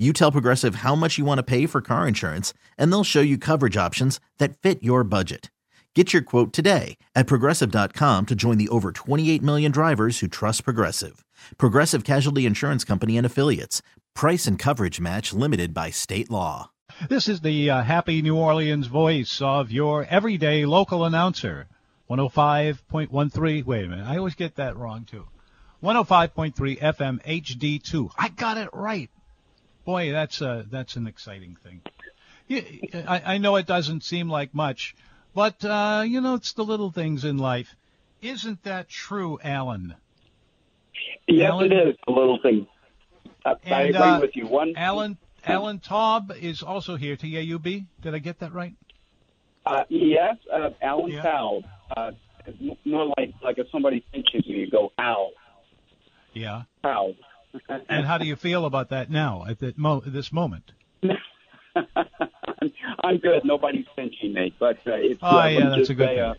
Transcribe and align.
you 0.00 0.12
tell 0.12 0.32
Progressive 0.32 0.76
how 0.76 0.94
much 0.94 1.18
you 1.18 1.26
want 1.26 1.38
to 1.38 1.42
pay 1.42 1.66
for 1.66 1.82
car 1.82 2.08
insurance, 2.08 2.54
and 2.78 2.90
they'll 2.90 3.04
show 3.04 3.20
you 3.20 3.36
coverage 3.36 3.76
options 3.76 4.18
that 4.38 4.56
fit 4.58 4.82
your 4.82 5.04
budget. 5.04 5.50
Get 5.94 6.12
your 6.12 6.22
quote 6.22 6.52
today 6.52 6.96
at 7.14 7.26
progressive.com 7.26 8.26
to 8.26 8.34
join 8.36 8.58
the 8.58 8.68
over 8.68 8.92
28 8.92 9.42
million 9.42 9.72
drivers 9.72 10.20
who 10.20 10.28
trust 10.28 10.64
Progressive. 10.64 11.24
Progressive 11.58 12.04
Casualty 12.04 12.46
Insurance 12.46 12.84
Company 12.84 13.16
and 13.18 13.26
Affiliates. 13.26 13.82
Price 14.14 14.46
and 14.46 14.56
coverage 14.56 15.00
match 15.00 15.32
limited 15.32 15.74
by 15.74 15.90
state 15.90 16.30
law. 16.30 16.70
This 17.08 17.28
is 17.28 17.40
the 17.40 17.70
uh, 17.70 17.82
happy 17.82 18.22
New 18.22 18.36
Orleans 18.36 18.86
voice 18.86 19.40
of 19.42 19.72
your 19.72 20.04
everyday 20.04 20.64
local 20.64 21.04
announcer. 21.04 21.66
105.13. 22.08 23.64
Wait 23.64 23.84
a 23.84 23.88
minute. 23.88 24.06
I 24.06 24.18
always 24.18 24.34
get 24.34 24.56
that 24.56 24.76
wrong, 24.76 25.04
too. 25.04 25.26
105.3 25.82 26.78
FM 26.78 27.22
HD2. 27.24 28.10
I 28.16 28.28
got 28.28 28.58
it 28.58 28.68
right. 28.72 29.10
Boy, 29.90 30.12
that's 30.12 30.40
a, 30.40 30.64
that's 30.70 30.94
an 30.94 31.08
exciting 31.08 31.56
thing. 31.64 31.82
I, 33.08 33.34
I 33.34 33.38
know 33.38 33.56
it 33.56 33.66
doesn't 33.66 34.04
seem 34.04 34.30
like 34.30 34.54
much, 34.54 34.94
but 35.34 35.64
uh, 35.64 36.04
you 36.06 36.20
know 36.20 36.34
it's 36.34 36.52
the 36.52 36.62
little 36.62 36.92
things 36.92 37.24
in 37.24 37.38
life. 37.38 37.74
Isn't 38.22 38.62
that 38.62 38.88
true, 38.88 39.40
Alan? 39.42 39.96
Yes, 41.26 41.50
Alan? 41.50 41.72
it 41.72 41.88
is 41.88 41.96
the 42.06 42.12
little 42.12 42.38
thing. 42.40 42.68
I, 43.44 43.54
and, 43.64 43.74
I 43.74 43.82
agree 43.82 43.98
uh, 43.98 44.20
with 44.20 44.36
you. 44.36 44.46
One, 44.46 44.74
Alan 44.76 45.18
Alan 45.44 45.80
Taub 45.80 46.40
is 46.40 46.62
also 46.62 46.94
here. 46.94 47.16
T 47.16 47.36
A 47.36 47.40
U 47.40 47.58
B. 47.58 47.86
Did 48.00 48.14
I 48.14 48.18
get 48.18 48.38
that 48.38 48.52
right? 48.52 48.74
Uh, 49.66 49.82
yes, 49.88 50.36
uh, 50.52 50.70
Alan 50.80 51.10
yeah. 51.10 51.22
Taub. 51.24 51.64
Uh, 51.96 52.12
more 52.84 53.12
like 53.18 53.34
like 53.42 53.58
if 53.58 53.66
somebody 53.72 54.04
pinches 54.12 54.46
you, 54.46 54.56
you 54.56 54.70
go 54.70 54.92
ow. 55.00 55.30
Yeah. 56.32 56.62
Ow 56.84 57.16
and 57.88 58.06
how 58.06 58.18
do 58.18 58.26
you 58.26 58.36
feel 58.36 58.64
about 58.64 58.90
that 58.90 59.10
now 59.10 59.44
at 59.48 59.58
that 59.60 59.78
mo- 59.78 60.02
this 60.04 60.32
moment? 60.32 60.72
I'm 63.02 63.18
good. 63.18 63.44
Nobody's 63.44 63.86
pinching 63.96 64.34
me, 64.34 64.54
but 64.58 64.76
uh, 64.86 64.92
it's. 64.94 65.20
Oh 65.22 65.38
uh, 65.38 65.46
yeah, 65.46 65.68
that's 65.70 65.90
a 65.90 65.94
good 65.94 66.08
say, 66.08 66.16
thing. 66.16 66.24
Uh, 66.24 66.34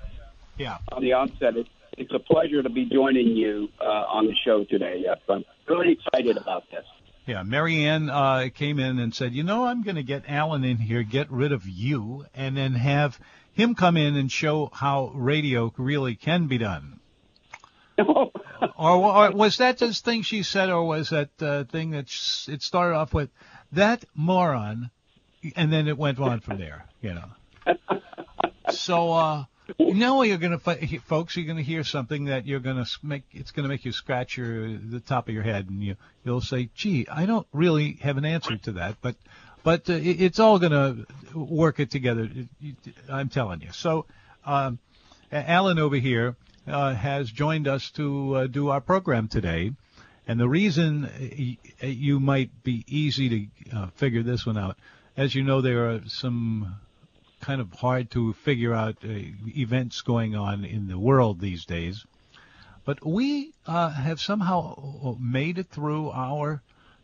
yeah. 0.57 0.77
On 0.91 1.01
the 1.01 1.13
onset, 1.13 1.57
it's 1.57 1.69
it's 1.97 2.13
a 2.13 2.19
pleasure 2.19 2.63
to 2.63 2.69
be 2.69 2.85
joining 2.85 3.27
you 3.27 3.69
uh, 3.79 3.83
on 3.83 4.27
the 4.27 4.35
show 4.45 4.63
today. 4.63 5.01
Yes, 5.03 5.17
I'm 5.29 5.43
really 5.67 5.93
excited 5.93 6.37
about 6.37 6.63
this. 6.71 6.85
Yeah, 7.25 7.43
Marianne 7.43 8.09
uh, 8.09 8.49
came 8.53 8.79
in 8.79 8.99
and 8.99 9.13
said, 9.13 9.33
you 9.33 9.43
know, 9.43 9.65
I'm 9.65 9.83
going 9.83 9.95
to 9.95 10.03
get 10.03 10.23
Alan 10.27 10.63
in 10.63 10.77
here, 10.77 11.03
get 11.03 11.31
rid 11.31 11.51
of 11.51 11.67
you, 11.67 12.25
and 12.33 12.57
then 12.57 12.73
have 12.73 13.19
him 13.53 13.75
come 13.75 13.95
in 13.95 14.15
and 14.15 14.31
show 14.31 14.69
how 14.73 15.11
radio 15.13 15.71
really 15.77 16.15
can 16.15 16.47
be 16.47 16.57
done. 16.57 16.99
or, 18.81 19.27
or, 19.27 19.31
was 19.31 19.57
that 19.57 19.77
this 19.77 20.01
thing 20.01 20.23
she 20.23 20.41
said, 20.41 20.69
or 20.69 20.83
was 20.83 21.09
that 21.09 21.29
uh, 21.39 21.65
thing 21.65 21.91
that 21.91 22.05
it 22.47 22.63
started 22.63 22.95
off 22.95 23.13
with 23.13 23.29
that 23.73 24.03
moron, 24.15 24.89
and 25.55 25.71
then 25.71 25.87
it 25.87 25.97
went 25.97 26.19
on 26.19 26.39
from 26.39 26.57
there, 26.57 26.85
you 27.01 27.13
know? 27.13 28.01
So 28.71 29.11
uh, 29.11 29.45
now 29.79 30.23
you're 30.23 30.39
gonna, 30.39 30.57
folks, 30.57 31.37
you're 31.37 31.45
gonna 31.45 31.61
hear 31.61 31.83
something 31.83 32.25
that 32.25 32.47
you're 32.47 32.59
gonna 32.59 32.87
make. 33.03 33.23
It's 33.31 33.51
gonna 33.51 33.67
make 33.67 33.85
you 33.85 33.91
scratch 33.91 34.35
your 34.37 34.75
the 34.77 34.99
top 34.99 35.27
of 35.27 35.33
your 35.33 35.43
head, 35.43 35.69
and 35.69 35.83
you 35.83 35.95
you'll 36.23 36.41
say, 36.41 36.69
"Gee, 36.73 37.07
I 37.07 37.25
don't 37.25 37.47
really 37.51 37.99
have 38.01 38.17
an 38.17 38.25
answer 38.25 38.57
to 38.57 38.71
that," 38.73 38.95
but 39.01 39.15
but 39.63 39.89
uh, 39.89 39.93
it, 39.93 40.21
it's 40.21 40.39
all 40.39 40.57
gonna 40.57 41.05
work 41.35 41.79
it 41.79 41.91
together. 41.91 42.29
I'm 43.09 43.29
telling 43.29 43.61
you. 43.61 43.71
So. 43.71 44.05
Um, 44.43 44.79
Alan 45.33 45.79
over 45.79 45.95
here 45.95 46.35
uh, 46.71 46.95
has 46.95 47.29
joined 47.29 47.67
us 47.67 47.91
to 47.91 48.35
uh, 48.35 48.47
do 48.47 48.69
our 48.69 48.81
program 48.81 49.27
today. 49.27 49.73
And 50.27 50.39
the 50.39 50.47
reason 50.47 51.09
you 51.81 52.19
might 52.19 52.63
be 52.63 52.85
easy 52.87 53.29
to 53.71 53.77
uh, 53.77 53.87
figure 53.95 54.23
this 54.23 54.45
one 54.45 54.57
out, 54.57 54.77
as 55.17 55.35
you 55.35 55.43
know, 55.43 55.61
there 55.61 55.91
are 55.91 56.01
some 56.07 56.75
kind 57.41 57.59
of 57.59 57.73
hard 57.73 58.09
to 58.11 58.33
figure 58.33 58.73
out 58.73 58.97
uh, 59.03 59.09
events 59.09 60.01
going 60.01 60.35
on 60.35 60.63
in 60.63 60.87
the 60.87 60.97
world 60.97 61.39
these 61.39 61.65
days. 61.65 62.05
But 62.85 63.05
we 63.05 63.53
uh, 63.67 63.89
have 63.89 64.21
somehow 64.21 65.17
made 65.19 65.57
it 65.57 65.69
through 65.69 66.11
our 66.11 66.61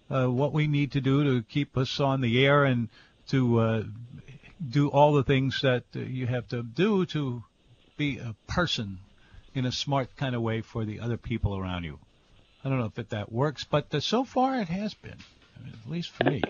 uh, 0.10 0.28
what 0.28 0.54
we 0.54 0.68
need 0.68 0.94
to 0.94 1.02
do 1.02 1.24
to 1.24 1.44
keep 1.44 1.76
us 1.76 2.00
on 2.00 2.22
the 2.22 2.46
air 2.46 2.64
and 2.64 2.88
to 3.30 3.86
do 4.70 4.88
all 4.88 5.14
the 5.14 5.24
things 5.24 5.60
that 5.62 5.84
you 5.94 6.26
have 6.28 6.48
to 6.48 6.64
do 6.64 7.06
to 7.08 7.44
be 7.98 8.18
a 8.20 8.34
person 8.48 9.00
in 9.58 9.66
a 9.66 9.72
smart 9.72 10.16
kind 10.16 10.36
of 10.36 10.42
way 10.42 10.62
for 10.62 10.86
the 10.86 11.00
other 11.00 11.18
people 11.18 11.58
around 11.58 11.84
you. 11.84 11.98
I 12.64 12.70
don't 12.70 12.78
know 12.78 12.86
if 12.86 13.00
it, 13.00 13.10
that 13.10 13.32
works, 13.32 13.64
but 13.64 13.94
uh, 13.94 14.00
so 14.00 14.24
far 14.24 14.60
it 14.60 14.68
has 14.68 14.94
been, 14.94 15.18
I 15.58 15.64
mean, 15.64 15.74
at 15.74 15.92
least 15.92 16.12
for 16.12 16.26
me. 16.26 16.44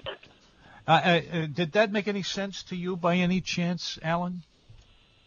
Uh, 0.86 0.92
uh, 0.92 1.22
uh, 1.34 1.46
did 1.46 1.72
that 1.74 1.92
make 1.92 2.08
any 2.08 2.24
sense 2.24 2.64
to 2.64 2.76
you 2.76 2.98
by 2.98 3.16
any 3.16 3.40
chance, 3.40 3.98
Alan? 4.04 4.44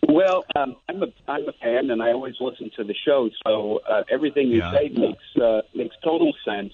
Well, 0.07 0.45
um, 0.57 0.77
I'm 0.89 1.03
a 1.03 1.07
I'm 1.29 1.49
a 1.49 1.53
fan, 1.53 1.91
and 1.91 2.03
I 2.03 2.13
always 2.13 2.35
listen 2.41 2.71
to 2.77 2.85
the 2.85 2.95
show, 2.95 3.31
so 3.45 3.81
uh, 3.89 4.03
everything 4.11 4.49
you 4.49 4.59
yeah. 4.59 4.73
say 4.73 4.89
makes 4.89 5.37
uh, 5.43 5.61
makes 5.75 5.95
total 6.03 6.33
sense. 6.45 6.73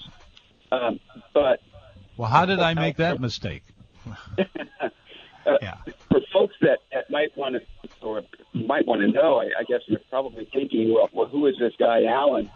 Um, 0.71 1.01
but 1.35 1.61
well, 2.17 2.29
how 2.29 2.47
did 2.47 2.61
I 2.61 2.75
make 2.75 2.97
that 2.97 3.21
mistake? 3.21 3.65
yeah. 4.39 5.77
For 6.09 6.21
folks 6.33 6.55
that, 6.61 6.79
that 6.93 7.11
might 7.11 7.37
want 7.37 7.57
to 7.57 7.86
or 8.03 8.23
might 8.53 8.87
want 8.87 9.01
to 9.03 9.09
know, 9.09 9.41
I, 9.41 9.61
I 9.61 9.65
guess 9.65 9.81
you're 9.87 10.01
probably 10.11 10.49
thinking, 10.53 10.93
well, 10.95 11.09
well 11.13 11.27
who 11.27 11.47
is 11.47 11.57
this 11.59 11.73
guy, 11.79 12.05
Alan? 12.05 12.51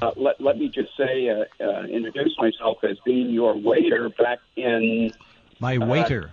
Uh, 0.00 0.10
let, 0.16 0.40
let 0.40 0.58
me 0.58 0.68
just 0.68 0.90
say, 0.96 1.28
uh, 1.28 1.44
uh, 1.64 1.82
introduce 1.84 2.36
myself 2.38 2.78
as 2.82 2.98
being 3.04 3.30
your 3.30 3.56
waiter 3.56 4.10
back 4.10 4.38
in. 4.56 5.12
My 5.60 5.76
uh, 5.76 5.86
waiter. 5.86 6.30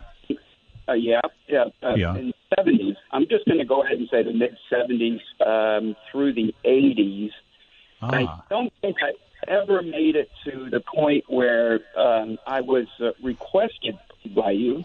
Uh, 0.87 0.93
yeah, 0.93 1.21
yeah, 1.47 1.65
uh, 1.81 1.93
yeah. 1.95 2.15
In 2.15 2.33
the 2.49 2.55
70s. 2.57 2.95
I'm 3.11 3.27
just 3.29 3.45
going 3.45 3.59
to 3.59 3.65
go 3.65 3.83
ahead 3.83 3.97
and 3.97 4.09
say 4.09 4.23
the 4.23 4.33
mid 4.33 4.57
70s 4.71 5.21
um, 5.45 5.95
through 6.11 6.33
the 6.33 6.53
80s. 6.65 7.29
Ah. 8.01 8.09
I 8.11 8.41
don't 8.49 8.73
think 8.81 8.97
I 9.01 9.13
ever 9.47 9.81
made 9.81 10.15
it 10.15 10.29
to 10.45 10.69
the 10.69 10.81
point 10.81 11.23
where 11.27 11.79
um, 11.95 12.37
I 12.45 12.61
was 12.61 12.87
uh, 12.99 13.11
requested 13.21 13.97
by 14.35 14.51
you 14.51 14.83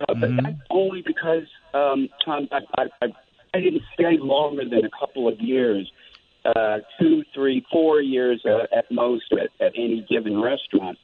uh, 0.00 0.14
but 0.14 0.30
mm-hmm. 0.30 0.44
that's 0.44 0.60
only 0.70 1.02
because, 1.02 1.46
um, 1.76 2.08
Tom, 2.24 2.48
I, 2.52 2.84
I, 3.02 3.06
I 3.54 3.60
didn't 3.60 3.82
stay 3.94 4.18
longer 4.18 4.64
than 4.68 4.84
a 4.84 4.90
couple 4.98 5.28
of 5.28 5.40
years, 5.40 5.90
uh, 6.44 6.78
two, 7.00 7.24
three, 7.34 7.64
four 7.70 8.00
years 8.00 8.42
uh, 8.44 8.66
at 8.76 8.90
most 8.90 9.32
at, 9.32 9.50
at 9.64 9.72
any 9.76 10.06
given 10.08 10.40
restaurant. 10.40 10.98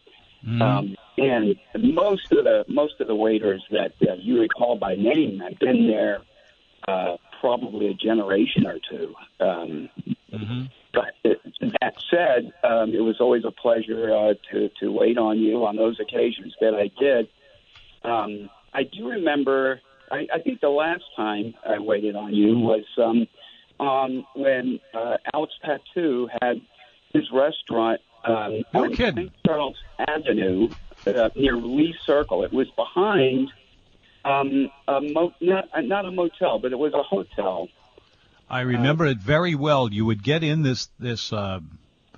Mm-hmm. 0.47 0.62
Um, 0.62 0.97
and 1.19 1.56
most 1.94 2.32
of 2.32 2.44
the 2.44 2.64
most 2.69 3.00
of 3.00 3.06
the 3.06 3.14
waiters 3.14 3.62
that 3.70 3.93
uh, 4.08 4.14
you 4.14 4.41
recall 4.41 4.76
by 4.76 4.97
name 4.97 5.41
I've 5.41 5.58
been 5.58 5.87
there 5.87 6.23
uh, 6.88 7.17
probably 7.41 7.88
a 7.88 7.94
generation 7.94 8.67
or 8.67 8.79
two. 8.91 9.14
Um, 9.38 9.88
mm-hmm. 10.32 10.62
But 10.93 11.14
it, 11.25 11.41
that 11.81 11.94
said, 12.11 12.52
um, 12.64 12.93
it 12.93 13.00
was 13.00 13.20
always 13.20 13.44
a 13.44 13.50
pleasure 13.50 14.12
uh, 14.12 14.35
to 14.50 14.69
to 14.81 14.91
wait 14.91 15.17
on 15.17 15.38
you 15.38 15.64
on 15.64 15.76
those 15.76 16.00
occasions 16.00 16.55
that 16.61 16.75
I 16.75 16.91
did. 16.99 17.29
Um, 18.05 18.50
I 18.73 18.82
do 18.85 19.08
remember. 19.11 19.81
I, 20.12 20.26
I 20.32 20.38
think 20.41 20.61
the 20.61 20.69
last 20.69 21.05
time 21.17 21.55
I 21.67 21.79
waited 21.79 22.14
on 22.17 22.35
you 22.35 22.59
was 22.59 22.85
um, 22.99 23.26
um, 23.81 24.26
when 24.37 24.79
uh, 24.94 25.17
Alex 25.32 25.55
Patout 25.64 26.29
had 26.41 26.61
his 27.12 27.25
restaurant 27.32 28.00
um, 28.25 28.62
no 28.73 28.85
on 28.85 28.94
kidding. 28.94 29.29
St. 29.29 29.32
Charles 29.47 29.76
Avenue 29.99 30.69
uh, 31.06 31.31
near 31.35 31.56
Lee 31.56 31.94
Circle. 32.05 32.44
It 32.44 32.53
was 32.53 32.69
behind 32.76 33.50
um, 34.25 34.70
a 34.87 35.00
mo- 35.00 35.35
not 35.41 35.69
not 35.82 36.05
a 36.05 36.11
motel, 36.11 36.59
but 36.59 36.73
it 36.73 36.79
was 36.79 36.93
a 36.94 37.03
hotel. 37.03 37.69
I 38.49 38.61
remember 38.61 39.06
uh, 39.06 39.11
it 39.11 39.19
very 39.19 39.55
well. 39.55 39.93
You 39.93 40.05
would 40.05 40.23
get 40.23 40.44
in 40.44 40.62
this 40.62 40.88
this 40.99 41.32
uh, 41.32 41.61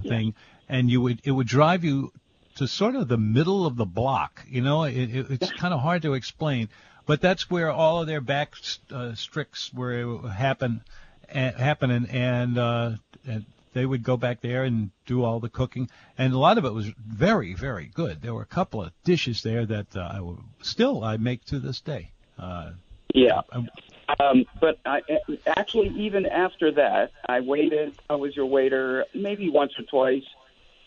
thing, 0.02 0.26
yeah. 0.26 0.76
and 0.76 0.90
you 0.90 1.00
would 1.00 1.20
it 1.24 1.30
would 1.30 1.46
drive 1.46 1.84
you 1.84 2.12
to 2.56 2.68
sort 2.68 2.96
of 2.96 3.08
the 3.08 3.18
middle 3.18 3.66
of 3.66 3.76
the 3.76 3.86
block. 3.86 4.44
You 4.48 4.60
know, 4.60 4.84
it, 4.84 4.94
it, 4.94 5.26
it's 5.30 5.52
kind 5.52 5.72
of 5.72 5.80
hard 5.80 6.02
to 6.02 6.14
explain, 6.14 6.68
but 7.06 7.20
that's 7.20 7.50
where 7.50 7.70
all 7.70 8.00
of 8.00 8.06
their 8.06 8.20
back 8.20 8.54
uh, 8.90 9.12
stricks 9.14 9.72
were 9.72 10.28
happen 10.28 10.82
uh, 11.34 11.52
happening, 11.52 12.06
and, 12.10 12.58
uh, 12.58 12.92
and 13.26 13.44
they 13.72 13.84
would 13.84 14.02
go 14.02 14.16
back 14.16 14.40
there 14.40 14.64
and 14.64 14.90
do 15.06 15.24
all 15.24 15.40
the 15.40 15.48
cooking, 15.48 15.90
and 16.16 16.32
a 16.32 16.38
lot 16.38 16.58
of 16.58 16.64
it 16.64 16.72
was 16.72 16.86
very, 16.86 17.54
very 17.54 17.90
good. 17.92 18.22
There 18.22 18.34
were 18.34 18.42
a 18.42 18.46
couple 18.46 18.82
of 18.82 18.92
dishes 19.04 19.42
there 19.42 19.66
that 19.66 19.96
uh, 19.96 20.10
I 20.12 20.20
will, 20.20 20.40
still 20.62 21.02
I 21.02 21.16
make 21.16 21.44
to 21.46 21.58
this 21.58 21.80
day. 21.80 22.12
Uh, 22.38 22.70
yeah. 23.14 23.42
Um, 24.20 24.44
but 24.60 24.78
I, 24.84 25.02
actually, 25.46 25.88
even 25.96 26.26
after 26.26 26.72
that, 26.72 27.12
I 27.28 27.40
waited. 27.40 27.96
I 28.10 28.16
was 28.16 28.36
your 28.36 28.46
waiter 28.46 29.06
maybe 29.14 29.48
once 29.48 29.72
or 29.78 29.84
twice. 29.84 30.24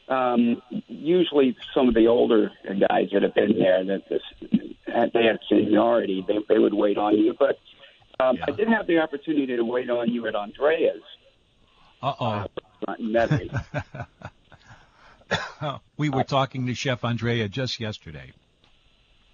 Um, 0.08 0.62
usually, 0.88 1.58
some 1.74 1.88
of 1.88 1.94
the 1.94 2.08
older 2.08 2.52
guys 2.66 3.10
that 3.12 3.24
have 3.24 3.34
been 3.34 3.58
there 3.58 3.84
that 3.84 4.08
this, 4.10 4.22
they 4.88 5.24
had 5.24 5.40
seniority, 5.50 6.26
they, 6.28 6.38
they 6.50 6.60
would 6.60 6.74
wait 6.74 6.98
on 6.98 7.18
you. 7.18 7.36
But 7.38 7.60
um, 8.20 8.38
yeah. 8.38 8.46
I 8.48 8.52
did 8.52 8.68
have 8.70 8.88
the 8.88 9.00
opportunity 9.00 9.56
to 9.56 9.64
wait 9.64 9.90
on 9.90 10.10
you 10.10 10.28
at 10.28 10.36
Andrea's. 10.36 11.02
Uh-oh. 12.02 12.46
Uh 12.88 13.38
we 15.98 16.10
were 16.10 16.24
talking 16.24 16.68
to 16.68 16.74
Chef 16.74 17.04
Andrea 17.04 17.50
just 17.50 17.80
yesterday. 17.80 18.32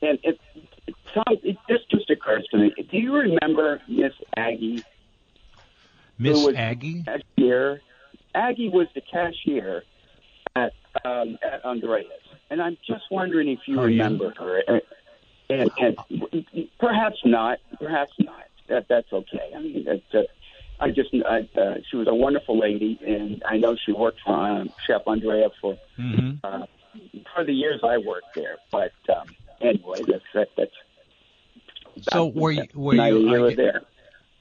And 0.01 0.19
it, 0.23 0.39
Tom, 1.13 1.23
it 1.43 1.57
just 1.69 1.89
just 1.89 2.09
occurs 2.09 2.47
to 2.51 2.57
me. 2.57 2.73
Do 2.89 2.97
you 2.97 3.13
remember 3.13 3.81
Miss 3.87 4.13
Aggie? 4.35 4.83
Miss 6.17 6.47
Aggie? 6.55 7.03
Cashier. 7.03 7.81
Aggie 8.35 8.69
was 8.69 8.87
the 8.95 9.01
cashier 9.01 9.83
at 10.55 10.73
um, 11.05 11.37
at 11.43 11.63
Andrea's, 11.65 12.07
and 12.49 12.61
I'm 12.61 12.77
just 12.87 13.03
wondering 13.11 13.49
if 13.49 13.59
you 13.67 13.79
oh, 13.79 13.85
remember 13.85 14.33
yeah. 14.35 14.43
her. 14.43 14.81
And, 15.49 15.69
and, 15.79 15.97
perhaps 16.79 17.17
not. 17.25 17.59
Perhaps 17.79 18.13
not. 18.19 18.45
That 18.67 18.87
that's 18.87 19.11
okay. 19.11 19.51
I 19.55 19.59
mean, 19.59 19.83
that's, 19.83 20.13
uh, 20.13 20.23
I 20.79 20.89
just 20.89 21.13
I, 21.13 21.47
uh, 21.59 21.75
she 21.89 21.97
was 21.97 22.07
a 22.07 22.15
wonderful 22.15 22.57
lady, 22.57 22.99
and 23.05 23.43
I 23.45 23.57
know 23.57 23.75
she 23.75 23.91
worked 23.91 24.21
for 24.25 24.33
um, 24.33 24.69
Chef 24.85 25.01
Andrea 25.05 25.49
for 25.61 25.77
mm-hmm. 25.99 26.37
uh, 26.43 26.65
for 27.33 27.43
the 27.43 27.53
years 27.53 27.81
I 27.83 27.97
worked 27.97 28.35
there. 28.35 28.57
But 28.71 28.93
um, 29.09 29.27
anyway, 29.61 30.01
that's 30.07 30.23
that, 30.33 30.49
that's 30.57 30.71
so 32.11 32.27
were 32.27 32.51
you, 32.51 32.63
were 32.73 32.95
you, 32.95 33.47
I, 33.47 33.55
there. 33.55 33.81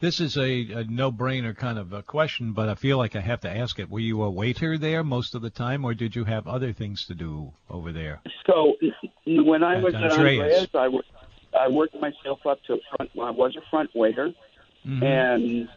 This 0.02 0.18
is 0.18 0.36
a, 0.36 0.42
a 0.72 0.82
no-brainer 0.82 1.56
kind 1.56 1.78
of 1.78 1.92
a 1.92 2.02
question, 2.02 2.54
but 2.54 2.68
I 2.68 2.74
feel 2.74 2.98
like 2.98 3.14
I 3.14 3.20
have 3.20 3.42
to 3.42 3.56
ask 3.56 3.78
it. 3.78 3.88
Were 3.88 4.00
you 4.00 4.24
a 4.24 4.30
waiter 4.30 4.76
there 4.76 5.04
most 5.04 5.36
of 5.36 5.42
the 5.42 5.48
time, 5.48 5.84
or 5.84 5.94
did 5.94 6.16
you 6.16 6.24
have 6.24 6.48
other 6.48 6.72
things 6.72 7.06
to 7.06 7.14
do 7.14 7.52
over 7.70 7.92
there? 7.92 8.20
So 8.44 8.74
when 9.26 9.62
I 9.62 9.76
at 9.76 9.82
was 9.84 9.94
Andrea's. 9.94 10.40
at 10.40 10.74
Andrea's, 10.74 11.04
I 11.56 11.68
worked 11.68 11.94
myself 12.00 12.44
up 12.44 12.60
to 12.64 12.72
a 12.72 12.78
front. 12.96 13.12
I 13.16 13.30
was 13.30 13.54
a 13.54 13.62
front 13.70 13.94
waiter, 13.94 14.34
mm-hmm. 14.84 15.04
and 15.04 15.68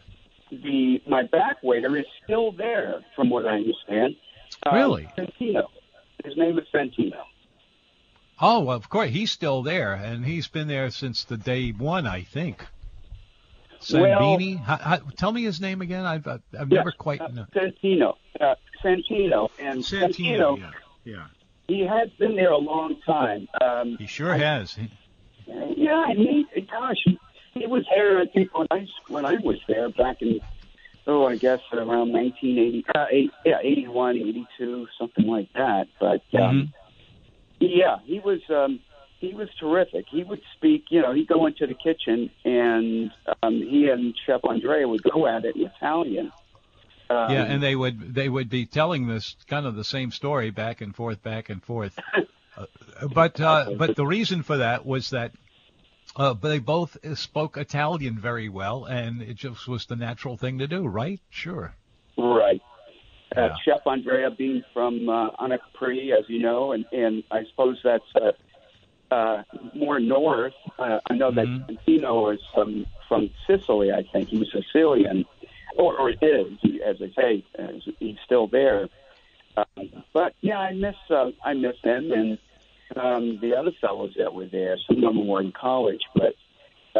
the 0.50 1.00
my 1.06 1.22
back 1.22 1.62
waiter 1.62 1.96
is 1.96 2.06
still 2.24 2.50
there, 2.50 3.04
from 3.14 3.30
what 3.30 3.46
I 3.46 3.58
understand. 3.58 4.16
Really? 4.72 5.06
Um, 5.06 5.26
Santino. 5.40 5.68
His 6.24 6.36
name 6.36 6.58
is 6.58 6.64
Santino. 6.74 7.22
Oh, 8.40 8.58
well, 8.58 8.76
of 8.76 8.88
course, 8.88 9.10
he's 9.10 9.30
still 9.30 9.62
there, 9.62 9.94
and 9.94 10.24
he's 10.24 10.48
been 10.48 10.66
there 10.66 10.90
since 10.90 11.22
the 11.22 11.36
day 11.36 11.70
one, 11.70 12.08
I 12.08 12.22
think. 12.22 12.66
Sanbini? 13.88 14.66
Well, 14.66 15.00
tell 15.16 15.32
me 15.32 15.42
his 15.42 15.60
name 15.60 15.80
again. 15.80 16.04
I've 16.04 16.26
I've 16.26 16.42
yes, 16.52 16.70
never 16.70 16.92
quite. 16.92 17.20
Uh, 17.20 17.28
Santino. 17.54 18.16
Uh, 18.40 18.54
Santino. 18.82 19.50
And 19.58 19.80
Santino. 19.80 20.58
Santino 20.58 20.58
yeah. 20.58 20.70
yeah. 21.04 21.26
He 21.68 21.80
has 21.80 22.10
been 22.18 22.36
there 22.36 22.52
a 22.52 22.58
long 22.58 22.96
time. 23.04 23.48
Um, 23.60 23.96
he 23.98 24.06
sure 24.06 24.32
I, 24.32 24.38
has. 24.38 24.74
He, 24.74 24.90
yeah, 25.46 26.06
he, 26.14 26.46
gosh, 26.70 26.96
he, 27.04 27.18
he 27.54 27.66
was 27.66 27.84
there. 27.94 28.20
I 28.20 28.26
think 28.26 28.56
when 28.56 28.66
I 28.70 28.86
when 29.08 29.24
I 29.24 29.34
was 29.34 29.58
there 29.68 29.88
back 29.88 30.22
in 30.22 30.40
oh, 31.08 31.26
I 31.26 31.36
guess 31.36 31.60
around 31.72 32.12
1980, 32.12 32.84
uh, 32.94 33.06
eight, 33.10 33.30
yeah, 33.44 33.58
81, 33.62 34.16
82, 34.16 34.88
something 34.98 35.26
like 35.26 35.52
that. 35.52 35.86
But 36.00 36.22
um, 36.34 36.40
mm-hmm 36.40 36.62
yeah, 37.60 37.98
he 38.04 38.20
was 38.20 38.40
um, 38.50 38.80
he 39.18 39.34
was 39.34 39.48
terrific. 39.58 40.06
He 40.10 40.22
would 40.22 40.42
speak, 40.56 40.84
you 40.90 41.02
know, 41.02 41.12
he'd 41.12 41.28
go 41.28 41.46
into 41.46 41.66
the 41.66 41.74
kitchen 41.74 42.30
and 42.44 43.10
um, 43.42 43.54
he 43.54 43.88
and 43.88 44.14
Chef 44.26 44.40
Andrea 44.44 44.86
would 44.86 45.02
go 45.02 45.26
at 45.26 45.44
it 45.44 45.56
in 45.56 45.66
Italian. 45.66 46.32
Um, 47.08 47.30
yeah, 47.30 47.44
and 47.44 47.62
they 47.62 47.76
would 47.76 48.14
they 48.14 48.28
would 48.28 48.48
be 48.48 48.66
telling 48.66 49.06
this 49.06 49.36
kind 49.46 49.64
of 49.64 49.76
the 49.76 49.84
same 49.84 50.10
story 50.10 50.50
back 50.50 50.80
and 50.80 50.94
forth, 50.94 51.22
back 51.22 51.50
and 51.50 51.62
forth. 51.62 51.96
uh, 52.56 52.66
but 53.14 53.40
uh, 53.40 53.74
but 53.78 53.94
the 53.94 54.04
reason 54.04 54.42
for 54.42 54.56
that 54.56 54.84
was 54.84 55.10
that 55.10 55.30
uh, 56.16 56.32
they 56.34 56.58
both 56.58 56.96
spoke 57.16 57.56
Italian 57.56 58.18
very 58.18 58.48
well, 58.48 58.86
and 58.86 59.22
it 59.22 59.36
just 59.36 59.68
was 59.68 59.86
the 59.86 59.94
natural 59.94 60.36
thing 60.36 60.58
to 60.58 60.66
do, 60.66 60.84
right? 60.84 61.20
Sure. 61.30 61.74
Right. 62.18 62.60
Uh, 63.36 63.50
Chef 63.64 63.86
Andrea 63.86 64.30
being 64.30 64.64
from 64.72 65.08
uh, 65.08 65.30
Anacapri, 65.32 66.16
as 66.16 66.24
you 66.28 66.40
know, 66.40 66.72
and, 66.72 66.86
and 66.90 67.22
I 67.30 67.44
suppose 67.50 67.78
that's 67.84 68.36
uh, 69.10 69.42
more 69.74 70.00
north. 70.00 70.54
Uh, 70.78 71.00
I 71.08 71.14
know 71.14 71.30
mm-hmm. 71.30 71.66
that 71.66 71.86
Santino 71.86 72.34
is 72.34 72.40
from 72.54 72.86
from 73.08 73.30
Sicily. 73.46 73.92
I 73.92 74.02
think 74.12 74.28
he 74.28 74.38
was 74.38 74.50
Sicilian, 74.52 75.24
or, 75.76 75.96
or 75.96 76.10
is, 76.10 76.58
as 76.84 76.96
I 77.00 77.20
say, 77.20 77.44
as 77.56 77.82
he's 77.98 78.16
still 78.24 78.46
there. 78.48 78.88
Um, 79.56 80.04
but 80.12 80.34
yeah, 80.40 80.58
I 80.58 80.72
miss 80.72 80.96
uh, 81.10 81.30
I 81.44 81.54
miss 81.54 81.76
him 81.82 82.12
and 82.12 82.38
um, 82.96 83.38
the 83.40 83.56
other 83.56 83.72
fellows 83.80 84.14
that 84.18 84.34
were 84.34 84.46
there. 84.46 84.76
Some 84.86 85.04
of 85.04 85.14
them 85.14 85.26
were 85.26 85.40
in 85.40 85.52
college, 85.52 86.02
but 86.14 86.34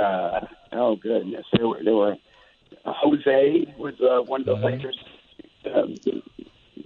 uh, 0.00 0.46
oh 0.72 0.96
goodness, 0.96 1.46
there 1.52 1.68
were 1.68 1.82
there 1.82 1.94
were 1.94 2.16
uh, 2.84 2.92
Jose 2.92 3.74
was 3.78 3.94
uh, 4.00 4.22
one 4.22 4.40
of 4.40 4.46
the 4.46 4.54
mm-hmm. 4.54 4.64
waiters 4.64 4.96
um, 5.74 5.94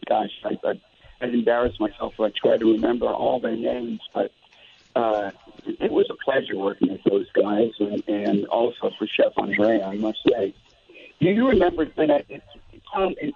gosh, 0.06 0.30
I, 0.44 0.58
I, 0.66 0.80
I'd 1.20 1.34
embarrass 1.34 1.78
myself 1.78 2.14
I 2.18 2.30
try 2.30 2.56
to 2.56 2.72
remember 2.72 3.06
all 3.06 3.40
their 3.40 3.56
names, 3.56 4.00
but 4.14 4.32
uh, 4.96 5.30
it 5.66 5.90
was 5.90 6.06
a 6.10 6.14
pleasure 6.24 6.56
working 6.56 6.90
with 6.90 7.02
those 7.04 7.30
guys, 7.32 7.70
and, 7.78 8.02
and 8.08 8.46
also 8.46 8.90
for 8.98 9.06
Chef 9.06 9.32
Andre, 9.36 9.80
I 9.80 9.96
must 9.96 10.18
say. 10.28 10.54
Do 11.20 11.28
you 11.28 11.48
remember 11.48 11.84
that? 11.84 12.24
It, 12.28 12.42
Tom, 12.92 13.14
it, 13.20 13.34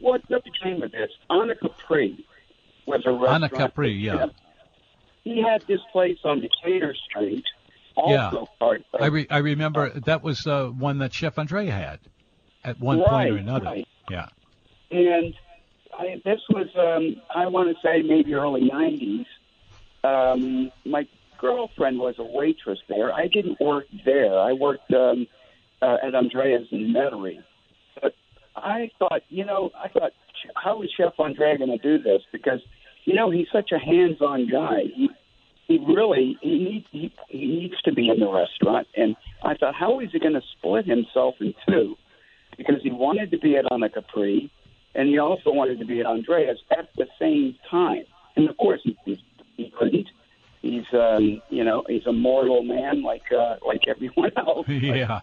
what, 0.00 0.22
what 0.28 0.44
became 0.44 0.82
of 0.82 0.92
this? 0.92 1.10
Anacapri 1.30 2.22
was 2.86 3.02
a 3.06 3.12
restaurant. 3.12 3.52
Anacapri, 3.52 4.00
yeah. 4.00 4.26
He 5.24 5.42
had 5.42 5.62
this 5.62 5.80
place 5.92 6.18
on 6.24 6.40
Decatur 6.40 6.94
Street. 7.08 7.44
Also 7.96 8.12
yeah. 8.12 8.44
part 8.60 8.84
of, 8.92 9.02
I, 9.02 9.06
re- 9.06 9.26
I 9.28 9.38
remember 9.38 9.90
that 9.90 10.22
was 10.22 10.46
uh, 10.46 10.66
one 10.66 10.98
that 10.98 11.12
Chef 11.12 11.36
Andre 11.36 11.66
had 11.66 11.98
at 12.62 12.78
one 12.78 13.00
right, 13.00 13.08
point 13.08 13.30
or 13.30 13.36
another. 13.38 13.64
Right. 13.64 13.88
Yeah. 14.08 14.28
And 14.92 15.34
I, 15.98 16.22
this 16.24 16.40
was, 16.48 16.68
um, 16.76 17.20
I 17.34 17.48
want 17.48 17.74
to 17.74 17.82
say, 17.82 18.02
maybe 18.02 18.34
early 18.34 18.70
90s. 18.70 19.26
Um, 20.04 20.70
my 20.84 21.06
girlfriend 21.40 21.98
was 21.98 22.14
a 22.18 22.24
waitress 22.24 22.78
there. 22.88 23.12
I 23.12 23.28
didn't 23.28 23.60
work 23.60 23.84
there. 24.04 24.38
I 24.38 24.52
worked 24.52 24.92
um, 24.92 25.26
uh, 25.82 25.96
at 26.06 26.14
Andrea's 26.14 26.66
in 26.70 26.92
Metairie. 26.94 27.42
But 28.00 28.14
I 28.56 28.90
thought, 28.98 29.22
you 29.28 29.44
know, 29.44 29.70
I 29.76 29.88
thought, 29.88 30.12
how 30.56 30.82
is 30.82 30.90
Chef 30.96 31.12
Andrea 31.18 31.58
going 31.58 31.70
to 31.70 31.78
do 31.78 32.02
this? 32.02 32.22
Because, 32.32 32.60
you 33.04 33.14
know, 33.14 33.30
he's 33.30 33.46
such 33.52 33.70
a 33.72 33.78
hands-on 33.78 34.48
guy. 34.50 34.82
He, 34.94 35.08
he 35.66 35.78
really 35.86 36.38
he 36.40 36.86
he, 36.90 37.12
he 37.28 37.46
needs 37.46 37.80
to 37.82 37.92
be 37.92 38.08
in 38.08 38.20
the 38.20 38.30
restaurant. 38.30 38.86
And 38.96 39.16
I 39.42 39.54
thought, 39.54 39.74
how 39.74 40.00
is 40.00 40.08
he 40.12 40.18
going 40.18 40.34
to 40.34 40.42
split 40.56 40.86
himself 40.86 41.34
in 41.40 41.54
two? 41.68 41.96
Because 42.56 42.82
he 42.82 42.90
wanted 42.90 43.30
to 43.32 43.38
be 43.38 43.56
at 43.56 43.66
Anacapri 43.66 44.50
and 44.94 45.08
he 45.08 45.18
also 45.18 45.50
wanted 45.50 45.78
to 45.78 45.84
be 45.84 46.00
at 46.00 46.06
Andrea's 46.06 46.58
at 46.76 46.88
the 46.96 47.06
same 47.20 47.56
time. 47.70 48.04
And 48.36 48.48
of 48.48 48.56
course, 48.56 48.80
he, 48.82 48.96
he, 49.58 49.70
couldn't. 49.70 50.08
He's, 50.62 50.86
um, 50.94 51.42
you 51.50 51.64
know, 51.64 51.84
he's 51.86 52.06
a 52.06 52.12
mortal 52.12 52.62
man 52.62 53.02
like 53.02 53.30
uh, 53.30 53.56
like 53.66 53.82
everyone 53.86 54.32
else. 54.36 54.66
yeah. 54.68 55.20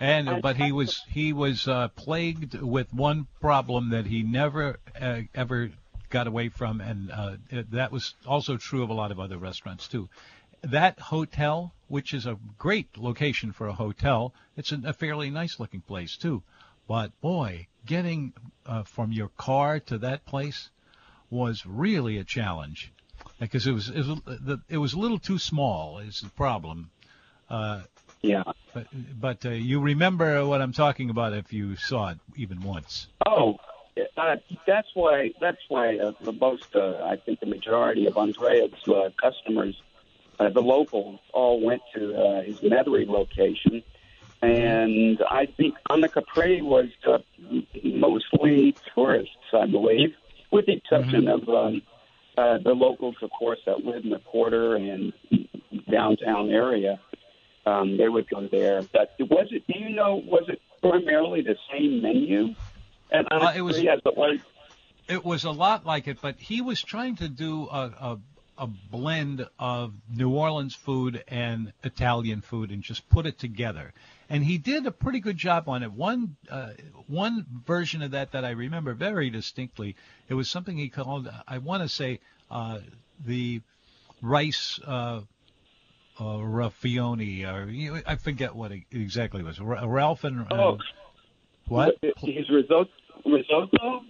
And 0.00 0.42
but 0.42 0.56
he 0.56 0.70
was 0.70 1.02
he 1.08 1.32
was 1.32 1.66
uh, 1.66 1.88
plagued 1.88 2.54
with 2.54 2.92
one 2.94 3.26
problem 3.40 3.90
that 3.90 4.06
he 4.06 4.22
never 4.22 4.78
uh, 5.00 5.22
ever 5.34 5.70
got 6.08 6.26
away 6.26 6.48
from, 6.48 6.80
and 6.80 7.10
uh, 7.10 7.36
that 7.70 7.90
was 7.90 8.14
also 8.26 8.56
true 8.56 8.82
of 8.82 8.90
a 8.90 8.94
lot 8.94 9.10
of 9.10 9.18
other 9.18 9.38
restaurants 9.38 9.88
too. 9.88 10.08
That 10.62 11.00
hotel, 11.00 11.74
which 11.88 12.14
is 12.14 12.26
a 12.26 12.38
great 12.58 12.96
location 12.96 13.52
for 13.52 13.66
a 13.66 13.72
hotel, 13.72 14.34
it's 14.56 14.70
a 14.72 14.92
fairly 14.92 15.30
nice 15.30 15.58
looking 15.58 15.80
place 15.80 16.16
too. 16.16 16.42
But 16.86 17.20
boy, 17.20 17.66
getting 17.84 18.32
uh, 18.66 18.84
from 18.84 19.12
your 19.12 19.28
car 19.28 19.80
to 19.80 19.98
that 19.98 20.24
place 20.24 20.70
was 21.28 21.66
really 21.66 22.18
a 22.18 22.24
challenge 22.24 22.92
because 23.38 23.66
it 23.66 23.72
was 23.72 23.88
it 23.88 24.04
was, 24.06 24.58
it 24.68 24.78
was 24.78 24.92
a 24.94 24.98
little 24.98 25.18
too 25.18 25.38
small. 25.38 25.98
Is 25.98 26.20
the 26.20 26.30
problem? 26.30 26.90
Uh, 27.48 27.82
yeah. 28.22 28.42
But 28.74 28.86
but 29.20 29.46
uh, 29.46 29.50
you 29.50 29.80
remember 29.80 30.44
what 30.46 30.60
I'm 30.60 30.72
talking 30.72 31.10
about 31.10 31.32
if 31.32 31.52
you 31.52 31.76
saw 31.76 32.10
it 32.10 32.18
even 32.36 32.60
once. 32.60 33.06
Oh, 33.26 33.58
uh, 34.16 34.36
that's 34.66 34.88
why 34.94 35.32
that's 35.40 35.62
why 35.68 35.98
uh, 35.98 36.12
the 36.20 36.32
most 36.32 36.74
uh, 36.74 37.02
I 37.04 37.16
think 37.16 37.40
the 37.40 37.46
majority 37.46 38.06
of 38.06 38.16
Andrea's 38.16 38.72
uh, 38.88 39.10
customers, 39.20 39.80
uh, 40.38 40.48
the 40.50 40.62
locals, 40.62 41.20
all 41.32 41.60
went 41.60 41.82
to 41.94 42.14
uh, 42.14 42.42
his 42.42 42.58
Metairie 42.60 43.06
location, 43.06 43.82
and 44.42 45.22
I 45.30 45.46
think 45.46 45.74
on 45.88 46.00
the 46.00 46.08
Capri 46.08 46.62
was 46.62 46.88
uh, 47.06 47.18
mostly 47.82 48.74
tourists, 48.94 49.36
I 49.52 49.66
believe, 49.66 50.14
with 50.50 50.66
the 50.66 50.72
exception 50.72 51.24
mm-hmm. 51.24 51.48
of 51.48 51.48
um, 51.48 51.82
uh, 52.38 52.58
the 52.58 52.72
locals, 52.72 53.16
of 53.22 53.30
course, 53.30 53.58
that 53.66 53.84
live 53.84 54.04
in 54.04 54.10
the 54.10 54.20
quarter 54.20 54.76
and 54.76 55.12
downtown 55.90 56.50
area. 56.50 57.00
Um, 57.66 57.96
they 57.96 58.08
would 58.08 58.28
go 58.30 58.46
there. 58.46 58.82
But 58.82 59.14
was 59.18 59.48
it? 59.50 59.66
Do 59.66 59.78
you 59.78 59.90
know? 59.90 60.22
Was 60.24 60.44
it 60.48 60.60
primarily 60.80 61.42
the 61.42 61.56
same 61.70 62.00
menu? 62.00 62.54
And 63.10 63.26
uh, 63.30 63.52
it 63.56 63.62
was. 63.62 63.82
Yes, 63.82 64.00
but 64.04 64.16
was, 64.16 64.38
it 65.08 65.24
was 65.24 65.44
a 65.44 65.50
lot 65.50 65.84
like 65.84 66.06
it, 66.06 66.18
but 66.22 66.36
he 66.38 66.60
was 66.60 66.80
trying 66.80 67.16
to 67.16 67.28
do 67.28 67.66
a, 67.66 67.92
a 68.00 68.18
a 68.58 68.66
blend 68.66 69.46
of 69.58 69.94
New 70.14 70.30
Orleans 70.30 70.74
food 70.74 71.22
and 71.28 71.72
Italian 71.82 72.40
food 72.40 72.70
and 72.70 72.82
just 72.82 73.08
put 73.08 73.26
it 73.26 73.38
together. 73.38 73.92
And 74.30 74.44
he 74.44 74.58
did 74.58 74.86
a 74.86 74.90
pretty 74.90 75.20
good 75.20 75.36
job 75.38 75.68
on 75.68 75.82
it. 75.82 75.92
One 75.92 76.36
uh, 76.50 76.70
one 77.06 77.46
version 77.66 78.02
of 78.02 78.10
that 78.10 78.32
that 78.32 78.44
I 78.44 78.50
remember 78.50 78.92
very 78.92 79.30
distinctly, 79.30 79.96
it 80.28 80.34
was 80.34 80.50
something 80.50 80.76
he 80.76 80.90
called 80.90 81.28
I 81.46 81.58
want 81.58 81.82
to 81.82 81.88
say 81.88 82.20
uh, 82.50 82.80
the 83.24 83.62
rice 84.20 84.78
uh, 84.86 85.20
uh, 86.18 86.22
Raffioni, 86.22 87.44
or 87.44 88.02
I 88.06 88.16
forget 88.16 88.54
what 88.54 88.72
it 88.72 88.82
exactly 88.90 89.42
was. 89.42 89.60
Ralph 89.60 90.24
and 90.24 90.40
uh, 90.50 90.54
oh, 90.54 90.78
what? 91.66 91.96
His 92.18 92.48
risotto. 92.50 92.90
Risotto. 93.24 94.02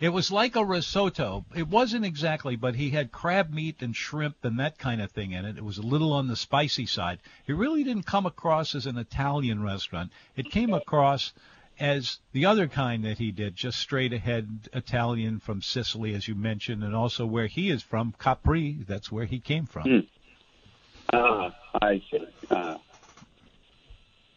It 0.00 0.10
was 0.10 0.30
like 0.30 0.54
a 0.54 0.64
risotto. 0.64 1.44
It 1.56 1.66
wasn't 1.66 2.04
exactly, 2.04 2.54
but 2.54 2.76
he 2.76 2.90
had 2.90 3.10
crab 3.10 3.52
meat 3.52 3.82
and 3.82 3.96
shrimp 3.96 4.36
and 4.44 4.60
that 4.60 4.78
kind 4.78 5.02
of 5.02 5.10
thing 5.10 5.32
in 5.32 5.44
it. 5.44 5.58
It 5.58 5.64
was 5.64 5.78
a 5.78 5.82
little 5.82 6.12
on 6.12 6.28
the 6.28 6.36
spicy 6.36 6.86
side. 6.86 7.18
It 7.46 7.56
really 7.56 7.82
didn't 7.82 8.06
come 8.06 8.24
across 8.24 8.76
as 8.76 8.86
an 8.86 8.96
Italian 8.96 9.62
restaurant. 9.62 10.12
It 10.36 10.50
came 10.50 10.72
across 10.72 11.32
as 11.80 12.18
the 12.32 12.46
other 12.46 12.68
kind 12.68 13.04
that 13.04 13.18
he 13.18 13.30
did, 13.32 13.56
just 13.56 13.78
straight 13.78 14.12
ahead 14.12 14.68
Italian 14.72 15.40
from 15.40 15.62
Sicily, 15.62 16.14
as 16.14 16.26
you 16.26 16.34
mentioned, 16.34 16.82
and 16.82 16.94
also 16.94 17.26
where 17.26 17.46
he 17.46 17.70
is 17.70 17.82
from, 17.82 18.14
Capri. 18.18 18.78
That's 18.86 19.10
where 19.10 19.24
he 19.24 19.38
came 19.38 19.66
from. 19.66 19.84
Mm. 19.84 20.06
Ah, 21.12 21.54
I 21.80 22.02
see. 22.10 22.26
Uh, 22.50 22.78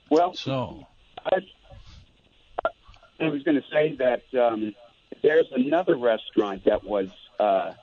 well, 0.09 0.33
so 0.33 0.87
I, 1.25 1.37
I 3.19 3.29
was 3.29 3.43
going 3.43 3.61
to 3.61 3.67
say 3.71 3.95
that 3.97 4.23
um, 4.39 4.73
there's 5.21 5.47
another 5.51 5.95
restaurant 5.95 6.65
that 6.65 6.83
was 6.83 7.09
uh, 7.39 7.73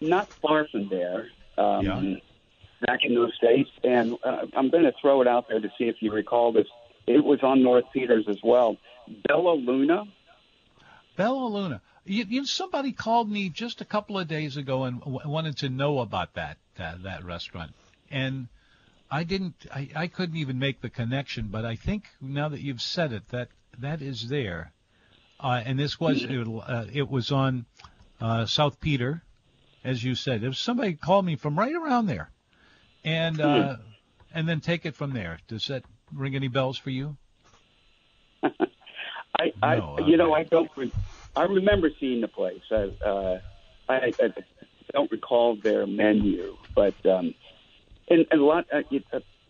not 0.00 0.28
far 0.28 0.66
from 0.68 0.88
there 0.88 1.28
um, 1.56 1.84
yeah. 1.84 2.14
back 2.86 3.00
in 3.04 3.14
those 3.14 3.36
days, 3.38 3.66
and 3.84 4.16
uh, 4.24 4.46
I'm 4.54 4.70
going 4.70 4.84
to 4.84 4.94
throw 5.00 5.20
it 5.22 5.28
out 5.28 5.48
there 5.48 5.60
to 5.60 5.68
see 5.78 5.84
if 5.84 5.96
you 6.00 6.12
recall 6.12 6.52
this. 6.52 6.66
It 7.06 7.24
was 7.24 7.42
on 7.42 7.62
North 7.62 7.84
Peters 7.92 8.26
as 8.28 8.38
well. 8.42 8.76
Bella 9.28 9.54
Luna. 9.54 10.04
Bella 11.16 11.46
Luna. 11.46 11.80
You, 12.04 12.24
you, 12.28 12.46
somebody 12.46 12.92
called 12.92 13.30
me 13.30 13.48
just 13.48 13.80
a 13.80 13.84
couple 13.84 14.18
of 14.18 14.26
days 14.26 14.56
ago 14.56 14.84
and 14.84 15.00
w- 15.00 15.20
wanted 15.24 15.58
to 15.58 15.68
know 15.68 16.00
about 16.00 16.34
that 16.34 16.58
uh, 16.78 16.94
that 17.04 17.24
restaurant, 17.24 17.72
and 18.10 18.48
I 19.10 19.22
didn't. 19.24 19.54
I, 19.72 19.88
I 19.94 20.06
couldn't 20.08 20.36
even 20.36 20.58
make 20.58 20.80
the 20.80 20.90
connection. 20.90 21.48
But 21.48 21.64
I 21.64 21.76
think 21.76 22.08
now 22.20 22.48
that 22.48 22.60
you've 22.60 22.82
said 22.82 23.12
it, 23.12 23.28
that 23.28 23.48
that 23.78 24.02
is 24.02 24.28
there. 24.28 24.72
Uh, 25.42 25.60
and 25.64 25.78
this 25.78 25.98
was 25.98 26.22
it, 26.22 26.48
uh, 26.48 26.84
it 26.92 27.10
was 27.10 27.32
on 27.32 27.66
uh, 28.20 28.46
South 28.46 28.80
Peter, 28.80 29.22
as 29.82 30.02
you 30.02 30.14
said. 30.14 30.40
There 30.40 30.50
was 30.50 30.58
somebody 30.58 30.94
called 30.94 31.24
me 31.24 31.34
from 31.34 31.58
right 31.58 31.74
around 31.74 32.06
there, 32.06 32.30
and 33.04 33.40
uh, 33.40 33.76
hmm. 33.76 33.82
and 34.32 34.48
then 34.48 34.60
take 34.60 34.86
it 34.86 34.94
from 34.94 35.12
there. 35.12 35.38
Does 35.48 35.66
that 35.66 35.84
ring 36.14 36.36
any 36.36 36.46
bells 36.46 36.78
for 36.78 36.90
you? 36.90 37.16
I, 38.42 39.52
I 39.60 39.76
no, 39.76 39.96
okay. 39.98 40.10
you 40.10 40.16
know, 40.16 40.32
I 40.32 40.44
don't. 40.44 40.70
Re- 40.76 40.92
I 41.34 41.44
remember 41.44 41.90
seeing 41.98 42.20
the 42.20 42.28
place. 42.28 42.62
I, 42.70 42.92
uh, 43.04 43.40
I, 43.88 44.12
I 44.20 44.32
don't 44.92 45.10
recall 45.10 45.56
their 45.56 45.86
menu, 45.88 46.56
but 46.74 46.94
um, 47.04 47.34
and, 48.08 48.26
and 48.30 48.40
a 48.40 48.44
lot, 48.44 48.66
uh, 48.72 48.82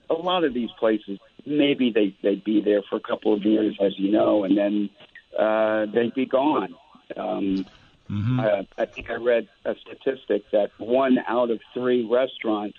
a 0.09 0.15
lot 0.15 0.45
of 0.45 0.55
these 0.55 0.71
places, 0.79 1.19
maybe 1.45 1.91
they 1.91 2.17
they'd 2.23 2.45
be 2.45 2.63
there 2.63 2.83
for 2.89 2.97
a 2.97 3.01
couple 3.01 3.35
of 3.35 3.43
years, 3.43 3.77
as 3.85 3.99
you 3.99 4.11
know, 4.11 4.45
and 4.45 4.57
then 4.57 4.89
uh, 5.39 5.87
they'd 5.87 6.15
be 6.15 6.27
gone. 6.27 6.75
Um, 7.17 7.67
mm-hmm. 8.11 8.41
uh, 8.41 8.63
I 8.79 8.85
think 8.87 9.11
I 9.11 9.15
read 9.15 9.49
a 9.65 9.75
statistic 9.77 10.45
that 10.53 10.71
one 10.79 11.19
out 11.27 11.51
of 11.51 11.61
three 11.75 12.07
restaurants 12.11 12.79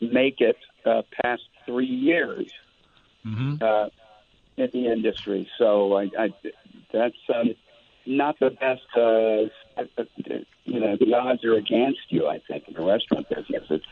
make 0.00 0.40
it 0.40 0.56
uh, 0.84 1.02
past 1.22 1.42
three 1.64 1.86
years 1.86 2.50
mm-hmm. 3.24 3.56
uh, 3.62 3.88
in 4.56 4.70
the 4.72 4.92
industry. 4.92 5.48
So 5.58 5.96
I, 5.96 6.10
I, 6.18 6.34
that's 6.92 7.16
um, 7.34 7.54
not 8.06 8.38
the 8.38 8.50
best. 8.50 8.82
Uh, 8.94 9.86
you 10.64 10.80
know, 10.80 10.96
the 10.96 11.14
odds 11.14 11.44
are 11.44 11.54
against 11.54 12.00
you. 12.08 12.26
I 12.26 12.40
think 12.48 12.68
in 12.68 12.74
the 12.74 12.82
restaurant 12.82 13.28
business, 13.28 13.64
it's 13.70 13.84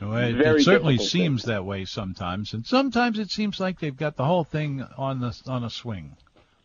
well, 0.00 0.16
it, 0.16 0.40
it 0.40 0.62
certainly 0.62 0.96
seems 0.96 1.44
thing. 1.44 1.54
that 1.54 1.64
way 1.64 1.84
sometimes, 1.84 2.54
and 2.54 2.66
sometimes 2.66 3.18
it 3.18 3.30
seems 3.30 3.60
like 3.60 3.80
they've 3.80 3.96
got 3.96 4.16
the 4.16 4.24
whole 4.24 4.44
thing 4.44 4.84
on 4.96 5.20
the 5.20 5.38
on 5.46 5.64
a 5.64 5.70
swing. 5.70 6.16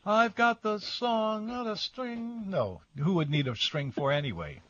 I've 0.05 0.35
got 0.35 0.61
the 0.61 0.77
song 0.77 1.47
not 1.47 1.65
a 1.65 1.75
string. 1.75 2.43
No, 2.47 2.81
who 2.97 3.13
would 3.13 3.29
need 3.29 3.47
a 3.47 3.55
string 3.55 3.91
for 3.91 4.11
anyway? 4.11 4.61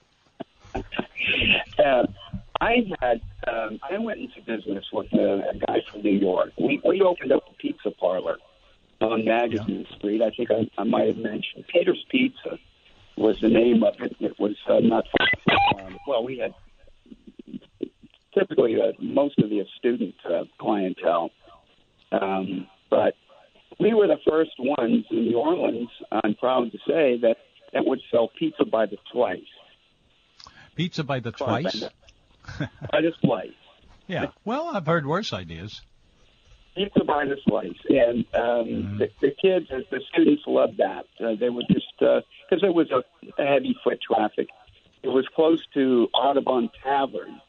uh, 0.73 2.05
I 2.61 2.87
had 3.01 3.21
um, 3.45 3.79
I 3.83 3.97
went 3.97 4.21
into 4.21 4.41
business 4.41 4.85
with 4.93 5.11
a, 5.13 5.49
a 5.49 5.57
guy 5.67 5.81
from 5.91 6.03
New 6.03 6.17
York. 6.17 6.51
We 6.57 6.81
we 6.85 7.01
opened 7.01 7.33
up 7.33 7.43
a 7.49 7.53
pizza 7.55 7.91
parlor 7.91 8.37
on 9.01 9.25
Magazine 9.25 9.85
yeah. 9.89 9.97
Street. 9.97 10.21
I 10.21 10.29
think 10.31 10.51
I, 10.51 10.69
I 10.77 10.83
might 10.85 11.07
have 11.07 11.17
mentioned 11.17 11.65
Peter's 11.67 12.03
Pizza 12.09 12.57
was 13.17 13.39
the 13.41 13.49
name 13.49 13.83
of 13.83 13.95
it. 13.99 14.15
It 14.19 14.39
was 14.39 14.55
uh, 14.67 14.79
not 14.79 15.05
far 15.17 15.85
um, 15.85 15.97
well. 16.07 16.23
We 16.23 16.37
had 16.37 16.53
typically 18.33 18.81
uh, 18.81 18.93
most 18.99 19.37
of 19.39 19.49
the 19.49 19.65
student 19.77 20.15
uh, 20.29 20.43
clientele, 20.59 21.31
um, 22.11 22.67
but 22.89 23.15
we 23.79 23.93
were 23.93 24.07
the 24.07 24.19
first 24.27 24.51
ones 24.59 25.05
in 25.09 25.25
New 25.25 25.37
Orleans, 25.37 25.89
I'm 26.11 26.35
proud 26.35 26.71
to 26.71 26.77
say, 26.87 27.17
that, 27.21 27.37
that 27.73 27.85
would 27.85 27.99
sell 28.11 28.29
pizza 28.37 28.65
by 28.65 28.85
the 28.85 28.97
slice. 29.11 29.41
Pizza 30.75 31.03
by 31.03 31.19
the 31.19 31.31
twice? 31.31 31.83
by 32.59 33.01
the 33.01 33.13
slice. 33.21 33.49
Yeah. 34.07 34.27
Well, 34.43 34.69
I've 34.73 34.85
heard 34.85 35.05
worse 35.05 35.33
ideas. 35.33 35.81
Pizza 36.75 37.05
by 37.05 37.25
the 37.25 37.37
slice, 37.47 37.71
and 37.87 38.25
um, 38.33 38.67
mm. 38.67 38.97
the, 38.97 39.09
the 39.21 39.31
kids, 39.31 39.67
the 39.69 40.01
students 40.09 40.43
loved 40.45 40.77
that. 40.77 41.05
Uh, 41.23 41.35
they 41.39 41.49
would 41.49 41.65
just 41.71 41.85
because 41.97 42.23
uh, 42.51 42.57
there 42.61 42.73
was 42.73 42.91
a 42.91 43.03
heavy 43.37 43.77
foot 43.81 43.99
traffic. 44.01 44.49
It 45.01 45.07
was 45.07 45.25
close 45.33 45.65
to 45.73 46.09
Audubon 46.13 46.69
Tavern 46.83 47.39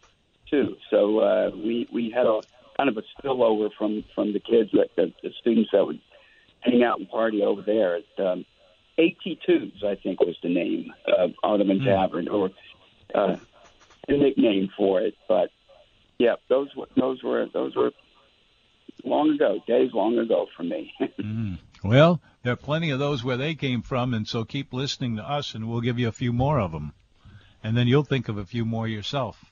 too, 0.48 0.76
so 0.90 1.18
uh, 1.18 1.50
we 1.52 1.88
we 1.92 2.10
had 2.10 2.26
a 2.26 2.40
kind 2.76 2.88
of 2.88 2.96
a 2.96 3.02
spillover 3.18 3.70
from 3.76 4.04
from 4.14 4.32
the 4.32 4.38
kids 4.38 4.70
that 4.74 4.90
the, 4.94 5.12
the 5.24 5.30
students 5.40 5.70
that 5.72 5.84
would 5.84 6.00
hang 6.66 6.82
out 6.82 6.98
and 6.98 7.08
party 7.08 7.42
over 7.42 7.62
there 7.62 7.96
at 7.96 8.24
um, 8.24 8.44
AT2s, 8.98 9.84
I 9.84 9.94
think 9.96 10.20
was 10.20 10.36
the 10.42 10.52
name 10.52 10.92
of 11.06 11.32
Audubon 11.42 11.80
mm. 11.80 11.84
Tavern, 11.84 12.28
or 12.28 12.50
uh, 13.14 13.36
a 14.08 14.12
nickname 14.12 14.70
for 14.76 15.00
it. 15.00 15.14
But 15.28 15.50
yeah, 16.18 16.36
those 16.48 16.74
were 16.76 16.88
those 16.96 17.22
were 17.22 17.46
those 17.52 17.76
were 17.76 17.92
long 19.04 19.30
ago, 19.30 19.58
days 19.66 19.90
long 19.92 20.18
ago 20.18 20.46
for 20.56 20.62
me. 20.62 20.92
mm. 21.00 21.58
Well, 21.84 22.20
there 22.42 22.52
are 22.52 22.56
plenty 22.56 22.90
of 22.90 22.98
those 22.98 23.22
where 23.22 23.36
they 23.36 23.54
came 23.54 23.82
from, 23.82 24.14
and 24.14 24.26
so 24.26 24.44
keep 24.44 24.72
listening 24.72 25.16
to 25.16 25.22
us, 25.22 25.54
and 25.54 25.68
we'll 25.68 25.80
give 25.80 25.98
you 25.98 26.08
a 26.08 26.12
few 26.12 26.32
more 26.32 26.58
of 26.58 26.72
them, 26.72 26.92
and 27.62 27.76
then 27.76 27.86
you'll 27.86 28.04
think 28.04 28.28
of 28.28 28.38
a 28.38 28.46
few 28.46 28.64
more 28.64 28.88
yourself. 28.88 29.44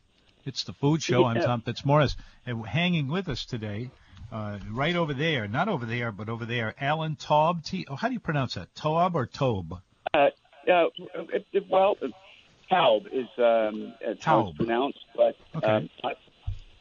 It's 0.44 0.64
the 0.64 0.72
Food 0.72 1.02
Show. 1.02 1.20
Yeah. 1.20 1.26
I'm 1.26 1.40
Tom 1.42 1.60
Fitzmaurice, 1.62 2.16
and 2.44 2.66
hanging 2.66 3.08
with 3.08 3.28
us 3.28 3.44
today 3.44 3.90
uh, 4.34 4.58
right 4.72 4.96
over 4.96 5.14
there, 5.14 5.46
not 5.46 5.68
over 5.68 5.86
there, 5.86 6.10
but 6.10 6.28
over 6.28 6.44
there, 6.44 6.74
Alan 6.80 7.14
Taub. 7.14 7.64
T- 7.64 7.86
oh, 7.88 7.94
how 7.94 8.08
do 8.08 8.14
you 8.14 8.20
pronounce 8.20 8.54
that? 8.54 8.74
Taub 8.74 9.14
or 9.14 9.26
Tobe? 9.26 9.74
Uh, 10.12 10.30
uh, 10.68 10.86
well, 11.70 11.96
Taub 12.68 13.06
is 13.12 13.28
um, 13.38 13.94
how 14.20 14.48
it's 14.48 14.56
pronounced, 14.56 14.98
but 15.14 15.36
okay. 15.54 15.66
um, 15.66 15.90
I, 16.02 16.14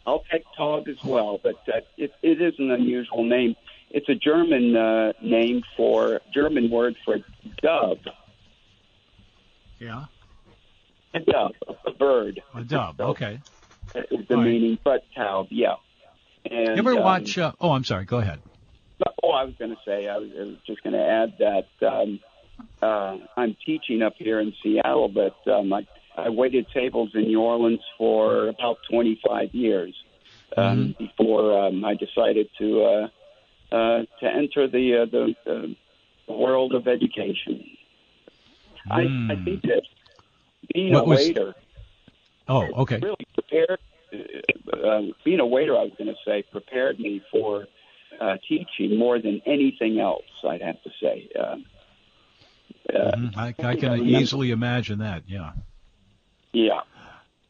I'll 0.07 0.24
take 0.31 0.43
Taub 0.57 0.88
as 0.88 0.98
well. 1.03 1.39
But 1.43 1.57
uh, 1.67 1.81
it, 1.95 2.12
it 2.24 2.41
is 2.41 2.55
an 2.57 2.72
unusual 2.72 3.24
name. 3.24 3.55
It's 3.91 4.10
a 4.10 4.15
German 4.15 4.75
uh, 4.75 5.13
name 5.22 5.62
for 5.77 6.22
German 6.33 6.72
word 6.72 6.95
for 7.05 7.17
dove. 7.62 8.00
Yeah. 9.77 10.05
A 11.13 11.19
dove, 11.19 11.53
a 11.86 11.91
bird. 11.91 12.41
A 12.55 12.63
dove. 12.63 13.00
Okay. 13.00 13.39
Is 13.93 14.27
the 14.27 14.38
All 14.38 14.41
meaning, 14.41 14.79
right. 14.83 14.83
but 14.83 15.03
Taub, 15.15 15.50
yeah. 15.51 15.75
And, 16.50 16.67
you 16.67 16.77
ever 16.77 16.97
um, 16.97 17.03
watch? 17.03 17.38
Uh, 17.38 17.51
oh, 17.62 17.71
I'm 17.71 17.83
sorry. 17.83 18.05
Go 18.05 18.17
ahead. 18.19 18.39
Oh, 19.23 19.31
I 19.31 19.43
was 19.43 19.55
going 19.57 19.71
to 19.71 19.77
say, 19.85 20.07
I 20.07 20.17
was, 20.17 20.29
I 20.38 20.43
was 20.43 20.57
just 20.65 20.83
going 20.83 20.93
to 20.93 21.03
add 21.03 21.33
that 21.39 21.88
um, 21.88 22.19
uh, 22.81 23.17
I'm 23.38 23.55
teaching 23.65 24.01
up 24.01 24.13
here 24.17 24.39
in 24.39 24.53
Seattle, 24.62 25.09
but 25.09 25.35
um, 25.51 25.73
I, 25.73 25.88
I 26.15 26.29
waited 26.29 26.67
tables 26.73 27.12
in 27.13 27.23
New 27.23 27.41
Orleans 27.41 27.81
for 27.97 28.47
about 28.47 28.77
25 28.89 29.53
years 29.53 29.95
um, 30.57 30.93
mm-hmm. 30.93 31.05
before 31.05 31.67
um, 31.67 31.83
I 31.83 31.95
decided 31.95 32.50
to 32.59 32.83
uh, 32.83 33.07
uh, 33.75 34.03
to 34.19 34.25
enter 34.25 34.67
the 34.67 35.01
uh, 35.01 35.05
the, 35.05 35.35
uh, 35.47 36.33
world 36.33 36.73
of 36.73 36.88
education. 36.88 37.65
Mm. 38.88 38.91
I, 38.91 39.01
I 39.01 39.35
hmm. 39.35 39.45
think 39.45 39.62
that 39.63 39.81
being 40.73 40.93
what 40.93 41.05
a 41.05 41.07
was... 41.07 41.19
waiter. 41.19 41.55
Oh, 42.47 42.63
okay. 42.81 43.00
Really 43.01 43.27
prepared. 43.33 43.79
Uh, 44.13 44.88
um, 44.88 45.13
being 45.24 45.39
a 45.39 45.46
waiter, 45.46 45.75
I 45.77 45.84
was 45.84 45.93
going 45.98 46.08
to 46.08 46.15
say, 46.25 46.43
prepared 46.51 47.00
me 47.00 47.22
for 47.32 47.65
uh, 48.20 48.38
teaching 48.48 48.98
more 48.98 49.20
than 49.20 49.41
anything 49.46 50.00
else. 50.00 50.24
I'd 50.48 50.62
have 50.62 50.82
to 50.84 50.89
say. 51.01 51.29
Uh, 51.38 51.55
uh, 52.93 53.12
mm-hmm. 53.15 53.39
I, 53.39 53.55
I 53.60 53.75
can 53.75 54.05
easily 54.05 54.51
imagine 54.51 55.00
that. 55.00 55.24
Yeah. 55.27 55.53
Yeah. 56.51 56.82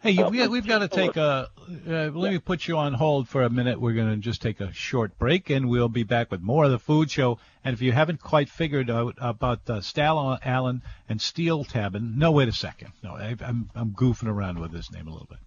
Hey, 0.04 0.22
we, 0.22 0.46
we've 0.50 0.68
got 0.68 0.80
to 0.80 0.90
take 0.90 1.16
a. 1.16 1.50
Uh, 1.88 2.12
let 2.14 2.34
me 2.34 2.38
put 2.38 2.68
you 2.68 2.78
on 2.78 2.94
hold 2.94 3.30
for 3.30 3.44
a 3.44 3.50
minute. 3.50 3.80
We're 3.80 3.94
going 3.94 4.10
to 4.10 4.18
just 4.18 4.42
take 4.42 4.60
a 4.60 4.74
short 4.74 5.18
break, 5.18 5.50
and 5.50 5.70
we'll 5.70 5.88
be 5.88 6.04
back 6.04 6.30
with 6.30 6.42
more 6.42 6.66
of 6.66 6.72
the 6.72 6.80
food 6.80 7.10
show. 7.10 7.40
And 7.64 7.74
if 7.74 7.82
you 7.82 7.94
haven't 7.94 8.22
quite 8.22 8.50
figured 8.50 8.90
out 8.90 9.16
about 9.18 9.62
uh, 9.70 9.78
Stal 9.78 10.38
Allen 10.44 10.82
and 11.08 11.22
Steel 11.22 11.64
Tabin, 11.64 12.18
no, 12.18 12.34
wait 12.34 12.50
a 12.50 12.52
second. 12.52 12.92
No, 13.02 13.12
I, 13.12 13.38
I'm 13.40 13.70
I'm 13.76 13.92
goofing 13.92 14.28
around 14.28 14.60
with 14.60 14.74
this 14.74 14.92
name 14.92 15.08
a 15.08 15.12
little 15.12 15.28
bit. 15.28 15.40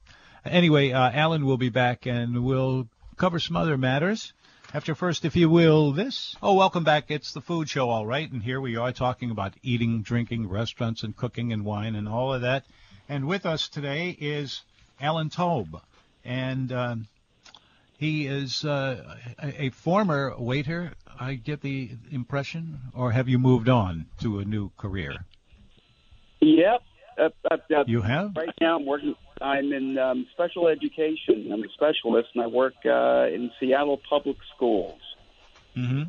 Anyway, 0.48 0.92
uh, 0.92 1.10
Alan 1.12 1.44
will 1.44 1.56
be 1.56 1.68
back, 1.68 2.06
and 2.06 2.44
we'll 2.44 2.88
cover 3.16 3.38
some 3.38 3.56
other 3.56 3.76
matters. 3.76 4.32
After 4.74 4.94
first, 4.94 5.24
if 5.24 5.36
you 5.36 5.48
will, 5.48 5.92
this. 5.92 6.36
Oh, 6.42 6.54
welcome 6.54 6.84
back. 6.84 7.10
It's 7.10 7.32
the 7.32 7.40
food 7.40 7.68
show, 7.68 7.88
all 7.88 8.04
right. 8.06 8.30
And 8.30 8.42
here 8.42 8.60
we 8.60 8.76
are 8.76 8.92
talking 8.92 9.30
about 9.30 9.54
eating, 9.62 10.02
drinking, 10.02 10.48
restaurants, 10.48 11.02
and 11.02 11.16
cooking 11.16 11.52
and 11.52 11.64
wine 11.64 11.94
and 11.94 12.08
all 12.08 12.34
of 12.34 12.42
that. 12.42 12.64
And 13.08 13.26
with 13.26 13.46
us 13.46 13.68
today 13.68 14.10
is 14.10 14.62
Alan 15.00 15.30
Tobe. 15.30 15.80
And 16.24 16.72
uh, 16.72 16.96
he 17.98 18.26
is 18.26 18.64
uh, 18.64 19.16
a, 19.42 19.64
a 19.64 19.70
former 19.70 20.34
waiter, 20.36 20.92
I 21.18 21.34
get 21.34 21.60
the 21.60 21.90
impression, 22.10 22.80
or 22.92 23.12
have 23.12 23.28
you 23.28 23.38
moved 23.38 23.68
on 23.68 24.06
to 24.20 24.40
a 24.40 24.44
new 24.44 24.70
career? 24.76 25.24
Yep. 26.40 26.82
Uh, 27.18 27.30
uh, 27.50 27.56
uh, 27.74 27.84
you 27.86 28.02
have? 28.02 28.36
Right 28.36 28.54
now, 28.60 28.76
I'm 28.76 28.86
working 28.86 29.14
I'm 29.40 29.72
in 29.72 29.98
um, 29.98 30.26
special 30.32 30.68
education. 30.68 31.50
I'm 31.52 31.62
a 31.62 31.68
specialist, 31.68 32.30
and 32.34 32.42
I 32.42 32.46
work 32.46 32.74
uh, 32.84 33.28
in 33.30 33.50
Seattle 33.60 34.00
public 34.08 34.36
schools. 34.54 35.00
Mm-hmm. 35.76 36.04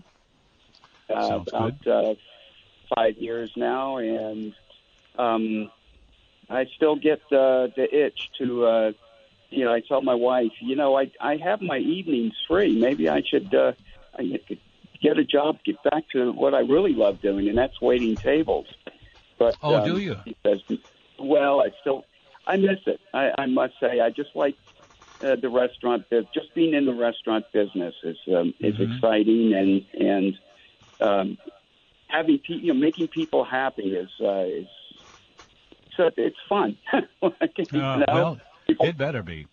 Uh, 1.09 1.39
about 1.47 1.87
uh, 1.87 2.15
five 2.93 3.17
years 3.17 3.51
now, 3.55 3.97
and 3.97 4.53
um, 5.17 5.71
I 6.49 6.65
still 6.75 6.95
get 6.95 7.21
uh, 7.31 7.67
the 7.75 7.87
itch 7.91 8.29
to, 8.39 8.65
uh, 8.65 8.91
you 9.49 9.63
know, 9.63 9.73
I 9.73 9.79
tell 9.81 10.01
my 10.01 10.15
wife, 10.15 10.51
you 10.59 10.75
know, 10.75 10.97
I 10.97 11.11
I 11.19 11.37
have 11.37 11.61
my 11.61 11.77
evenings 11.77 12.33
free. 12.47 12.77
Maybe 12.77 13.07
I 13.09 13.21
should 13.21 13.53
uh, 13.53 13.73
I 14.17 14.39
get 15.01 15.17
a 15.17 15.23
job, 15.23 15.59
get 15.63 15.81
back 15.83 16.09
to 16.09 16.31
what 16.31 16.53
I 16.53 16.59
really 16.59 16.93
love 16.93 17.21
doing, 17.21 17.47
and 17.47 17.57
that's 17.57 17.79
waiting 17.81 18.15
tables. 18.15 18.67
But 19.37 19.55
oh, 19.63 19.75
um, 19.75 19.87
do 19.87 19.97
you? 19.97 20.17
Says, 20.43 20.61
well, 21.19 21.61
I 21.61 21.71
still 21.81 22.05
I 22.45 22.57
miss 22.57 22.79
it. 22.85 22.99
I, 23.13 23.31
I 23.37 23.45
must 23.45 23.73
say, 23.79 23.99
I 23.99 24.09
just 24.09 24.35
like 24.35 24.55
uh, 25.21 25.35
the 25.35 25.49
restaurant. 25.49 26.09
business. 26.09 26.29
just 26.33 26.53
being 26.55 26.73
in 26.73 26.85
the 26.85 26.93
restaurant 26.93 27.45
business 27.51 27.93
is 28.03 28.17
um, 28.33 28.53
is 28.59 28.75
mm-hmm. 28.75 28.93
exciting, 28.93 29.53
and 29.53 29.85
and 29.99 30.39
um, 31.01 31.37
having 32.07 32.39
pe- 32.39 32.55
you 32.55 32.73
know 32.73 32.79
making 32.79 33.07
people 33.09 33.43
happy 33.43 33.95
is 33.95 34.09
uh, 34.21 34.45
is 34.45 34.67
so 35.95 36.09
it's 36.15 36.37
fun. 36.47 36.77
uh, 36.93 37.01
well, 37.71 38.39
it 38.67 38.97
better 38.97 39.23
be. 39.23 39.47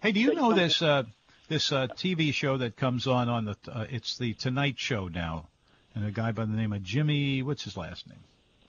Hey, 0.00 0.12
do 0.12 0.20
you 0.20 0.34
know 0.34 0.52
this 0.52 0.82
uh, 0.82 1.04
this 1.48 1.72
uh, 1.72 1.86
TV 1.88 2.32
show 2.32 2.56
that 2.56 2.76
comes 2.76 3.06
on 3.06 3.28
on 3.28 3.44
the 3.44 3.56
uh, 3.70 3.86
it's 3.90 4.18
the 4.18 4.34
Tonight 4.34 4.78
Show 4.78 5.08
now, 5.08 5.48
and 5.94 6.04
a 6.04 6.10
guy 6.10 6.32
by 6.32 6.44
the 6.44 6.56
name 6.56 6.72
of 6.72 6.82
Jimmy. 6.82 7.42
What's 7.42 7.64
his 7.64 7.76
last 7.76 8.08
name? 8.08 8.18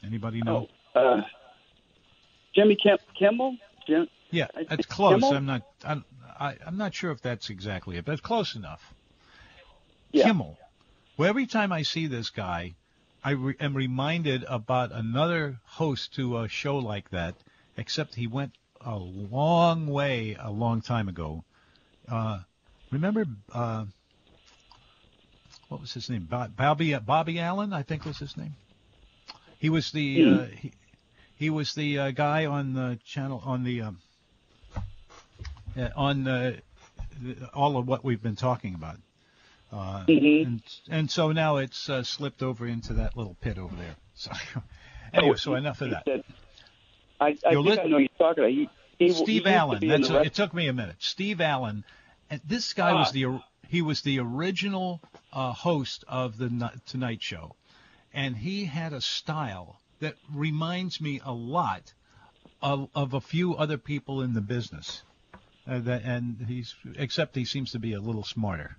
Anybody 0.04 0.42
know? 0.42 0.68
Oh, 0.96 1.00
uh, 1.00 1.22
Jimmy 2.60 2.76
Kim- 2.76 2.98
Kimmel. 3.18 3.56
Jim, 3.88 4.08
yeah, 4.32 4.48
that's 4.68 4.86
close. 4.86 5.14
Kimmel? 5.14 5.34
I'm 5.34 5.46
not. 5.46 5.62
I'm, 5.84 6.04
I, 6.38 6.52
am 6.52 6.58
i 6.66 6.68
am 6.68 6.78
not 6.78 6.94
sure 6.94 7.12
if 7.12 7.22
that's 7.22 7.50
exactly 7.50 7.96
it, 7.96 8.04
but 8.04 8.12
it's 8.12 8.22
close 8.22 8.56
enough. 8.56 8.94
Yeah. 10.12 10.26
Kimmel. 10.26 10.58
Well, 11.16 11.30
every 11.30 11.48
time 11.48 11.72
I 11.72 11.84
see 11.84 12.08
this 12.08 12.30
guy, 12.30 12.76
I 13.24 13.32
re- 13.32 13.56
am 13.62 13.76
reminded 13.76 14.44
about 14.44 14.92
another 14.92 15.60
host 15.64 16.16
to 16.16 16.40
a 16.40 16.50
show 16.50 16.78
like 16.78 17.10
that, 17.12 17.36
except 17.78 18.16
he 18.16 18.28
went 18.28 18.54
a 18.82 18.98
long 18.98 19.88
way 19.88 20.36
a 20.38 20.52
long 20.52 20.82
time 20.82 21.08
ago. 21.08 21.46
Uh, 22.10 22.40
remember, 22.92 23.26
uh, 23.54 23.86
what 25.70 25.80
was 25.80 25.94
his 25.94 26.10
name? 26.10 26.28
Bobby 26.30 26.94
Bobby 26.96 27.40
Allen, 27.40 27.72
I 27.72 27.84
think 27.84 28.04
was 28.04 28.20
his 28.20 28.36
name. 28.36 28.56
He 29.60 29.70
was 29.70 29.92
the 29.92 30.26
uh, 30.26 30.44
he, 30.46 30.74
he 31.40 31.50
was 31.50 31.74
the 31.74 31.98
uh, 31.98 32.12
guy 32.12 32.46
on 32.46 32.74
the 32.74 33.00
channel 33.06 33.42
on 33.46 33.64
the 33.64 33.82
um, 33.82 34.00
uh, 35.78 35.88
on 35.96 36.28
uh, 36.28 36.58
all 37.54 37.78
of 37.78 37.88
what 37.88 38.04
we've 38.04 38.22
been 38.22 38.36
talking 38.36 38.76
about. 38.76 38.98
Uh, 39.72 40.04
mm-hmm. 40.06 40.48
and, 40.48 40.62
and 40.90 41.10
so 41.10 41.32
now 41.32 41.58
it's 41.58 41.90
uh, 41.90 42.04
slipped 42.04 42.44
over 42.44 42.68
into 42.68 42.94
that 42.94 43.16
little 43.16 43.38
pit 43.42 43.58
over 43.58 43.76
there. 43.76 43.96
So 44.20 44.32
anyway, 45.14 45.38
so 45.38 45.56
enough 45.56 45.80
of 45.80 45.92
that. 45.92 46.04
Said, 46.04 46.26
I, 47.22 47.28
I 47.28 47.34
think 47.34 47.66
lit- 47.66 47.80
I 47.80 47.84
know 47.86 48.00
you're 48.00 48.10
talking 48.18 48.44
about. 48.44 48.52
He, 48.52 48.70
he, 48.98 49.14
Steve 49.14 49.46
he 49.46 49.50
Allen. 49.50 49.88
That's 49.88 50.10
a, 50.10 50.24
it 50.24 50.34
took 50.34 50.54
me 50.54 50.68
a 50.68 50.74
minute. 50.74 50.98
Steve 51.00 51.40
Allen, 51.40 51.86
and 52.30 52.42
this 52.46 52.74
guy 52.74 52.92
ah. 52.92 53.00
was 53.00 53.14
the 53.14 53.40
he 53.70 53.82
was 53.82 54.02
the 54.02 54.20
original 54.20 55.00
uh, 55.32 55.54
host 55.54 56.04
of 56.10 56.38
the 56.38 56.70
Tonight 56.86 57.22
Show, 57.22 57.56
and 58.14 58.36
he 58.36 58.66
had 58.66 58.92
a 58.92 59.00
style 59.00 59.80
that 60.00 60.16
reminds 60.34 61.02
me 61.02 61.22
a 61.24 61.34
lot 61.34 61.94
of, 62.62 62.90
of 62.96 63.14
a 63.14 63.22
few 63.22 63.56
other 63.56 63.78
people 63.78 64.22
in 64.22 64.34
the 64.34 64.42
business. 64.42 65.04
Uh, 65.68 65.80
that, 65.80 66.04
and 66.04 66.46
he's 66.48 66.74
except 66.96 67.36
he 67.36 67.46
seems 67.46 67.74
to 67.74 67.80
be 67.80 67.94
a 67.94 68.00
little 68.00 68.24
smarter. 68.24 68.76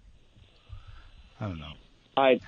I 1.40 1.46
don't 1.46 1.60
know. 1.60 1.72
I 2.16 2.40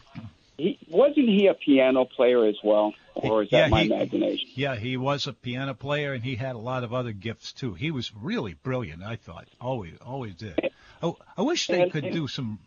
he 0.56 0.78
wasn't 0.88 1.28
he 1.28 1.46
a 1.46 1.54
piano 1.54 2.04
player 2.04 2.44
as 2.46 2.56
well, 2.62 2.92
or 3.14 3.44
is 3.44 3.50
that 3.50 3.56
yeah, 3.56 3.68
my 3.68 3.82
he, 3.82 3.92
imagination? 3.92 4.48
Yeah, 4.54 4.76
he 4.76 4.96
was 4.96 5.26
a 5.26 5.32
piano 5.32 5.74
player, 5.74 6.12
and 6.12 6.24
he 6.24 6.34
had 6.34 6.56
a 6.56 6.58
lot 6.58 6.82
of 6.82 6.92
other 6.92 7.12
gifts 7.12 7.52
too. 7.52 7.74
He 7.74 7.90
was 7.90 8.12
really 8.14 8.54
brilliant. 8.54 9.02
I 9.02 9.16
thought 9.16 9.46
always 9.60 9.94
always 10.04 10.34
did. 10.34 10.70
Oh, 11.02 11.16
I 11.36 11.42
wish 11.42 11.68
they 11.68 11.82
and, 11.82 11.92
could 11.92 12.04
and, 12.04 12.12
do 12.14 12.28
some 12.28 12.58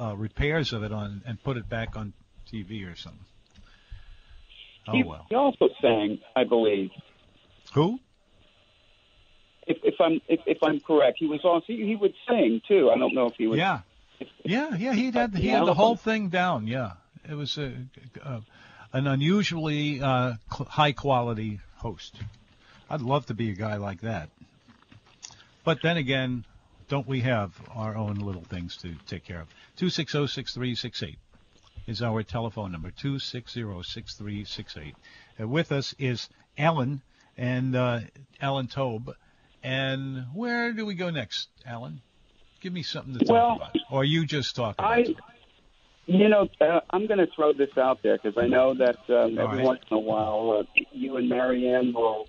uh, 0.00 0.16
repairs 0.16 0.72
of 0.72 0.82
it 0.82 0.92
on 0.92 1.22
and 1.26 1.42
put 1.42 1.56
it 1.56 1.68
back 1.68 1.96
on 1.96 2.12
TV 2.52 2.90
or 2.90 2.96
something. 2.96 3.24
Oh 4.88 4.92
he, 4.92 5.02
well. 5.02 5.26
He 5.28 5.34
also 5.34 5.68
sang, 5.82 6.18
I 6.34 6.44
believe. 6.44 6.90
Who? 7.74 8.00
If, 9.66 9.76
if 9.82 9.94
I'm 10.00 10.20
if, 10.28 10.40
if 10.46 10.58
I'm 10.62 10.80
correct, 10.80 11.18
he 11.18 11.26
was 11.26 11.40
also 11.44 11.64
he, 11.66 11.84
he 11.84 11.94
would 11.94 12.14
sing 12.26 12.62
too. 12.66 12.90
I 12.90 12.98
don't 12.98 13.14
know 13.14 13.26
if 13.26 13.34
he 13.36 13.46
was. 13.46 13.58
Yeah, 13.58 13.80
yeah, 14.42 14.74
yeah. 14.74 14.94
He 14.94 15.10
had 15.10 15.34
he 15.34 15.48
had 15.48 15.66
the 15.66 15.74
whole 15.74 15.96
thing 15.96 16.30
down. 16.30 16.66
Yeah, 16.66 16.92
it 17.28 17.34
was 17.34 17.58
a, 17.58 17.74
a 18.22 18.40
an 18.94 19.06
unusually 19.06 20.00
uh, 20.00 20.34
high 20.48 20.92
quality 20.92 21.60
host. 21.76 22.16
I'd 22.88 23.02
love 23.02 23.26
to 23.26 23.34
be 23.34 23.50
a 23.50 23.54
guy 23.54 23.76
like 23.76 24.00
that. 24.00 24.30
But 25.64 25.82
then 25.82 25.98
again, 25.98 26.46
don't 26.88 27.06
we 27.06 27.20
have 27.20 27.52
our 27.74 27.94
own 27.94 28.14
little 28.14 28.44
things 28.44 28.78
to 28.78 28.94
take 29.06 29.24
care 29.24 29.42
of? 29.42 29.48
Two 29.76 29.90
six 29.90 30.12
zero 30.12 30.24
six 30.24 30.54
three 30.54 30.74
six 30.74 31.02
eight 31.02 31.18
is 31.88 32.00
our 32.02 32.22
telephone 32.22 32.70
number, 32.70 32.90
260-6368. 32.90 34.92
Uh, 35.40 35.48
with 35.48 35.72
us 35.72 35.94
is 35.98 36.28
Alan 36.58 37.00
and 37.36 37.74
uh, 37.74 38.00
Alan 38.42 38.68
Tobe. 38.68 39.14
And 39.62 40.26
where 40.34 40.74
do 40.74 40.84
we 40.84 40.94
go 40.94 41.08
next, 41.08 41.48
Alan? 41.66 42.02
Give 42.60 42.74
me 42.74 42.82
something 42.82 43.14
to 43.14 43.20
talk 43.24 43.32
well, 43.32 43.56
about. 43.56 43.74
Or 43.90 44.04
you 44.04 44.26
just 44.26 44.54
talk 44.54 44.74
about 44.78 44.98
I, 44.98 45.06
You 46.04 46.28
know, 46.28 46.46
uh, 46.60 46.80
I'm 46.90 47.06
going 47.06 47.20
to 47.20 47.28
throw 47.34 47.54
this 47.54 47.70
out 47.78 48.02
there 48.02 48.18
because 48.22 48.36
I 48.36 48.48
know 48.48 48.74
that 48.74 48.98
um, 49.08 49.38
every 49.38 49.56
right. 49.58 49.64
once 49.64 49.80
in 49.90 49.96
a 49.96 50.00
while 50.00 50.58
uh, 50.60 50.64
you 50.92 51.16
and 51.16 51.30
Marianne 51.30 51.94
will 51.94 52.28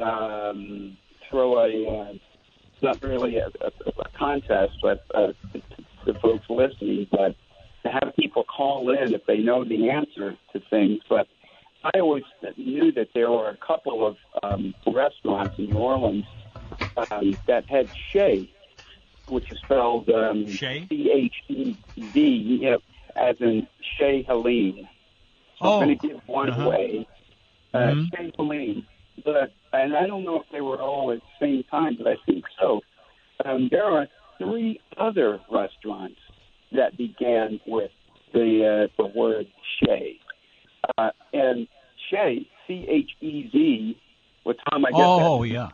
um, 0.00 0.96
throw 1.30 1.60
a, 1.60 1.86
uh, 1.86 2.14
not 2.82 3.00
really 3.02 3.36
a, 3.36 3.46
a, 3.60 3.70
a 4.00 4.08
contest, 4.18 4.72
but 4.82 5.04
uh, 5.14 5.28
the 6.04 6.14
folks 6.14 6.50
listening, 6.50 7.06
but 7.12 7.36
to 7.88 7.92
have 7.92 8.14
people 8.16 8.44
call 8.44 8.90
in 8.90 9.14
if 9.14 9.24
they 9.26 9.38
know 9.38 9.64
the 9.64 9.90
answer 9.90 10.36
to 10.52 10.60
things. 10.70 11.00
But 11.08 11.26
I 11.84 12.00
always 12.00 12.24
knew 12.56 12.92
that 12.92 13.08
there 13.14 13.30
were 13.30 13.48
a 13.48 13.56
couple 13.56 14.06
of 14.06 14.16
um, 14.42 14.74
restaurants 14.86 15.58
in 15.58 15.70
New 15.70 15.78
Orleans 15.78 16.24
um, 17.10 17.36
that 17.46 17.64
had 17.66 17.88
Chez, 18.10 18.48
which 19.28 19.50
is 19.50 19.58
spelled 19.58 20.08
um, 20.10 20.46
C 20.46 21.10
H 21.12 21.34
E 21.48 21.76
D, 22.12 22.76
as 23.16 23.40
in 23.40 23.66
Chez 23.96 24.22
Helene. 24.22 24.88
I'm 25.60 25.68
oh. 25.68 25.80
going 25.80 25.98
to 25.98 26.08
give 26.08 26.20
one 26.26 26.50
uh-huh. 26.50 26.62
away. 26.62 27.08
Uh, 27.74 27.78
mm-hmm. 27.78 28.80
But 29.24 29.52
and 29.72 29.96
I 29.96 30.06
don't 30.06 30.24
know 30.24 30.40
if 30.40 30.46
they 30.50 30.60
were 30.60 30.80
all 30.80 31.10
at 31.12 31.18
the 31.18 31.46
same 31.46 31.62
time, 31.64 31.96
but 31.98 32.06
I 32.06 32.16
think 32.24 32.44
so. 32.58 32.80
Um, 33.44 33.68
there 33.70 33.84
are 33.84 34.06
three 34.38 34.80
other 34.96 35.40
restaurants 35.50 36.18
that 36.72 36.96
began 36.96 37.60
with 37.66 37.90
the 38.32 38.88
uh, 38.98 39.02
the 39.02 39.08
word 39.14 39.46
Chez, 39.80 40.18
uh, 40.96 41.10
and 41.32 41.66
Chez, 42.10 42.46
C 42.66 42.86
H 42.88 43.10
E 43.20 43.50
Z. 43.50 44.00
With 44.44 44.56
Tom, 44.70 44.84
I 44.84 44.90
guess. 44.90 45.00
Oh 45.00 45.42
yeah. 45.42 45.68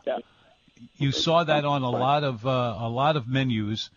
You 0.97 1.11
saw 1.11 1.43
that 1.43 1.63
on 1.63 1.83
a 1.83 1.89
lot 1.89 2.23
of 2.23 2.45
uh, 2.45 2.75
a 2.77 2.89
lot 2.89 3.15
of 3.15 3.27
menus, 3.27 3.89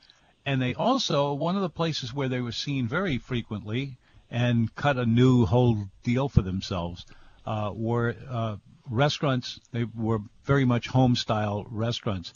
and 0.47 0.63
they 0.63 0.75
also 0.75 1.33
one 1.33 1.57
of 1.57 1.63
the 1.63 1.71
places 1.71 2.15
where 2.15 2.29
they 2.29 2.41
were 2.41 2.53
seen 2.53 2.87
very 2.87 3.19
frequently 3.19 3.97
and 4.31 4.73
cut 4.75 4.97
a 4.97 5.07
new 5.07 5.47
whole 5.47 5.89
deal 6.03 6.29
for 6.29 6.43
themselves 6.43 7.07
uh, 7.47 7.73
were 7.75 8.15
uh, 8.31 8.57
restaurants. 8.89 9.59
They 9.73 9.85
were 9.85 10.21
very 10.45 10.65
much 10.65 10.87
home 10.87 11.17
style 11.17 11.67
restaurants 11.69 12.33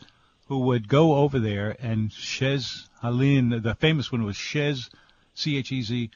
who 0.47 0.59
would 0.59 0.89
go 0.89 1.17
over 1.17 1.39
there 1.39 1.77
and 1.81 2.13
Chez 2.13 2.89
Helene. 3.01 3.63
The 3.63 3.75
famous 3.75 4.11
one 4.11 4.25
was 4.25 4.37
Chez, 4.37 4.91
C 5.35 5.57
H 5.57 5.73
E 5.73 5.83
Z, 5.83 6.11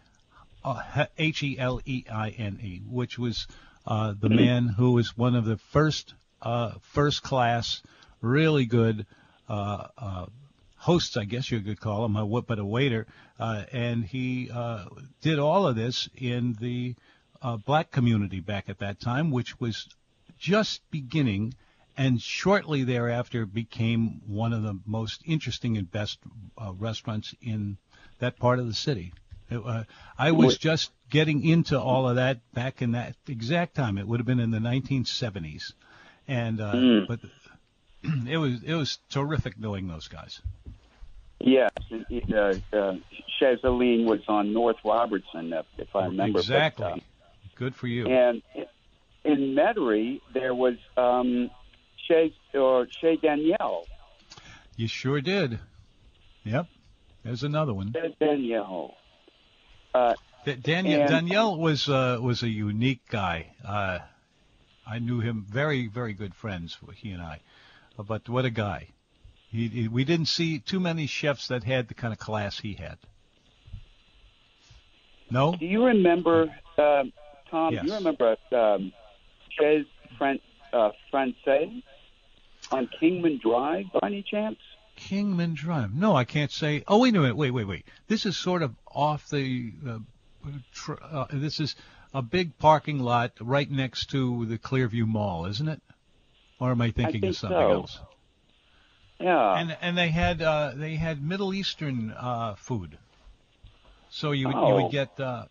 uh, 0.64 1.06
H 1.16 1.42
E 1.42 1.58
L 1.58 1.80
E 1.84 2.04
I 2.10 2.30
N 2.30 2.58
E, 2.62 2.82
which 2.88 3.18
was 3.18 3.46
uh, 3.86 4.14
the 4.18 4.28
man 4.28 4.68
who 4.68 4.92
was 4.92 5.16
one 5.16 5.34
of 5.34 5.44
the 5.44 5.56
first 5.56 6.14
uh, 6.42 6.72
first 6.80 7.22
class, 7.22 7.82
really 8.20 8.66
good 8.66 9.06
uh, 9.48 9.88
uh, 9.96 10.26
hosts, 10.76 11.16
I 11.16 11.24
guess 11.24 11.50
you 11.50 11.60
could 11.60 11.80
call 11.80 12.04
him, 12.04 12.16
a, 12.16 12.42
but 12.42 12.58
a 12.58 12.64
waiter, 12.64 13.06
uh, 13.38 13.64
and 13.72 14.04
he 14.04 14.50
uh, 14.52 14.84
did 15.22 15.38
all 15.38 15.66
of 15.66 15.76
this 15.76 16.08
in 16.16 16.56
the 16.60 16.94
uh, 17.42 17.56
black 17.56 17.90
community 17.90 18.40
back 18.40 18.68
at 18.68 18.78
that 18.78 19.00
time, 19.00 19.30
which 19.30 19.58
was 19.60 19.88
just 20.38 20.82
beginning, 20.90 21.54
and 21.96 22.20
shortly 22.20 22.84
thereafter 22.84 23.46
became 23.46 24.20
one 24.26 24.52
of 24.52 24.62
the 24.62 24.78
most 24.86 25.22
interesting 25.24 25.76
and 25.76 25.90
best 25.90 26.18
uh, 26.58 26.72
restaurants 26.78 27.34
in 27.40 27.78
that 28.18 28.38
part 28.38 28.58
of 28.58 28.66
the 28.66 28.74
city. 28.74 29.12
It, 29.50 29.62
uh, 29.64 29.84
I 30.18 30.32
was 30.32 30.58
just 30.58 30.90
getting 31.10 31.44
into 31.44 31.80
all 31.80 32.08
of 32.08 32.16
that 32.16 32.40
back 32.52 32.82
in 32.82 32.92
that 32.92 33.14
exact 33.28 33.74
time. 33.74 33.96
It 33.96 34.06
would 34.06 34.20
have 34.20 34.26
been 34.26 34.40
in 34.40 34.50
the 34.50 34.58
1970s, 34.58 35.72
and 36.26 36.60
uh, 36.60 36.72
mm. 36.72 37.06
but 37.06 37.20
it 38.28 38.38
was 38.38 38.62
it 38.62 38.74
was 38.74 38.98
terrific 39.08 39.58
knowing 39.58 39.86
those 39.86 40.08
guys. 40.08 40.40
Yes, 41.38 41.70
uh, 41.92 42.54
uh, 42.72 42.94
Chez 43.38 43.58
Helene 43.62 44.06
was 44.06 44.20
on 44.26 44.52
North 44.52 44.76
Robertson, 44.84 45.52
if 45.76 45.94
I 45.94 46.06
remember. 46.06 46.38
Exactly. 46.38 46.84
But, 46.84 46.92
uh, 46.94 47.00
Good 47.56 47.74
for 47.74 47.86
you. 47.86 48.06
And 48.06 48.42
in 49.24 49.54
Metairie, 49.54 50.20
there 50.32 50.54
was 50.54 50.76
um, 50.96 51.50
Chez 52.06 52.32
or 52.54 52.86
Chez 52.86 53.16
Danielle. 53.16 53.86
You 54.76 54.88
sure 54.88 55.20
did. 55.20 55.58
Yep. 56.44 56.66
There's 57.24 57.42
another 57.42 57.74
one. 57.74 57.92
Chez 57.92 58.14
Daniel. 58.20 58.94
Uh, 59.94 60.14
Daniel 60.62 61.00
and, 61.02 61.10
Daniel 61.10 61.58
was 61.58 61.88
uh, 61.88 62.18
was 62.20 62.42
a 62.42 62.48
unique 62.48 63.08
guy. 63.08 63.52
Uh, 63.66 63.98
I 64.86 64.98
knew 64.98 65.20
him 65.20 65.44
very 65.48 65.88
very 65.88 66.12
good 66.12 66.34
friends. 66.34 66.78
He 66.94 67.10
and 67.10 67.22
I, 67.22 67.40
but 67.96 68.28
what 68.28 68.44
a 68.44 68.50
guy! 68.50 68.88
He, 69.50 69.68
he, 69.68 69.88
we 69.88 70.04
didn't 70.04 70.26
see 70.26 70.58
too 70.58 70.78
many 70.78 71.06
chefs 71.06 71.48
that 71.48 71.64
had 71.64 71.88
the 71.88 71.94
kind 71.94 72.12
of 72.12 72.18
class 72.18 72.60
he 72.60 72.74
had. 72.74 72.98
No. 75.30 75.56
Do 75.56 75.66
you 75.66 75.84
remember? 75.84 76.54
Um, 76.78 77.12
Tom, 77.50 77.72
yes. 77.72 77.82
do 77.82 77.88
you 77.88 77.94
remember 77.94 78.36
um, 78.52 78.92
Chez 79.58 79.84
Fran- 80.18 80.40
uh, 80.72 80.90
Francais 81.10 81.82
on 82.70 82.88
Kingman 83.00 83.38
Drive 83.38 83.86
by 83.92 84.08
any 84.08 84.22
chance? 84.22 84.58
Kingman 84.96 85.54
Drive. 85.54 85.94
No, 85.94 86.16
I 86.16 86.24
can't 86.24 86.50
say. 86.50 86.82
Oh, 86.88 86.98
wait 86.98 87.14
a 87.14 87.20
minute. 87.20 87.36
Wait, 87.36 87.50
wait, 87.50 87.66
wait. 87.66 87.86
This 88.08 88.26
is 88.26 88.36
sort 88.36 88.62
of 88.62 88.74
off 88.86 89.28
the. 89.28 89.72
Uh, 89.86 89.98
tr- 90.72 91.02
uh, 91.02 91.26
this 91.32 91.60
is 91.60 91.76
a 92.14 92.22
big 92.22 92.58
parking 92.58 93.00
lot 93.00 93.32
right 93.40 93.70
next 93.70 94.10
to 94.10 94.46
the 94.46 94.58
Clearview 94.58 95.06
Mall, 95.06 95.46
isn't 95.46 95.68
it? 95.68 95.82
Or 96.58 96.70
am 96.70 96.80
I 96.80 96.90
thinking 96.90 97.06
I 97.06 97.10
think 97.12 97.24
of 97.24 97.36
something 97.36 97.58
so. 97.58 97.72
else? 97.72 97.98
Yeah. 99.20 99.58
And 99.58 99.76
and 99.80 99.98
they 99.98 100.08
had 100.08 100.42
uh, 100.42 100.72
they 100.74 100.96
had 100.96 101.22
Middle 101.22 101.54
Eastern 101.54 102.12
uh, 102.12 102.54
food. 102.56 102.98
So 104.08 104.32
you 104.32 104.50
oh. 104.52 104.68
you 104.68 104.82
would 104.82 104.92
get 104.92 105.18
uh, 105.20 105.46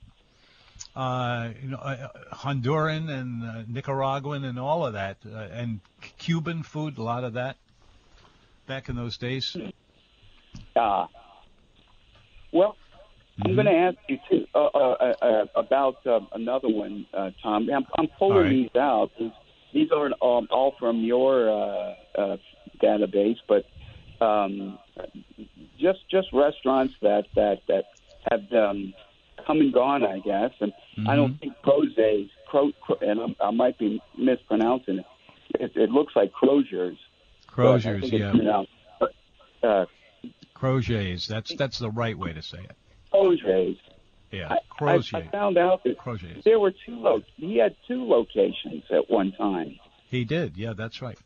uh, 0.96 1.50
you 1.62 1.70
know, 1.70 1.78
uh, 1.78 2.08
Honduran 2.34 3.10
and 3.10 3.44
uh, 3.44 3.64
Nicaraguan 3.68 4.44
and 4.44 4.60
all 4.60 4.86
of 4.86 4.94
that, 4.94 5.18
uh, 5.26 5.38
and 5.52 5.80
Cuban 6.18 6.64
food, 6.64 6.98
a 6.98 7.04
lot 7.04 7.24
of 7.24 7.34
that 7.34 7.58
back 8.68 8.90
in 8.90 8.96
those 8.96 9.18
days. 9.18 9.56
Uh, 10.76 11.08
well, 12.52 12.76
mm-hmm. 13.40 13.48
I'm 13.48 13.56
going 13.56 13.66
to 13.66 13.74
ask 13.74 13.98
you 14.08 14.18
too 14.30 14.46
uh, 14.56 14.60
uh, 14.60 15.14
uh, 15.22 15.46
about 15.56 16.06
uh, 16.08 16.22
another 16.34 16.70
one, 16.70 17.06
uh, 17.14 17.32
Tom. 17.44 17.70
I'm, 17.70 17.86
I'm 17.98 18.08
pulling 18.18 18.38
right. 18.38 18.50
these 18.50 18.76
out. 18.76 19.12
These, 19.20 19.32
these 19.74 19.90
aren't 19.92 20.14
um, 20.22 20.48
all 20.52 20.76
from 20.80 21.02
your 21.02 21.50
uh, 21.50 21.96
uh, 22.18 22.38
database, 22.82 23.38
but 23.48 23.66
um, 24.26 24.80
just 25.78 26.00
just 26.10 26.28
restaurants 26.32 26.94
that 27.02 27.26
that 27.36 27.60
that 27.68 27.86
have 28.32 28.52
um, 28.54 28.94
come 29.46 29.60
and 29.60 29.74
gone, 29.74 30.04
I 30.04 30.20
guess. 30.20 30.52
And 30.60 30.72
mm-hmm. 30.98 31.10
I 31.10 31.16
don't 31.16 31.34
mm-hmm. 31.34 31.40
think 31.40 31.54
Crozes, 31.64 32.30
Cro, 32.48 32.72
Cro, 32.82 32.98
and 33.02 33.20
I'm, 33.20 33.36
I 33.40 33.52
might 33.52 33.78
be 33.78 34.02
mispronouncing 34.18 35.00
it. 35.00 35.06
It, 35.60 35.72
it 35.76 35.90
looks 35.90 36.16
like 36.16 36.32
Croziers. 36.34 36.98
Croziers, 37.48 38.12
yeah. 38.12 38.64
uh, 39.64 39.86
Crozes. 40.56 41.28
That's 41.28 41.56
that's 41.56 41.80
the 41.80 41.90
right 41.90 42.18
way 42.18 42.34
to 42.34 42.42
say 42.42 42.60
it. 42.60 42.76
Croziers. 43.12 43.78
Yeah, 44.32 44.56
Croziers. 44.70 45.14
I, 45.14 45.20
I, 45.20 45.32
found 45.32 45.58
out 45.58 45.84
that 45.84 45.98
Crozes. 45.98 46.44
there 46.44 46.60
were 46.60 46.72
two. 46.72 46.96
Lo- 46.96 47.24
he 47.38 47.58
had 47.58 47.76
two 47.88 48.04
locations 48.04 48.84
at 48.92 49.10
one 49.10 49.32
time. 49.32 49.80
He 50.10 50.26
did. 50.26 50.58
Yeah, 50.58 50.74
that's 50.74 51.02
right. 51.02 51.18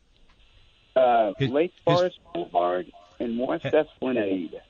Uh, 0.94 1.32
his, 1.38 1.50
Lake 1.50 1.72
Forest 1.84 2.18
his, 2.22 2.32
Boulevard 2.34 2.92
and 3.18 3.38
West 3.38 3.64
Esplanade. 3.64 4.60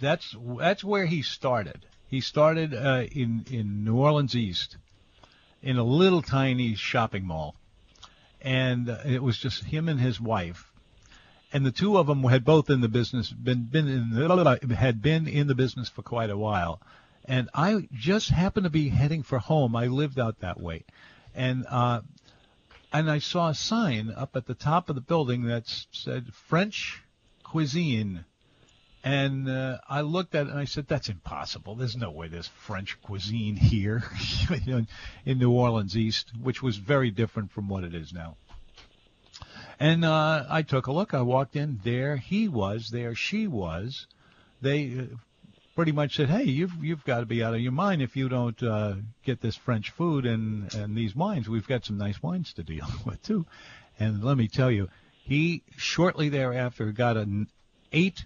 That's 0.00 0.36
that's 0.58 0.84
where 0.84 1.06
he 1.06 1.22
started. 1.22 1.86
He 2.12 2.20
started 2.20 2.74
uh, 2.74 3.04
in 3.10 3.46
in 3.50 3.84
New 3.84 3.96
Orleans 3.96 4.36
East, 4.36 4.76
in 5.62 5.78
a 5.78 5.82
little 5.82 6.20
tiny 6.20 6.74
shopping 6.74 7.24
mall, 7.26 7.56
and 8.42 8.90
uh, 8.90 8.98
it 9.06 9.22
was 9.22 9.38
just 9.38 9.64
him 9.64 9.88
and 9.88 9.98
his 9.98 10.20
wife, 10.20 10.70
and 11.54 11.64
the 11.64 11.72
two 11.72 11.96
of 11.96 12.08
them 12.08 12.22
had 12.24 12.44
both 12.44 12.68
in 12.68 12.82
the 12.82 12.88
business 12.88 13.30
been 13.30 13.64
been 13.64 13.88
in 13.88 14.10
had 14.72 15.00
been 15.00 15.26
in 15.26 15.46
the 15.46 15.54
business 15.54 15.88
for 15.88 16.02
quite 16.02 16.28
a 16.28 16.36
while, 16.36 16.82
and 17.24 17.48
I 17.54 17.88
just 17.94 18.28
happened 18.28 18.64
to 18.64 18.70
be 18.70 18.90
heading 18.90 19.22
for 19.22 19.38
home. 19.38 19.74
I 19.74 19.86
lived 19.86 20.18
out 20.18 20.40
that 20.40 20.60
way, 20.60 20.84
and 21.34 21.64
uh, 21.66 22.02
and 22.92 23.10
I 23.10 23.20
saw 23.20 23.48
a 23.48 23.54
sign 23.54 24.12
up 24.14 24.36
at 24.36 24.44
the 24.44 24.52
top 24.52 24.90
of 24.90 24.96
the 24.96 25.00
building 25.00 25.44
that 25.44 25.64
said 25.92 26.34
French 26.34 27.02
cuisine 27.42 28.26
and 29.04 29.48
uh, 29.48 29.78
I 29.88 30.02
looked 30.02 30.34
at 30.34 30.46
it 30.46 30.50
and 30.50 30.58
I 30.58 30.64
said, 30.64 30.86
"That's 30.86 31.08
impossible. 31.08 31.74
There's 31.74 31.96
no 31.96 32.10
way 32.10 32.28
there's 32.28 32.48
French 32.48 33.00
cuisine 33.02 33.56
here 33.72 34.04
in 35.24 35.38
New 35.38 35.50
Orleans 35.50 35.96
East, 35.96 36.30
which 36.40 36.62
was 36.62 36.76
very 36.76 37.10
different 37.10 37.50
from 37.50 37.68
what 37.68 37.84
it 37.84 37.94
is 37.94 38.12
now." 38.12 38.36
And 39.80 40.04
uh, 40.04 40.44
I 40.48 40.62
took 40.62 40.86
a 40.86 40.92
look. 40.92 41.14
I 41.14 41.22
walked 41.22 41.56
in. 41.56 41.80
There 41.82 42.16
he 42.16 42.46
was. 42.46 42.90
There 42.90 43.16
she 43.16 43.48
was. 43.48 44.06
They 44.60 44.96
uh, 44.96 45.16
pretty 45.74 45.92
much 45.92 46.14
said, 46.16 46.28
"Hey, 46.28 46.44
you've 46.44 46.84
you've 46.84 47.04
got 47.04 47.20
to 47.20 47.26
be 47.26 47.42
out 47.42 47.54
of 47.54 47.60
your 47.60 47.72
mind 47.72 48.02
if 48.02 48.16
you 48.16 48.28
don't 48.28 48.62
uh, 48.62 48.94
get 49.24 49.40
this 49.40 49.56
French 49.56 49.90
food 49.90 50.26
and 50.26 50.72
and 50.74 50.96
these 50.96 51.16
wines. 51.16 51.48
We've 51.48 51.66
got 51.66 51.84
some 51.84 51.98
nice 51.98 52.22
wines 52.22 52.52
to 52.54 52.62
deal 52.62 52.86
with 53.04 53.22
too." 53.22 53.46
And 53.98 54.22
let 54.22 54.36
me 54.36 54.48
tell 54.48 54.70
you, 54.70 54.88
he 55.24 55.62
shortly 55.76 56.28
thereafter 56.28 56.92
got 56.92 57.16
an 57.16 57.48
eight 57.92 58.24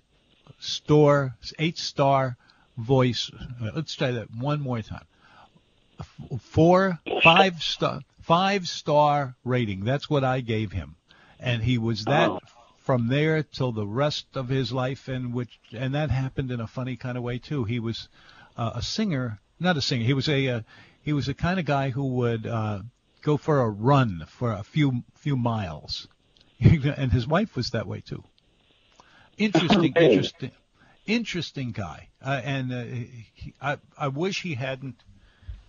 store, 0.58 1.36
eight 1.58 1.78
star 1.78 2.36
voice. 2.76 3.30
Let's 3.74 3.94
try 3.94 4.12
that 4.12 4.34
one 4.34 4.60
more 4.60 4.82
time. 4.82 5.06
Four, 6.40 6.98
five 7.22 7.62
star, 7.62 8.00
five 8.22 8.68
star 8.68 9.36
rating. 9.44 9.84
That's 9.84 10.10
what 10.10 10.24
I 10.24 10.40
gave 10.40 10.72
him, 10.72 10.96
and 11.40 11.62
he 11.62 11.78
was 11.78 12.04
that 12.04 12.30
oh. 12.30 12.40
from 12.76 13.08
there 13.08 13.42
till 13.42 13.72
the 13.72 13.86
rest 13.86 14.26
of 14.34 14.48
his 14.48 14.72
life. 14.72 15.08
And 15.08 15.32
which, 15.32 15.58
and 15.72 15.94
that 15.94 16.10
happened 16.10 16.50
in 16.50 16.60
a 16.60 16.66
funny 16.66 16.96
kind 16.96 17.16
of 17.16 17.24
way 17.24 17.38
too. 17.38 17.64
He 17.64 17.80
was 17.80 18.08
uh, 18.56 18.72
a 18.74 18.82
singer, 18.82 19.40
not 19.58 19.78
a 19.78 19.80
singer. 19.80 20.04
He 20.04 20.12
was 20.12 20.28
a, 20.28 20.48
uh, 20.48 20.60
he 21.02 21.14
was 21.14 21.26
the 21.26 21.34
kind 21.34 21.58
of 21.58 21.64
guy 21.64 21.90
who 21.90 22.04
would 22.04 22.46
uh, 22.46 22.80
go 23.22 23.38
for 23.38 23.60
a 23.60 23.70
run 23.70 24.24
for 24.28 24.52
a 24.52 24.62
few 24.62 25.02
few 25.14 25.36
miles, 25.36 26.08
and 26.60 27.12
his 27.12 27.26
wife 27.26 27.56
was 27.56 27.70
that 27.70 27.86
way 27.86 28.00
too. 28.00 28.22
Interesting, 29.38 29.92
hey. 29.94 30.10
interesting, 30.10 30.50
interesting 31.06 31.72
guy. 31.72 32.08
Uh, 32.24 32.40
and 32.42 32.72
uh, 32.72 32.84
he, 33.34 33.54
I, 33.60 33.78
I 33.96 34.08
wish 34.08 34.42
he 34.42 34.54
hadn't. 34.54 34.96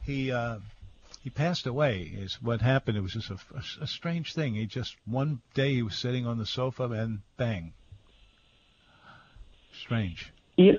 He 0.03 0.31
uh, 0.31 0.59
he 1.23 1.29
passed 1.29 1.67
away. 1.67 2.11
Is 2.17 2.41
what 2.41 2.61
happened. 2.61 2.97
It 2.97 3.01
was 3.01 3.13
just 3.13 3.29
a, 3.29 3.37
a, 3.55 3.83
a 3.83 3.87
strange 3.87 4.33
thing. 4.33 4.55
He 4.55 4.65
just 4.65 4.95
one 5.05 5.41
day 5.53 5.73
he 5.73 5.83
was 5.83 5.95
sitting 5.95 6.25
on 6.25 6.37
the 6.37 6.45
sofa 6.45 6.83
and 6.83 7.19
bang. 7.35 7.73
Strange. 9.73 10.31
Yeah. 10.55 10.73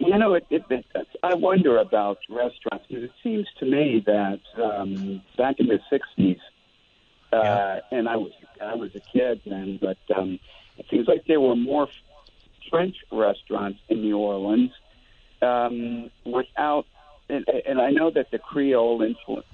You 0.00 0.18
know, 0.18 0.34
it, 0.34 0.46
it, 0.50 0.64
it, 0.68 0.84
I 1.22 1.34
wonder 1.34 1.78
about 1.78 2.18
restaurants 2.28 2.84
because 2.88 3.04
it 3.04 3.12
seems 3.22 3.46
to 3.60 3.64
me 3.64 4.02
that 4.04 4.40
um, 4.62 5.22
back 5.38 5.56
in 5.58 5.68
the 5.68 5.80
'60s, 5.90 6.38
uh, 7.32 7.36
yeah. 7.42 7.80
and 7.92 8.08
I 8.08 8.16
was 8.16 8.32
I 8.60 8.74
was 8.74 8.94
a 8.94 9.00
kid 9.00 9.40
then, 9.46 9.78
but 9.80 9.96
um, 10.14 10.38
it 10.78 10.86
seems 10.90 11.08
like 11.08 11.24
there 11.26 11.40
were 11.40 11.56
more 11.56 11.88
French 12.70 12.96
restaurants 13.10 13.78
in 13.88 14.00
New 14.00 14.18
Orleans 14.18 14.70
um, 15.42 16.10
without, 16.24 16.86
and, 17.28 17.44
and 17.66 17.80
I 17.80 17.90
know 17.90 18.10
that 18.10 18.30
the 18.30 18.38
Creole 18.38 19.02
influence, 19.02 19.46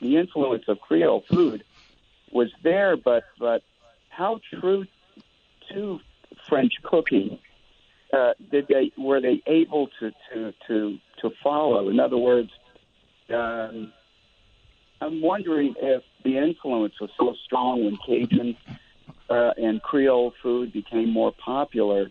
the 0.00 0.16
influence 0.16 0.64
of 0.68 0.80
Creole 0.80 1.24
food 1.30 1.64
was 2.30 2.50
there, 2.62 2.96
but 2.96 3.24
but 3.38 3.62
how 4.10 4.40
true 4.60 4.86
to 5.72 6.00
French 6.48 6.72
cooking 6.82 7.38
uh, 8.12 8.34
did 8.50 8.68
they 8.68 8.92
were 8.96 9.20
they 9.20 9.42
able 9.46 9.88
to 10.00 10.12
to 10.32 10.52
to 10.66 10.98
to 11.20 11.30
follow? 11.42 11.88
In 11.88 11.98
other 11.98 12.18
words, 12.18 12.50
um, 13.30 13.92
I'm 15.00 15.20
wondering 15.20 15.74
if 15.80 16.02
the 16.24 16.38
influence 16.38 16.94
was 17.00 17.10
so 17.18 17.34
strong 17.44 17.84
when 17.84 17.96
Cajun 18.06 18.56
uh, 19.28 19.50
and 19.56 19.82
Creole 19.82 20.32
food 20.42 20.72
became 20.72 21.10
more 21.10 21.32
popular 21.32 22.10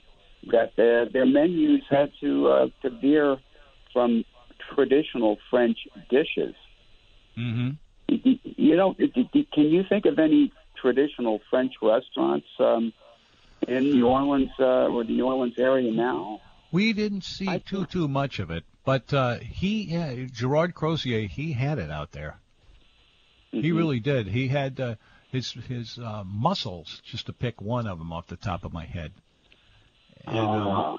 that 0.51 0.75
their, 0.75 1.09
their 1.09 1.25
menus 1.25 1.81
had 1.89 2.11
to 2.21 2.47
uh, 2.47 2.67
to 2.81 2.89
veer 2.89 3.37
from 3.93 4.23
traditional 4.73 5.37
French 5.49 5.77
dishes. 6.09 6.55
Mm-hmm. 7.37 7.69
You 8.07 8.75
know, 8.75 8.93
can 8.93 9.65
you 9.65 9.83
think 9.87 10.05
of 10.05 10.19
any 10.19 10.51
traditional 10.79 11.41
French 11.49 11.73
restaurants 11.81 12.47
um, 12.59 12.93
in 13.67 13.83
New 13.83 14.07
Orleans 14.07 14.51
uh, 14.59 14.87
or 14.87 15.03
the 15.03 15.13
New 15.13 15.25
Orleans 15.25 15.57
area 15.57 15.91
now? 15.91 16.41
We 16.71 16.93
didn't 16.93 17.23
see 17.23 17.47
I 17.47 17.59
too 17.59 17.85
too 17.85 18.07
much 18.07 18.39
of 18.39 18.51
it, 18.51 18.63
but 18.83 19.13
uh, 19.13 19.37
he 19.37 19.83
yeah, 19.83 20.25
Gerard 20.31 20.75
Crozier 20.75 21.27
he 21.27 21.53
had 21.53 21.79
it 21.79 21.89
out 21.89 22.11
there. 22.11 22.39
Mm-hmm. 23.53 23.61
He 23.61 23.71
really 23.71 23.99
did. 23.99 24.27
He 24.27 24.47
had 24.49 24.79
uh, 24.79 24.95
his 25.31 25.51
his 25.53 25.97
uh, 25.97 26.23
mussels, 26.25 27.01
just 27.03 27.27
to 27.27 27.33
pick 27.33 27.61
one 27.61 27.87
of 27.87 27.97
them 27.97 28.11
off 28.11 28.27
the 28.27 28.35
top 28.35 28.65
of 28.65 28.73
my 28.73 28.85
head, 28.85 29.13
and, 30.27 30.37
uh, 30.37 30.97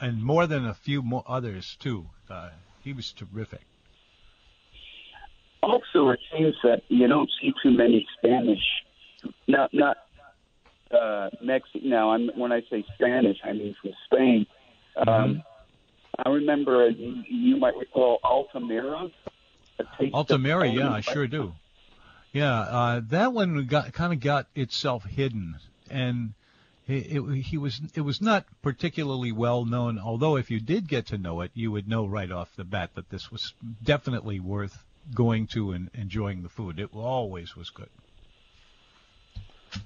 and 0.00 0.22
more 0.22 0.46
than 0.46 0.66
a 0.66 0.74
few 0.74 1.02
more 1.02 1.24
others 1.26 1.76
too. 1.80 2.06
Uh, 2.30 2.50
he 2.82 2.92
was 2.92 3.12
terrific. 3.12 3.62
Also, 5.62 6.08
it 6.10 6.18
seems 6.32 6.54
that 6.64 6.82
you 6.88 7.06
don't 7.06 7.30
see 7.40 7.52
too 7.62 7.70
many 7.70 8.06
Spanish, 8.18 8.62
not 9.46 9.72
not 9.72 9.96
uh, 10.90 11.30
Mexican. 11.40 11.88
Now, 11.88 12.10
I'm, 12.10 12.30
when 12.36 12.50
I 12.52 12.62
say 12.68 12.84
Spanish, 12.94 13.38
I 13.44 13.52
mean 13.52 13.74
from 13.80 13.92
Spain. 14.06 14.46
Um, 14.96 15.06
mm-hmm. 15.06 15.38
I 16.26 16.28
remember 16.28 16.90
you, 16.90 17.22
you 17.28 17.56
might 17.56 17.76
recall 17.76 18.18
Altamira. 18.24 19.08
Altamira, 20.12 20.68
yeah, 20.68 20.90
I 20.90 21.00
sure 21.00 21.26
do. 21.26 21.54
Yeah, 22.32 22.52
uh, 22.52 23.00
that 23.10 23.32
one 23.32 23.66
got 23.66 23.92
kind 23.92 24.12
of 24.12 24.20
got 24.20 24.46
itself 24.54 25.04
hidden, 25.04 25.56
and 25.90 26.34
it, 26.88 27.16
it, 27.16 27.42
he 27.42 27.58
was 27.58 27.80
it 27.94 28.00
was 28.00 28.20
not 28.20 28.44
particularly 28.62 29.32
well 29.32 29.64
known. 29.64 29.98
Although 29.98 30.36
if 30.36 30.50
you 30.50 30.60
did 30.60 30.88
get 30.88 31.06
to 31.06 31.18
know 31.18 31.40
it, 31.42 31.50
you 31.54 31.70
would 31.70 31.88
know 31.88 32.06
right 32.06 32.30
off 32.30 32.54
the 32.56 32.64
bat 32.64 32.90
that 32.94 33.10
this 33.10 33.30
was 33.30 33.54
definitely 33.82 34.40
worth 34.40 34.84
going 35.14 35.46
to 35.48 35.72
and 35.72 35.90
enjoying 35.94 36.42
the 36.42 36.48
food. 36.48 36.78
It 36.78 36.90
always 36.92 37.56
was 37.56 37.70
good. 37.70 37.88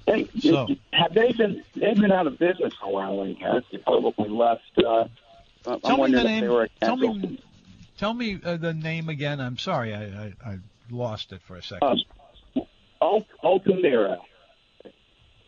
They, 0.06 0.28
so, 0.40 0.66
have 0.92 1.14
they 1.14 1.32
been 1.32 1.62
they've 1.74 1.96
been 1.96 2.12
out 2.12 2.26
of 2.26 2.38
business 2.38 2.74
for 2.74 2.86
a 2.86 2.90
while? 2.90 3.20
I 3.20 3.32
guess 3.32 3.62
they 3.70 3.78
probably 3.78 4.28
left. 4.28 4.62
Uh, 4.78 5.04
tell 5.84 5.98
me 5.98 6.12
the 6.12 6.24
name. 6.24 6.68
Tell 6.80 6.96
me, 6.96 7.40
tell 7.96 8.14
me 8.14 8.40
uh, 8.42 8.56
the 8.56 8.74
name 8.74 9.08
again. 9.08 9.40
I'm 9.40 9.58
sorry, 9.58 9.94
I, 9.94 10.04
I, 10.04 10.32
I 10.44 10.58
lost 10.90 11.32
it 11.32 11.40
for 11.42 11.56
a 11.56 11.62
second. 11.62 12.04
Um, 12.56 12.66
Alt- 13.00 13.26
Altamira. 13.44 14.18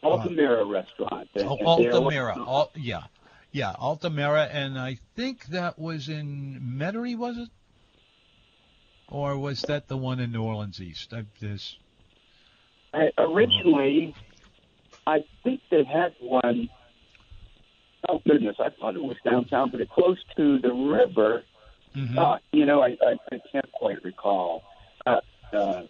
Altamira 0.03 0.63
uh, 0.63 0.67
restaurant. 0.67 1.29
And, 1.35 1.49
oh, 1.49 1.59
Altamira. 1.59 2.37
Al- 2.37 2.73
yeah. 2.75 3.05
Yeah, 3.51 3.73
Altamira, 3.73 4.45
and 4.45 4.79
I 4.79 4.99
think 5.17 5.47
that 5.47 5.79
was 5.79 6.09
in 6.09 6.61
Metairie, 6.77 7.17
was 7.17 7.39
it? 7.39 7.49
Or 9.09 9.39
was 9.39 9.63
that 9.63 9.89
the 9.89 9.97
one 9.97 10.21
in 10.21 10.33
New 10.33 10.43
Orleans 10.43 10.81
East? 10.83 11.15
I, 11.15 11.25
this. 11.41 11.77
I, 12.93 13.11
originally, 13.17 14.15
I 15.07 15.25
think 15.43 15.63
they 15.71 15.85
had 15.85 16.15
one. 16.21 16.69
Oh 18.09 18.21
goodness, 18.27 18.57
I 18.61 18.69
thought 18.79 18.97
it 18.97 19.03
was 19.03 19.17
downtown, 19.25 19.71
but 19.71 19.81
it's 19.81 19.91
close 19.93 20.19
to 20.37 20.59
the 20.59 20.73
river. 20.73 21.43
Mm-hmm. 21.97 22.19
Uh, 22.19 22.37
you 22.53 22.67
know, 22.67 22.83
I, 22.83 22.97
I, 23.03 23.17
I 23.33 23.41
can't 23.51 23.73
quite 23.73 24.05
recall. 24.05 24.63
Uh, 25.07 25.21
uh, 25.55 25.83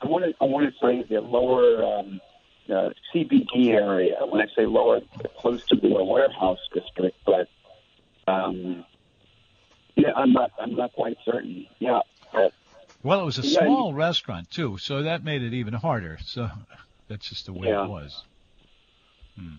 I 0.00 0.06
want 0.06 0.24
to 0.24 0.34
I 0.40 0.44
want 0.44 0.72
to 0.72 0.78
say 0.80 1.04
the 1.08 1.20
lower 1.20 1.98
um, 1.98 2.20
uh, 2.68 2.90
CBD 3.12 3.68
area. 3.68 4.16
When 4.26 4.40
I 4.40 4.46
say 4.56 4.66
lower, 4.66 5.00
close 5.38 5.64
to 5.66 5.76
the 5.76 6.02
warehouse 6.02 6.58
district, 6.72 7.18
but 7.24 7.48
um, 8.26 8.84
yeah, 9.96 10.12
I'm 10.16 10.32
not 10.32 10.52
I'm 10.58 10.74
not 10.74 10.92
quite 10.92 11.16
certain. 11.24 11.66
Yeah. 11.78 12.00
But, 12.32 12.52
well, 13.02 13.20
it 13.20 13.24
was 13.24 13.38
a 13.38 13.42
yeah, 13.42 13.60
small 13.60 13.90
you, 13.90 13.96
restaurant 13.96 14.50
too, 14.50 14.78
so 14.78 15.02
that 15.02 15.22
made 15.22 15.42
it 15.42 15.52
even 15.52 15.74
harder. 15.74 16.18
So 16.24 16.50
that's 17.08 17.28
just 17.28 17.46
the 17.46 17.52
way 17.52 17.68
yeah. 17.68 17.84
it 17.84 17.88
was. 17.88 18.24
Hmm. 19.38 19.56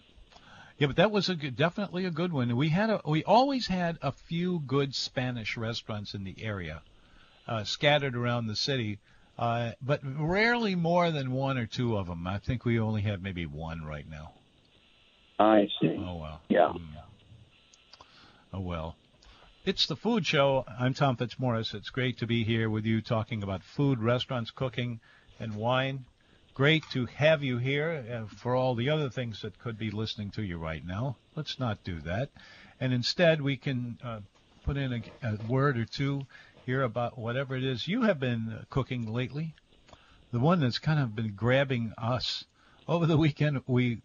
Yeah, 0.78 0.88
but 0.88 0.98
that 0.98 1.12
was 1.12 1.30
a 1.30 1.36
good, 1.36 1.56
definitely 1.56 2.06
a 2.06 2.12
good 2.12 2.34
one. 2.34 2.54
We 2.56 2.68
had 2.68 2.90
a, 2.90 3.02
we 3.06 3.24
always 3.24 3.68
had 3.68 3.98
a 4.02 4.12
few 4.12 4.60
good 4.60 4.94
Spanish 4.94 5.56
restaurants 5.56 6.14
in 6.14 6.26
the 6.26 6.36
area, 6.42 6.82
uh, 7.48 7.64
scattered 7.64 8.16
around 8.16 8.48
the 8.48 8.58
city. 8.58 9.00
Uh, 9.38 9.72
but 9.82 10.00
rarely 10.04 10.76
more 10.76 11.12
than 11.12 11.32
one 11.32 11.58
or 11.58 11.66
two 11.66 11.98
of 11.98 12.08
them. 12.08 12.26
I 12.26 12.38
think 12.40 12.64
we 12.64 12.80
only 12.80 13.02
have 13.02 13.22
maybe 13.22 13.46
one 13.46 13.84
right 13.84 14.10
now. 14.10 14.32
I 15.38 15.68
see. 15.82 15.98
Oh 16.00 16.16
well. 16.16 16.42
Yeah. 16.48 16.72
Mm. 16.74 16.88
Oh 18.54 18.62
well. 18.62 18.96
It's 19.66 19.88
the 19.88 19.96
food 19.96 20.26
show. 20.26 20.64
I'm 20.80 20.94
Tom 20.94 21.18
Fitzmaurice. 21.18 21.74
It's 21.74 21.90
great 21.90 22.20
to 22.20 22.28
be 22.28 22.44
here 22.44 22.70
with 22.70 22.86
you 22.86 23.02
talking 23.02 23.44
about 23.44 23.64
food, 23.64 24.00
restaurants, 24.00 24.52
cooking, 24.52 25.02
and 25.40 25.56
wine. 25.56 26.06
Great 26.54 26.84
to 26.94 27.06
have 27.08 27.44
you 27.44 27.58
here 27.58 28.06
uh, 28.10 28.34
for 28.38 28.56
all 28.56 28.76
the 28.76 28.90
other 28.90 29.10
things 29.10 29.42
that 29.42 29.60
could 29.60 29.78
be 29.78 29.92
listening 29.92 30.32
to 30.32 30.44
you 30.44 30.58
right 30.58 30.86
now. 30.86 31.18
Let's 31.36 31.60
not 31.60 31.84
do 31.84 32.00
that. 32.02 32.30
And 32.80 32.94
instead, 32.94 33.42
we 33.42 33.58
can 33.58 33.98
uh, 34.02 34.20
put 34.64 34.78
in 34.78 34.94
a, 34.94 35.28
a 35.28 35.38
word 35.50 35.78
or 35.78 35.86
two 35.86 36.22
hear 36.66 36.82
about 36.82 37.18
whatever 37.18 37.56
it 37.56 37.64
is 37.64 37.88
you 37.88 38.02
have 38.04 38.20
been 38.20 38.66
cooking 38.70 39.12
lately. 39.12 39.54
The 40.32 40.40
one 40.40 40.60
that's 40.60 40.80
kind 40.80 41.00
of 41.00 41.16
been 41.16 41.34
grabbing 41.36 41.94
us 41.98 42.46
over 42.88 43.06
the 43.06 43.18
weekend. 43.18 43.62
We 43.68 44.02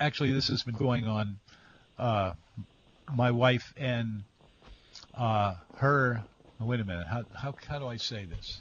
actually 0.00 0.32
this 0.32 0.48
has 0.48 0.62
been 0.62 0.74
going 0.74 1.06
on. 1.06 1.38
Uh, 1.98 2.32
my 3.14 3.30
wife 3.30 3.72
and 3.76 4.24
uh, 5.14 5.54
her. 5.76 6.24
Wait 6.58 6.80
a 6.80 6.84
minute. 6.84 7.06
How, 7.06 7.24
how 7.34 7.54
how 7.68 7.78
do 7.78 7.86
I 7.86 7.98
say 7.98 8.24
this? 8.24 8.60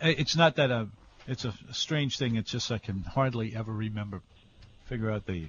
It's 0.00 0.36
not 0.36 0.56
that 0.56 0.70
a. 0.70 0.88
It's 1.26 1.44
a 1.44 1.52
strange 1.72 2.18
thing. 2.18 2.36
It's 2.36 2.52
just 2.52 2.70
I 2.70 2.78
can 2.78 3.02
hardly 3.02 3.56
ever 3.56 3.72
remember, 3.72 4.22
figure 4.84 5.10
out 5.10 5.26
the 5.26 5.48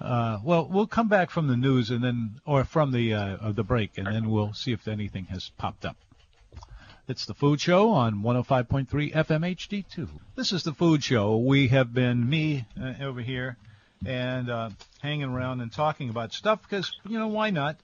uh, 0.00 0.38
well, 0.42 0.66
we'll 0.66 0.86
come 0.86 1.08
back 1.08 1.30
from 1.30 1.46
the 1.46 1.56
news 1.56 1.90
and 1.90 2.02
then, 2.02 2.40
or 2.46 2.64
from 2.64 2.90
the 2.90 3.12
uh, 3.12 3.52
the 3.52 3.62
break, 3.62 3.98
and 3.98 4.06
then 4.06 4.30
we'll 4.30 4.54
see 4.54 4.72
if 4.72 4.88
anything 4.88 5.26
has 5.26 5.50
popped 5.58 5.84
up. 5.84 5.96
It's 7.06 7.26
the 7.26 7.34
Food 7.34 7.60
Show 7.60 7.90
on 7.90 8.22
105.3 8.22 8.86
FM 8.88 9.14
HD2. 9.14 10.08
This 10.36 10.52
is 10.52 10.62
the 10.62 10.72
Food 10.72 11.04
Show. 11.04 11.36
We 11.36 11.68
have 11.68 11.92
been 11.92 12.28
me 12.28 12.64
uh, 12.80 12.94
over 13.02 13.20
here 13.20 13.56
and 14.06 14.48
uh, 14.48 14.70
hanging 15.02 15.24
around 15.24 15.60
and 15.60 15.70
talking 15.70 16.08
about 16.08 16.32
stuff 16.32 16.62
because 16.62 16.90
you 17.06 17.18
know 17.18 17.28
why 17.28 17.50
not? 17.50 17.76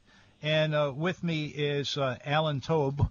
And 0.43 0.75
uh, 0.75 0.93
with 0.97 1.23
me 1.23 1.47
is 1.47 1.99
uh, 1.99 2.17
Alan 2.25 2.61
Tobe, 2.61 3.07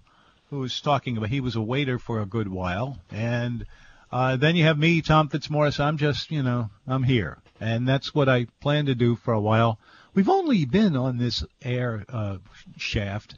who's 0.50 0.80
talking 0.80 1.16
about 1.16 1.28
he 1.28 1.40
was 1.40 1.54
a 1.54 1.62
waiter 1.62 2.00
for 2.00 2.20
a 2.20 2.26
good 2.26 2.48
while, 2.48 2.98
and 3.12 3.66
then 4.10 4.56
you 4.56 4.64
have 4.64 4.78
me, 4.78 5.00
Tom 5.00 5.28
Fitzmaurice. 5.28 5.78
I'm 5.78 5.96
just 5.96 6.32
you 6.32 6.42
know 6.42 6.70
I'm 6.88 7.04
here 7.04 7.38
and 7.60 7.88
that's 7.88 8.14
what 8.14 8.28
I 8.28 8.46
plan 8.60 8.86
to 8.86 8.94
do 8.94 9.16
for 9.16 9.32
a 9.32 9.40
while. 9.40 9.78
We've 10.14 10.28
only 10.28 10.64
been 10.64 10.96
on 10.96 11.18
this 11.18 11.44
air 11.62 12.04
uh, 12.08 12.38
shaft 12.76 13.36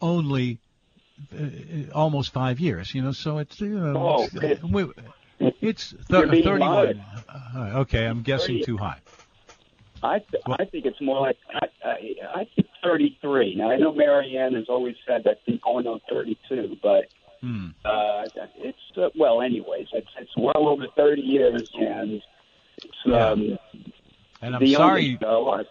only 0.00 0.58
uh, 1.32 1.92
almost 1.94 2.32
five 2.32 2.60
years, 2.60 2.94
you 2.94 3.02
know. 3.02 3.12
So 3.12 3.38
it's 3.38 3.60
you 3.60 3.78
know, 3.78 3.96
oh, 3.96 4.28
it's, 4.32 4.62
we, 4.62 4.86
it's 5.60 5.90
th- 5.90 6.28
31. 6.28 7.02
Uh, 7.28 7.70
okay, 7.80 8.06
I'm 8.06 8.22
guessing 8.22 8.62
too 8.64 8.76
high. 8.76 8.98
I 10.02 10.18
th- 10.18 10.42
I 10.46 10.64
think 10.64 10.84
it's 10.84 11.00
more 11.00 11.20
like 11.20 11.38
I, 11.54 11.66
I, 11.84 12.40
I 12.40 12.48
think 12.56 12.68
33. 12.82 13.54
Now 13.56 13.70
I 13.70 13.76
know 13.76 13.92
Marianne 13.92 14.54
has 14.54 14.66
always 14.68 14.96
said 15.06 15.22
that 15.24 15.40
she's 15.46 15.60
going 15.60 15.86
on 15.86 16.00
32, 16.08 16.78
but 16.82 17.08
Hmm. 17.42 17.70
Uh, 17.84 18.22
it's 18.56 18.78
uh, 18.96 19.08
well, 19.18 19.42
anyways, 19.42 19.88
it's 19.92 20.06
it's 20.16 20.30
well 20.36 20.68
over 20.68 20.86
30 20.96 21.22
years, 21.22 21.68
and 21.74 22.22
it's 22.84 22.94
Yeah. 23.06 23.28
um, 23.30 23.58
And 24.40 24.56
I'm 24.56 24.66
sorry. 24.66 25.02
only 25.02 25.18
show 25.20 25.50
I- 25.50 25.64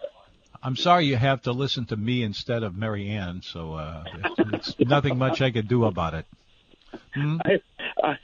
I'm 0.64 0.76
sorry 0.76 1.06
you 1.06 1.16
have 1.16 1.42
to 1.42 1.52
listen 1.52 1.86
to 1.86 1.96
me 1.96 2.22
instead 2.22 2.62
of 2.62 2.76
Marianne. 2.76 3.42
So 3.42 3.74
uh, 3.74 4.04
it's, 4.52 4.74
it's 4.78 4.78
nothing 4.88 5.18
much 5.18 5.40
I 5.42 5.50
could 5.50 5.66
do 5.68 5.84
about 5.86 6.14
it. 6.14 6.26
Hmm? 7.14 7.38
I, 7.44 7.60
I, 8.02 8.14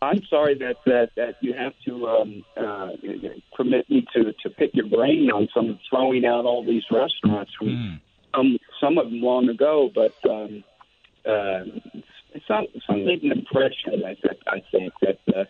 I'm 0.00 0.22
sorry 0.30 0.56
that, 0.58 0.76
that, 0.86 1.10
that 1.16 1.36
you 1.40 1.54
have 1.54 1.72
to 1.86 2.06
um, 2.08 2.44
uh, 2.56 2.88
permit 3.56 3.88
me 3.90 4.06
to, 4.14 4.32
to 4.44 4.50
pick 4.50 4.70
your 4.74 4.86
brain 4.88 5.30
on 5.32 5.48
some 5.54 5.78
throwing 5.90 6.24
out 6.24 6.44
all 6.44 6.64
these 6.64 6.84
restaurants 6.90 7.50
from 7.58 8.00
Hmm. 8.34 8.40
um, 8.40 8.58
some 8.80 8.96
of 8.98 9.06
them 9.06 9.20
long 9.20 9.48
ago, 9.48 9.90
but 9.94 10.14
um, 10.30 10.62
uh, 11.28 11.64
some 12.48 12.66
some 12.86 13.04
made 13.04 13.22
an 13.22 13.32
impression. 13.32 14.02
I, 14.06 14.16
I 14.50 14.62
think 14.70 14.92
that 15.02 15.18
uh, 15.36 15.44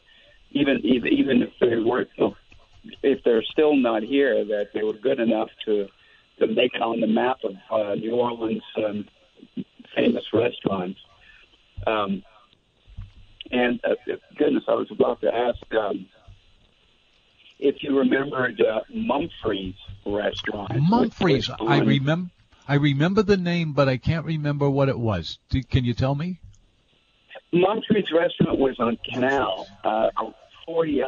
even 0.51 0.81
even 0.85 1.13
even 1.13 1.43
if 1.43 1.51
they 1.61 1.77
were 1.77 2.07
if 3.03 3.23
they're 3.25 3.43
still 3.43 3.77
not 3.77 4.03
here, 4.03 4.45
that 4.45 4.69
they 4.75 4.83
were 4.83 4.95
good 4.95 5.21
enough 5.21 5.49
to 5.67 5.89
to 6.39 6.47
make 6.47 6.75
it 6.75 6.83
on 6.83 7.01
the 7.01 7.07
map 7.07 7.39
of 7.45 7.55
uh, 7.71 7.95
New 7.95 8.15
Orleans 8.15 8.63
um, 8.79 9.07
famous 9.95 10.25
restaurants. 10.33 10.99
Um, 11.87 12.23
and 13.51 13.81
uh, 13.85 13.95
goodness, 14.37 14.65
I 14.67 14.75
was 14.75 14.91
about 14.91 15.21
to 15.21 15.35
ask 15.35 15.75
um, 15.75 16.07
if 17.59 17.83
you 17.83 17.99
remembered 17.99 18.61
uh, 18.61 18.81
Mumfrey's 18.95 19.75
restaurant. 20.07 20.73
Mumfreys. 20.73 21.51
I 21.61 21.79
remember. 21.79 22.31
I 22.69 22.77
remember 22.77 23.23
the 23.23 23.37
name, 23.37 23.73
but 23.73 23.89
I 23.89 23.97
can't 23.97 24.25
remember 24.25 24.71
what 24.71 24.89
it 24.89 24.99
was. 24.99 25.39
Do, 25.51 25.63
can 25.65 25.85
you 25.85 25.95
tell 25.95 26.15
me? 26.15 26.39
Mumfrey's 27.53 28.11
restaurant 28.13 28.59
was 28.59 28.77
on 28.79 28.97
Canal, 29.05 29.67
uh, 29.85 30.09
40, 30.65 31.03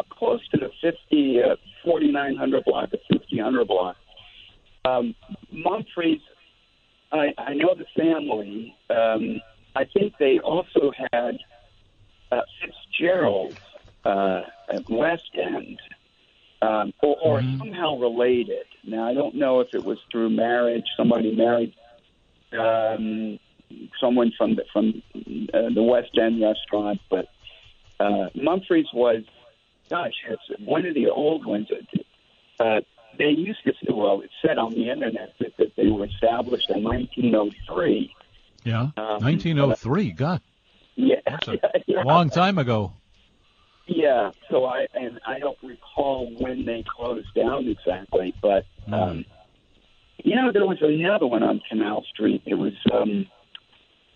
uh, 0.00 0.14
close 0.14 0.40
to 0.48 0.56
the 0.58 0.70
50, 0.80 1.42
uh, 1.42 1.56
4900 1.84 2.64
block, 2.64 2.90
the 2.90 2.98
5000 3.12 3.66
block. 3.66 3.96
Um, 4.84 5.14
Mumfrey's, 5.52 6.20
I, 7.12 7.28
I 7.38 7.54
know 7.54 7.74
the 7.74 7.86
family. 7.96 8.74
Um, 8.88 9.40
I 9.76 9.84
think 9.84 10.14
they 10.18 10.38
also 10.38 10.92
had 11.12 11.38
uh, 12.32 12.40
Fitzgerald's 12.60 13.58
uh, 14.04 14.42
at 14.72 14.88
West 14.88 15.30
End, 15.34 15.78
um, 16.62 16.92
or, 17.02 17.16
or 17.22 17.42
Mhm. 17.42 17.58
somehow 17.58 17.96
related. 17.96 18.66
Now, 18.84 19.06
I 19.08 19.14
don't 19.14 19.34
know 19.34 19.60
if 19.60 19.68
it 19.74 19.84
was 19.84 19.98
through 20.10 20.30
marriage, 20.30 20.86
somebody 20.96 21.34
married 21.34 21.74
um, 22.58 23.38
someone 24.00 24.32
from 24.36 24.56
the, 24.56 24.64
from 24.72 25.02
uh, 25.54 25.68
the 25.74 25.82
West 25.82 26.16
End 26.20 26.40
restaurant, 26.42 27.00
but 27.10 27.26
uh, 28.00 28.28
Mumfrey's 28.34 28.92
was, 28.94 29.22
gosh, 29.90 30.12
it's 30.28 30.60
one 30.64 30.86
of 30.86 30.94
the 30.94 31.08
old 31.10 31.44
ones. 31.44 31.68
Uh, 32.58 32.80
they 33.18 33.30
used 33.30 33.62
to, 33.64 33.72
say, 33.72 33.92
well, 33.92 34.20
it 34.22 34.30
said 34.40 34.56
on 34.56 34.72
the 34.72 34.88
internet 34.88 35.34
that, 35.40 35.56
that 35.58 35.76
they 35.76 35.88
were 35.88 36.06
established 36.06 36.70
in 36.70 36.82
1903. 36.82 38.14
Yeah. 38.64 38.80
Um, 38.96 39.22
1903. 39.22 40.12
God, 40.12 40.40
Yeah, 40.96 41.16
That's 41.26 41.48
a 41.48 41.58
yeah. 41.86 42.02
long 42.04 42.30
time 42.30 42.58
ago. 42.58 42.92
Yeah, 43.86 44.30
so 44.48 44.66
I 44.66 44.86
and 44.94 45.18
I 45.26 45.40
don't 45.40 45.58
recall 45.64 46.30
when 46.38 46.64
they 46.64 46.84
closed 46.96 47.26
down 47.34 47.66
exactly, 47.66 48.32
but 48.40 48.64
Hmm. 48.86 48.94
um, 48.94 49.24
you 50.22 50.36
know 50.36 50.52
there 50.52 50.64
was 50.66 50.78
another 50.80 51.26
one 51.26 51.42
on 51.42 51.60
Canal 51.68 52.04
Street. 52.14 52.42
It 52.46 52.54
was 52.54 52.74
um, 52.92 53.26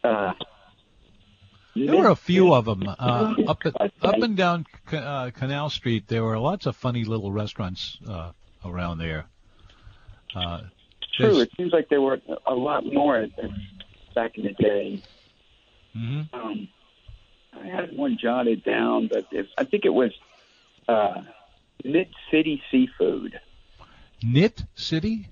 uh, 0.05 0.35
There 1.77 1.97
were 1.97 2.09
a 2.09 2.17
few 2.17 2.55
of 2.55 2.65
them 2.67 2.85
uh, 2.99 3.35
up 3.47 3.59
at, 3.65 3.75
up 4.03 4.15
and 4.23 4.37
down 4.37 4.67
uh, 4.93 5.31
Canal 5.31 5.71
Street. 5.71 6.07
There 6.09 6.23
were 6.23 6.39
lots 6.39 6.67
of 6.67 6.77
funny 6.77 7.05
little 7.05 7.33
restaurants 7.33 7.99
uh, 8.09 8.33
around 8.65 8.99
there. 8.99 9.27
Uh, 10.35 10.63
True, 11.17 11.41
it 11.41 11.51
seems 11.57 11.73
like 11.73 11.89
there 11.89 12.01
were 12.01 12.21
a 12.47 12.55
lot 12.55 12.85
more 12.85 13.27
back 14.15 14.37
in 14.37 14.45
the 14.45 14.53
day. 14.53 15.03
mhm. 15.97 16.29
Um, 16.33 16.69
I 17.53 17.67
had 17.69 17.97
one 17.97 18.19
jotted 18.21 18.65
down, 18.65 19.09
but 19.13 19.27
it, 19.31 19.47
I 19.57 19.63
think 19.65 19.85
it 19.85 19.95
was 19.95 20.11
uh, 20.89 21.23
Mid 21.85 22.09
City 22.33 22.61
Seafood. 22.71 23.39
Knit 24.23 24.65
City, 24.75 25.29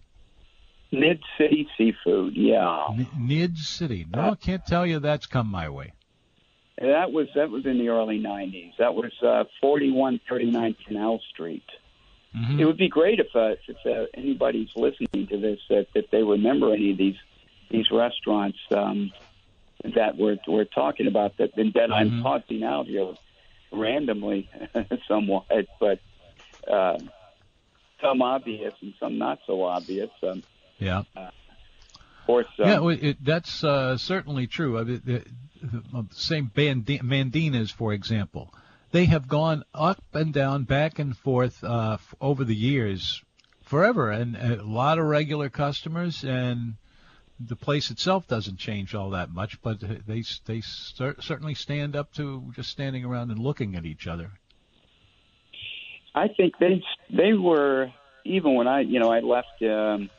Mid 0.93 1.21
City 1.39 1.67
Seafood, 1.77 2.37
yeah. 2.37 2.87
N- 2.91 3.07
Nid 3.19 3.57
City. 3.59 4.07
No, 4.15 4.31
I 4.31 4.35
can't 4.37 4.65
tell 4.67 4.87
you 4.87 5.01
that's 5.01 5.27
come 5.27 5.49
my 5.49 5.69
way. 5.69 5.95
That 6.79 7.13
was 7.13 7.29
that 7.35 7.51
was 7.51 7.67
in 7.67 7.79
the 7.79 7.89
early 7.89 8.19
'90s. 8.19 8.73
That 8.79 8.95
was 8.95 9.13
uh, 9.23 9.45
4139 9.61 10.77
Canal 10.87 11.21
Street. 11.33 11.65
Mhm. 12.35 12.59
It 12.61 12.65
would 12.65 12.79
be 12.79 12.89
great 12.89 13.21
if 13.21 13.29
uh, 13.35 13.57
if 13.69 13.77
uh, 13.87 14.07
anybody's 14.15 14.71
listening 14.75 15.27
to 15.29 15.39
this 15.39 15.61
that 15.69 15.87
if 15.95 16.11
they 16.11 16.23
remember 16.23 16.73
any 16.73 16.91
of 16.93 16.99
these 16.99 17.17
these 17.71 17.91
restaurants 17.91 18.59
um, 18.75 19.13
that 19.95 20.17
we're 20.17 20.39
we're 20.49 20.65
talking 20.65 21.07
about 21.09 21.37
that 21.39 21.55
that 21.57 21.93
I'm 21.93 22.11
Mhm. 22.11 22.23
tossing 22.23 22.65
out 22.65 22.87
here 22.87 23.13
randomly, 23.71 24.49
somewhat, 25.09 25.47
but 25.79 25.99
uh, 26.71 26.99
some 28.03 28.23
obvious 28.23 28.75
and 28.81 28.95
some 28.99 29.19
not 29.19 29.39
so 29.47 29.63
obvious. 29.63 30.11
Um, 30.23 30.43
Yeah. 30.79 31.03
of 31.17 31.33
course, 32.27 32.47
um, 32.59 32.69
Yeah, 32.69 32.79
well, 32.79 32.99
it, 33.01 33.25
that's 33.25 33.65
uh, 33.65 33.97
certainly 33.97 34.47
true. 34.47 34.79
I 34.79 34.85
mean, 34.85 35.03
the, 35.05 35.25
the, 35.63 36.07
same 36.13 36.51
Bandi- 36.55 37.01
Mandinas, 37.03 37.71
for 37.71 37.93
example, 37.93 38.53
they 38.91 39.07
have 39.07 39.29
gone 39.29 39.65
up 39.75 40.03
and 40.13 40.33
down, 40.33 40.65
back 40.65 40.99
and 40.99 41.17
forth 41.17 41.63
uh, 41.65 41.95
f- 41.95 42.15
over 42.21 42.45
the 42.45 42.55
years, 42.55 43.23
forever, 43.63 44.11
and 44.11 44.37
a 44.37 44.63
lot 44.63 44.99
of 44.99 45.07
regular 45.07 45.49
customers, 45.49 46.25
and 46.25 46.75
the 47.41 47.57
place 47.57 47.91
itself 47.91 48.29
doesn't 48.29 48.59
change 48.59 48.95
all 48.95 49.11
that 49.11 49.31
much, 49.31 49.61
but 49.63 49.81
they 49.81 50.23
they 50.47 50.61
cer- 50.61 51.17
certainly 51.21 51.55
stand 51.55 51.97
up 51.97 52.13
to 52.15 52.53
just 52.55 52.71
standing 52.71 53.05
around 53.05 53.31
and 53.31 53.39
looking 53.39 53.75
at 53.77 53.85
each 53.85 54.07
other. 54.07 54.33
I 56.15 56.29
think 56.29 56.59
they 56.59 56.83
they 57.11 57.33
were 57.33 57.91
even 58.25 58.55
when 58.55 58.69
I 58.69 58.81
you 58.81 59.01
know 59.01 59.11
I 59.11 59.21
left 59.21 59.63
um, 59.63 60.11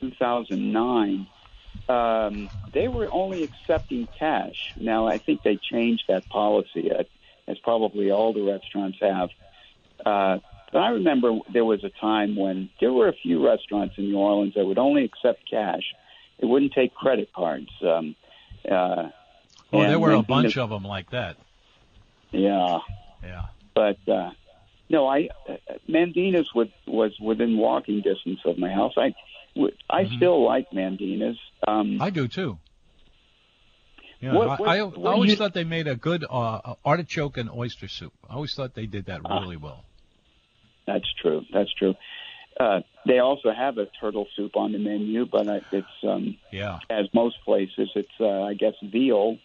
2009. 0.00 1.26
Um, 1.88 2.48
they 2.72 2.88
were 2.88 3.08
only 3.12 3.42
accepting 3.44 4.08
cash. 4.18 4.54
Now 4.76 5.06
I 5.08 5.18
think 5.18 5.42
they 5.42 5.58
changed 5.70 6.04
that 6.08 6.28
policy, 6.28 6.90
uh, 6.90 7.02
as 7.48 7.58
probably 7.58 8.10
all 8.10 8.32
the 8.32 8.42
restaurants 8.42 8.98
have. 9.00 9.28
Uh, 10.04 10.38
but 10.72 10.78
I 10.78 10.88
remember 10.90 11.38
there 11.52 11.64
was 11.64 11.84
a 11.84 11.90
time 12.00 12.34
when 12.36 12.70
there 12.80 12.92
were 12.92 13.08
a 13.08 13.12
few 13.12 13.44
restaurants 13.44 13.94
in 13.98 14.04
New 14.10 14.16
Orleans 14.18 14.54
that 14.54 14.64
would 14.64 14.78
only 14.78 15.04
accept 15.04 15.40
cash. 15.50 15.82
They 16.40 16.46
wouldn't 16.46 16.72
take 16.72 16.94
credit 16.94 17.30
cards. 17.34 17.68
Um, 17.82 18.16
uh, 18.70 19.08
Oh, 19.74 19.86
there 19.86 19.98
were 19.98 20.12
a 20.12 20.22
bunch 20.22 20.56
of 20.58 20.68
them 20.70 20.84
like 20.84 21.10
that. 21.10 21.36
Yeah. 22.30 22.78
Yeah. 23.22 23.42
but 23.74 23.98
uh, 24.08 24.30
no, 24.90 25.06
I 25.06 25.30
uh, 25.48 25.56
Mandina's 25.88 26.48
was 26.54 26.68
was 26.86 27.12
within 27.20 27.56
walking 27.56 28.02
distance 28.02 28.40
of 28.44 28.58
my 28.58 28.70
house. 28.70 28.92
I 28.96 29.14
I 29.88 30.04
Mhm. 30.04 30.16
still 30.16 30.44
like 30.44 30.72
Mandina's. 30.72 31.38
Um, 31.66 32.00
I 32.00 32.10
do 32.10 32.28
too. 32.28 32.58
Yeah, 34.20 34.34
What- 34.34 34.60
what- 34.60 34.68
I, 34.68 34.78
I, 34.78 34.82
what 34.82 34.94
do 34.94 35.06
always 35.06 35.30
you- 35.30 35.36
thought 35.36 35.52
they 35.54 35.64
made 35.64 35.86
a 35.88 35.96
good 35.96 36.24
uh, 36.28 36.74
artichoke 36.84 37.36
and 37.38 37.50
oyster 37.50 37.88
soup. 37.88 38.12
I 38.28 38.34
always 38.34 38.54
thought 38.54 38.74
they 38.74 38.86
did 38.86 39.06
that 39.06 39.20
Ah. 39.24 39.40
really 39.40 39.56
well. 39.56 39.84
that's 40.86 41.10
true. 41.20 41.44
That's 41.52 41.72
true. 41.74 41.94
Uh, 42.58 42.80
they 43.06 43.18
also 43.20 43.50
have 43.52 43.78
a 43.78 43.86
turtle 44.00 44.26
soup 44.36 44.56
on 44.56 44.72
the 44.72 44.78
menu, 44.78 45.24
but 45.26 45.48
I, 45.48 45.60
it's 45.72 45.86
um, 46.02 46.36
Yeah. 46.50 46.80
as 46.90 47.06
most 47.14 47.36
places, 47.44 47.88
it's 47.94 48.16
uh, 48.20 48.42
I 48.42 48.54
guess 48.54 48.74
veal, 48.82 49.38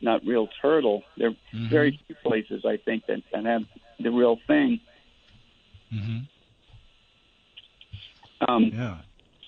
not 0.00 0.24
real 0.24 0.48
turtle. 0.62 1.02
There 1.16 1.28
are 1.30 1.34
Mhm. 1.52 1.68
very 1.68 2.00
few 2.06 2.16
places 2.16 2.64
I 2.64 2.76
think 2.78 3.06
that, 3.06 3.22
that 3.32 3.44
have 3.44 3.64
the 3.98 4.10
real 4.10 4.36
thing. 4.46 4.80
hmm 5.90 6.20
Um, 8.48 8.64
Yeah. 8.72 8.98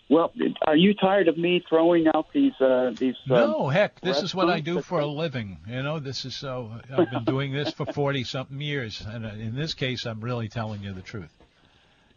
Well, 0.08 0.32
are 0.66 0.76
you 0.76 0.94
tired 0.94 1.28
of 1.28 1.38
me 1.38 1.64
throwing 1.68 2.06
out 2.08 2.32
these 2.32 2.52
uh, 2.60 2.92
these? 2.98 3.14
Uh, 3.30 3.34
No, 3.34 3.68
heck, 3.68 4.00
this 4.00 4.22
is 4.22 4.34
what 4.34 4.50
I 4.50 4.60
do 4.60 4.82
for 4.82 5.00
a 5.00 5.06
living. 5.06 5.58
You 5.66 5.82
know, 5.82 5.98
this 5.98 6.24
is 6.24 6.34
so. 6.34 6.70
I've 6.90 7.10
been 7.10 7.24
doing 7.24 7.52
this 7.52 7.72
for 7.72 7.86
forty 7.86 8.24
something 8.24 8.60
years, 8.60 9.02
and 9.06 9.24
uh, 9.24 9.30
in 9.30 9.54
this 9.54 9.74
case, 9.74 10.06
I'm 10.06 10.20
really 10.20 10.48
telling 10.48 10.82
you 10.82 10.92
the 10.92 11.02
truth. 11.02 11.32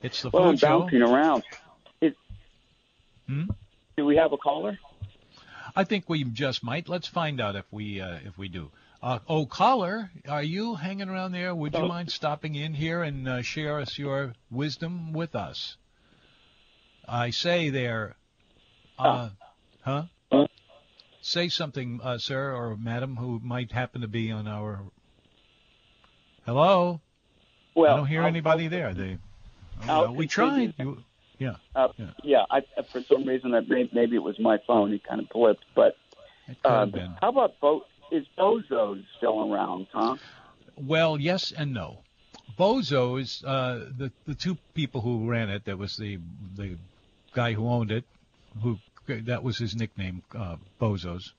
It's 0.01 0.21
the 0.21 0.29
well, 0.29 0.43
I'm 0.43 0.51
food 0.51 0.59
show. 0.59 0.79
bouncing 0.79 1.01
around. 1.01 1.43
It, 2.01 2.15
Hmm? 3.27 3.45
Do 3.97 4.05
we 4.05 4.17
have 4.17 4.33
a 4.33 4.37
caller? 4.37 4.77
I 5.75 5.83
think 5.83 6.07
we 6.07 6.23
just 6.23 6.63
might. 6.63 6.87
Let's 6.89 7.07
find 7.07 7.41
out 7.41 7.55
if 7.55 7.65
we 7.71 8.01
uh, 8.01 8.19
if 8.25 8.37
we 8.37 8.47
do. 8.49 8.71
Uh, 9.01 9.19
oh, 9.29 9.45
caller, 9.45 10.09
are 10.27 10.43
you 10.43 10.75
hanging 10.75 11.09
around 11.09 11.31
there? 11.31 11.53
Would 11.53 11.75
you 11.75 11.85
mind 11.85 12.11
stopping 12.11 12.55
in 12.55 12.73
here 12.73 13.03
and 13.03 13.27
uh, 13.27 13.41
share 13.41 13.79
us 13.79 13.99
your 13.99 14.33
wisdom 14.49 15.13
with 15.13 15.35
us? 15.35 15.77
I 17.07 17.29
say 17.29 17.69
there. 17.69 18.15
Uh, 18.97 19.29
huh? 19.81 20.03
Huh? 20.31 20.47
say 21.25 21.49
something, 21.49 21.99
uh, 22.03 22.17
sir 22.19 22.53
or 22.53 22.77
madam, 22.77 23.15
who 23.15 23.39
might 23.43 23.71
happen 23.71 24.01
to 24.01 24.07
be 24.07 24.31
on 24.31 24.47
our. 24.47 24.81
Hello. 26.45 27.01
Well, 27.73 27.93
I 27.93 27.97
don't 27.97 28.05
hear 28.05 28.21
I'll, 28.21 28.27
anybody 28.27 28.65
I'll, 28.65 28.69
there. 28.69 28.93
They. 28.93 29.17
Oh, 29.89 30.11
we 30.11 30.27
tried. 30.27 30.73
You, 30.77 31.03
yeah. 31.39 31.55
Uh, 31.75 31.89
yeah. 31.97 32.11
Yeah. 32.23 32.45
I, 32.49 32.61
for 32.91 33.01
some 33.01 33.25
reason, 33.25 33.51
that 33.51 33.67
maybe 33.67 34.15
it 34.15 34.23
was 34.23 34.39
my 34.39 34.59
phone. 34.65 34.93
It 34.93 35.03
kind 35.03 35.19
of 35.19 35.27
blipped. 35.29 35.57
But 35.73 35.97
uh, 36.63 36.87
how 37.19 37.29
about 37.29 37.59
Bo? 37.59 37.85
Is 38.11 38.25
Bozo 38.37 39.03
still 39.17 39.51
around, 39.51 39.87
huh? 39.91 40.17
Well, 40.77 41.19
yes 41.19 41.51
and 41.51 41.73
no. 41.73 41.97
Bozo 42.57 43.19
is 43.19 43.43
uh, 43.43 43.89
the 43.97 44.11
the 44.27 44.35
two 44.35 44.55
people 44.75 45.01
who 45.01 45.27
ran 45.27 45.49
it. 45.49 45.65
That 45.65 45.77
was 45.79 45.97
the 45.97 46.19
the 46.55 46.77
guy 47.35 47.53
who 47.53 47.67
owned 47.67 47.91
it, 47.91 48.05
who 48.63 48.79
that 49.07 49.43
was 49.43 49.57
his 49.59 49.75
nickname, 49.75 50.23
uh, 50.33 50.55
Bozos. 50.81 51.33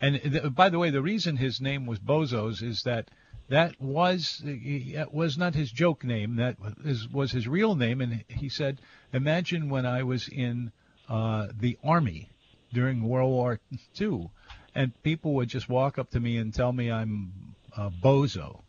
And 0.00 0.20
th- 0.22 0.54
by 0.54 0.68
the 0.68 0.78
way, 0.78 0.90
the 0.90 1.02
reason 1.02 1.36
his 1.36 1.60
name 1.60 1.86
was 1.86 1.98
Bozos 1.98 2.62
is 2.62 2.82
that 2.84 3.10
that 3.48 3.80
was 3.80 4.42
it 4.44 5.12
was 5.12 5.36
not 5.36 5.54
his 5.54 5.72
joke 5.72 6.04
name. 6.04 6.36
That 6.36 6.56
is, 6.84 7.08
was 7.08 7.32
his 7.32 7.48
real 7.48 7.74
name. 7.74 8.00
And 8.00 8.24
he 8.28 8.48
said, 8.48 8.78
"Imagine 9.12 9.70
when 9.70 9.86
I 9.86 10.04
was 10.04 10.28
in 10.28 10.70
uh, 11.08 11.48
the 11.58 11.76
army 11.82 12.28
during 12.72 13.02
World 13.02 13.30
War 13.30 13.58
II, 14.00 14.30
and 14.74 15.02
people 15.02 15.34
would 15.34 15.48
just 15.48 15.68
walk 15.68 15.98
up 15.98 16.10
to 16.10 16.20
me 16.20 16.36
and 16.36 16.54
tell 16.54 16.72
me 16.72 16.92
I'm 16.92 17.56
a 17.76 17.90
bozo." 17.90 18.62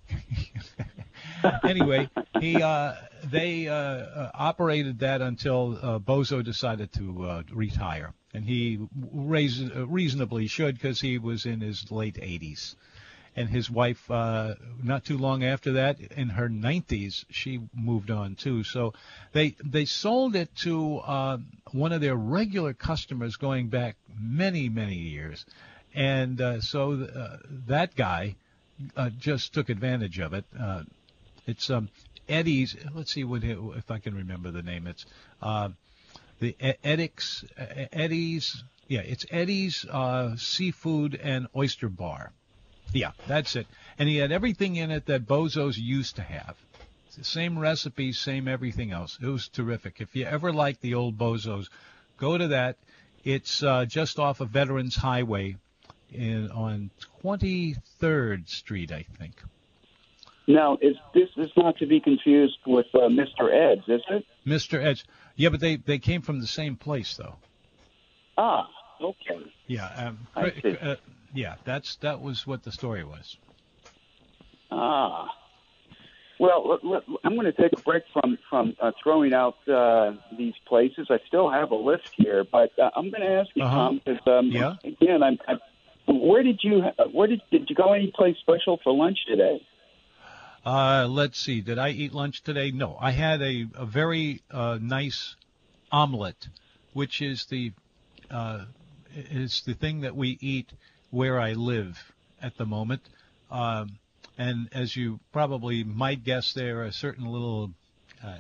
anyway, 1.64 2.10
he 2.40 2.62
uh, 2.62 2.94
they 3.24 3.68
uh, 3.68 3.74
uh, 3.74 4.32
operated 4.34 5.00
that 5.00 5.22
until 5.22 5.78
uh, 5.82 6.00
Bozo 6.00 6.44
decided 6.44 6.92
to 6.94 7.24
uh, 7.24 7.44
retire, 7.52 8.14
and 8.34 8.46
he 8.46 8.80
raise, 9.12 9.62
uh, 9.62 9.88
reasonably 9.88 10.48
should 10.48 10.76
because 10.76 11.02
he 11.02 11.18
was 11.18 11.46
in 11.46 11.62
his 11.62 11.92
late 11.92 12.16
80s. 12.16 12.76
And 13.34 13.48
his 13.48 13.72
wife, 13.72 14.12
uh, 14.12 14.56
not 14.84 15.06
too 15.06 15.18
long 15.18 15.46
after 15.46 15.74
that, 15.74 16.02
in 16.02 16.28
her 16.28 16.50
90s, 16.50 17.24
she 17.30 17.62
moved 17.74 18.12
on 18.12 18.36
too. 18.36 18.66
So 18.66 18.94
they 19.32 19.56
they 19.64 19.86
sold 19.86 20.36
it 20.36 20.54
to 20.64 20.98
uh, 20.98 21.38
one 21.72 21.94
of 21.94 22.02
their 22.02 22.16
regular 22.16 22.74
customers 22.74 23.38
going 23.38 23.70
back 23.70 23.96
many 24.20 24.68
many 24.68 24.98
years, 24.98 25.46
and 25.96 26.42
uh, 26.42 26.60
so 26.60 26.98
th- 26.98 27.10
uh, 27.10 27.38
that 27.68 27.96
guy 27.96 28.36
uh, 28.96 29.10
just 29.10 29.54
took 29.54 29.70
advantage 29.70 30.20
of 30.20 30.34
it. 30.34 30.46
Uh, 30.60 30.84
it's 31.48 31.70
um, 31.70 31.90
Eddie's. 32.28 32.76
Let's 32.94 33.12
see 33.12 33.24
what 33.24 33.44
if 33.44 33.90
I 33.92 34.00
can 34.00 34.16
remember 34.16 34.52
the 34.52 34.62
name. 34.62 34.88
It's 34.88 35.06
uh, 35.42 35.70
the 36.40 36.56
Eddie's. 36.84 37.46
Eddie's. 37.58 38.64
Yeah, 38.88 39.02
it's 39.02 39.26
Eddie's 39.32 39.86
uh, 39.86 40.36
Seafood 40.36 41.16
and 41.16 41.48
Oyster 41.56 41.90
Bar. 41.90 42.32
Yeah, 42.94 43.12
that's 43.28 43.56
it. 43.56 43.68
And 43.98 44.10
he 44.10 44.18
had 44.18 44.32
everything 44.32 44.76
in 44.76 44.92
it 44.92 45.06
that 45.06 45.26
Bozo's 45.26 45.78
used 45.78 46.18
to 46.18 46.22
have. 46.22 46.58
Same 47.22 47.60
recipe, 47.60 48.14
same 48.14 48.48
everything 48.48 48.92
else. 48.92 49.18
It 49.22 49.28
was 49.28 49.48
terrific. 49.50 50.00
If 50.00 50.16
you 50.16 50.26
ever 50.26 50.52
like 50.54 50.80
the 50.80 50.96
old 50.96 51.18
Bozo's, 51.18 51.70
go 52.18 52.38
to 52.38 52.50
that. 52.50 52.78
It's 53.24 53.62
uh, 53.62 53.86
just 53.86 54.18
off 54.18 54.40
of 54.40 54.50
Veterans 54.50 54.96
Highway 54.96 55.58
in 56.12 56.52
on 56.52 56.92
23rd 57.24 58.50
Street, 58.50 58.92
I 58.92 59.06
think. 59.18 59.42
Now, 60.48 60.78
is 60.82 60.96
this 61.14 61.30
is 61.38 61.52
not 61.56 61.78
to 61.78 61.86
be 61.86 62.00
confused 62.00 62.58
with 62.66 62.88
uh, 62.94 63.10
Mr. 63.10 63.52
Ed's, 63.52 63.88
is 63.88 64.02
it? 64.10 64.26
Mr. 64.46 64.84
Ed's. 64.84 65.04
Yeah, 65.36 65.50
but 65.50 65.60
they 65.60 65.78
they 65.78 66.00
came 66.00 66.22
from 66.22 66.42
the 66.42 66.48
same 66.48 66.76
place 66.76 67.16
though. 67.16 67.36
Ah, 68.38 68.68
okay. 69.02 69.40
Yeah. 69.68 69.88
Um, 69.88 70.28
I 70.36 70.52
see. 70.52 70.78
Uh, 70.78 70.96
yeah, 71.34 71.56
that's 71.64 71.96
that 71.98 72.22
was 72.22 72.46
what 72.46 72.64
the 72.64 72.72
story 72.72 73.04
was. 73.04 73.38
Ah. 74.72 75.30
Well, 76.40 76.80
I'm 77.24 77.36
going 77.36 77.46
to 77.46 77.52
take 77.52 77.72
a 77.72 77.82
break 77.84 78.02
from 78.12 78.40
from 78.50 78.76
uh, 78.82 78.92
throwing 79.04 79.32
out 79.32 79.58
uh, 79.70 80.14
these 80.36 80.56
places. 80.66 81.06
I 81.12 81.20
still 81.28 81.52
have 81.52 81.70
a 81.70 81.76
list 81.76 82.10
here, 82.16 82.44
but 82.44 82.72
uh, 82.80 82.90
I'm 82.96 83.12
going 83.12 83.22
to 83.22 83.30
ask 83.30 83.50
you, 83.54 83.64
uh-huh. 83.64 83.76
Tom, 83.76 84.02
because 84.04 84.22
um, 84.26 84.48
yeah. 84.48 84.74
again, 84.84 85.22
I'm, 85.22 85.38
I'm. 85.48 85.60
Where 86.08 86.44
did 86.44 86.60
you? 86.64 86.84
Where 87.12 87.28
did 87.28 87.42
did 87.52 87.70
you 87.70 87.76
go 87.76 87.94
any 87.94 88.12
place 88.16 88.36
special 88.42 88.80
for 88.84 88.94
lunch 88.94 89.20
today? 89.28 89.62
Uh, 90.66 91.08
let's 91.10 91.40
see. 91.40 91.62
Did 91.62 91.80
I 91.80 91.90
eat 91.90 92.14
lunch 92.14 92.44
today? 92.44 92.72
No. 92.72 92.98
I 93.00 93.12
had 93.12 93.42
a, 93.42 93.68
a 93.76 93.86
very 93.86 94.42
uh, 94.52 94.78
nice 94.80 95.36
omelet, 95.92 96.50
which 96.94 97.22
is 97.22 97.46
the 97.46 97.72
uh, 98.30 98.66
is 99.16 99.64
the 99.66 99.74
thing 99.74 100.02
that 100.02 100.16
we 100.16 100.38
eat 100.40 100.72
where 101.10 101.40
I 101.40 101.54
live 101.54 102.14
at 102.42 102.58
the 102.58 102.66
moment. 102.66 103.02
Um, 103.50 104.00
and 104.38 104.70
as 104.72 104.96
you 104.96 105.20
probably 105.32 105.84
might 105.84 106.24
guess, 106.24 106.54
there 106.54 106.84
are 106.84 106.92
certain 106.92 107.26
little 107.26 107.72
uh, 108.24 108.38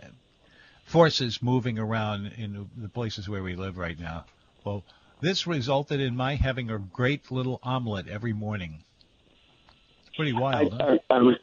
forces 0.85 1.41
moving 1.41 1.77
around 1.77 2.27
in 2.37 2.69
the 2.77 2.89
places 2.89 3.27
where 3.27 3.43
we 3.43 3.55
live 3.55 3.77
right 3.77 3.99
now. 3.99 4.25
Well, 4.63 4.83
this 5.21 5.47
resulted 5.47 5.99
in 5.99 6.15
my 6.15 6.35
having 6.35 6.69
a 6.69 6.79
great 6.79 7.31
little 7.31 7.59
omelet 7.63 8.07
every 8.07 8.33
morning. 8.33 8.83
It's 10.07 10.15
pretty 10.15 10.33
wild. 10.33 10.73
I, 10.73 10.83
huh? 10.83 10.97
I, 11.09 11.15
I 11.15 11.33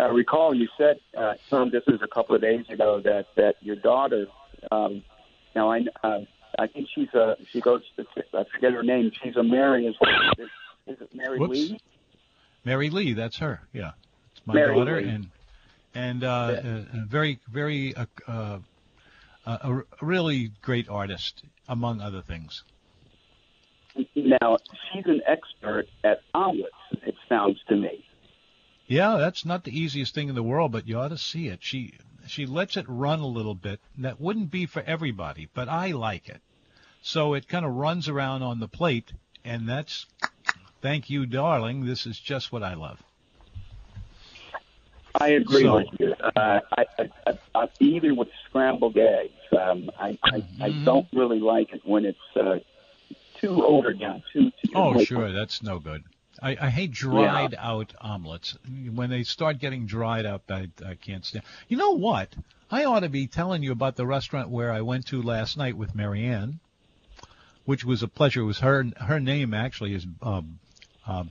I 0.00 0.06
recall 0.06 0.54
you 0.54 0.68
said, 0.76 0.98
uh, 1.16 1.34
Tom, 1.48 1.70
this 1.70 1.82
was 1.86 2.00
a 2.02 2.08
couple 2.08 2.34
of 2.34 2.40
days 2.40 2.64
ago 2.68 3.00
that 3.04 3.26
that 3.36 3.56
your 3.60 3.76
daughter. 3.76 4.26
Um, 4.70 5.02
now 5.54 5.70
I 5.70 5.80
uh, 6.02 6.20
I 6.58 6.66
think 6.66 6.88
she's 6.94 7.12
a 7.14 7.36
she 7.50 7.60
goes 7.60 7.82
to, 7.96 8.04
I 8.34 8.44
forget 8.52 8.72
her 8.72 8.82
name. 8.82 9.12
She's 9.22 9.36
a 9.36 9.42
Mary 9.42 9.86
as 9.86 9.94
well. 10.00 10.10
Is, 10.38 10.48
is 10.86 11.00
it 11.00 11.14
Mary 11.14 11.38
Whoops. 11.38 11.52
Lee? 11.58 11.80
Mary 12.64 12.90
Lee, 12.90 13.12
that's 13.12 13.38
her. 13.38 13.60
Yeah, 13.72 13.92
it's 14.34 14.46
my 14.46 14.54
Mary 14.54 14.74
daughter 14.74 15.00
Lee. 15.00 15.08
and 15.08 15.28
and 15.94 16.24
uh, 16.24 16.60
Yeah. 16.64 16.70
a, 16.70 16.76
a 17.02 17.04
very 17.06 17.38
very 17.48 17.94
uh, 17.94 18.06
uh, 18.26 18.58
a, 19.46 19.50
a 19.52 19.82
really 20.00 20.50
great 20.62 20.88
artist 20.88 21.44
among 21.68 22.00
other 22.00 22.22
things. 22.22 22.64
Now 24.14 24.58
she's 24.92 25.04
an 25.06 25.20
expert 25.26 25.86
at 26.04 26.22
omelets. 26.34 26.74
It 27.04 27.14
sounds 27.28 27.58
to 27.68 27.76
me. 27.76 28.04
Yeah, 28.86 29.16
that's 29.16 29.44
not 29.44 29.64
the 29.64 29.78
easiest 29.78 30.14
thing 30.14 30.28
in 30.28 30.34
the 30.34 30.42
world, 30.42 30.72
but 30.72 30.86
you 30.88 30.98
ought 30.98 31.08
to 31.08 31.18
see 31.18 31.48
it. 31.48 31.60
She 31.62 31.94
she 32.26 32.46
lets 32.46 32.76
it 32.76 32.84
run 32.88 33.20
a 33.20 33.26
little 33.26 33.54
bit. 33.54 33.80
That 33.98 34.20
wouldn't 34.20 34.50
be 34.50 34.66
for 34.66 34.82
everybody, 34.82 35.48
but 35.54 35.68
I 35.68 35.92
like 35.92 36.28
it. 36.28 36.40
So 37.02 37.34
it 37.34 37.48
kind 37.48 37.64
of 37.64 37.74
runs 37.74 38.08
around 38.08 38.42
on 38.42 38.60
the 38.60 38.68
plate, 38.68 39.12
and 39.44 39.68
that's 39.68 40.06
thank 40.80 41.10
you, 41.10 41.26
darling. 41.26 41.84
This 41.84 42.06
is 42.06 42.18
just 42.18 42.52
what 42.52 42.62
I 42.62 42.74
love. 42.74 43.02
I 45.20 45.28
agree 45.30 45.62
So- 45.62 45.76
with 45.76 45.88
you. 46.00 46.14
Uh, 46.36 46.60
I, 46.78 46.86
I, 46.98 47.10
I, 47.26 47.38
I, 47.54 47.68
even 47.80 48.16
with 48.16 48.28
scrambled 48.48 48.96
eggs, 48.96 49.32
um, 49.58 49.90
I, 49.98 50.18
I, 50.24 50.36
I 50.60 50.70
Mhm. 50.70 50.84
don't 50.86 51.06
really 51.12 51.38
like 51.40 51.72
it 51.74 51.82
when 51.84 52.06
it's 52.06 52.18
uh, 52.36 52.58
too 53.42 53.62
overdone. 53.64 54.22
Too, 54.32 54.50
too 54.50 54.72
Oh, 54.74 54.88
like- 54.90 55.06
sure, 55.06 55.32
that's 55.32 55.62
no 55.62 55.78
good. 55.78 56.02
I, 56.40 56.56
I 56.60 56.70
hate 56.70 56.92
dried 56.92 57.54
out 57.56 57.92
omelets. 58.00 58.56
When 58.92 59.10
they 59.10 59.22
start 59.22 59.58
getting 59.58 59.86
dried 59.86 60.24
up, 60.26 60.50
I, 60.50 60.68
I 60.84 60.94
can't 60.94 61.24
stand. 61.24 61.44
You 61.68 61.76
know 61.76 61.92
what? 61.92 62.34
I 62.70 62.84
ought 62.84 63.00
to 63.00 63.10
be 63.10 63.26
telling 63.26 63.62
you 63.62 63.70
about 63.70 63.96
the 63.96 64.06
restaurant 64.06 64.48
where 64.48 64.72
I 64.72 64.80
went 64.80 65.06
to 65.08 65.20
last 65.22 65.56
night 65.58 65.76
with 65.76 65.94
Marianne, 65.94 66.58
which 67.66 67.84
was 67.84 68.02
a 68.02 68.08
pleasure. 68.08 68.40
It 68.40 68.46
was 68.46 68.58
her 68.60 68.84
her 68.98 69.20
name 69.20 69.52
actually 69.54 69.94
is. 69.94 70.06
Um, 70.22 70.58
um, 71.06 71.30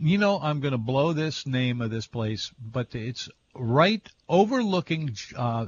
you 0.00 0.18
know, 0.18 0.40
I'm 0.42 0.60
going 0.60 0.72
to 0.72 0.78
blow 0.78 1.12
this 1.12 1.46
name 1.46 1.80
of 1.80 1.90
this 1.90 2.08
place, 2.08 2.50
but 2.60 2.94
it's 2.96 3.28
right 3.54 4.06
overlooking 4.28 5.14
uh, 5.36 5.66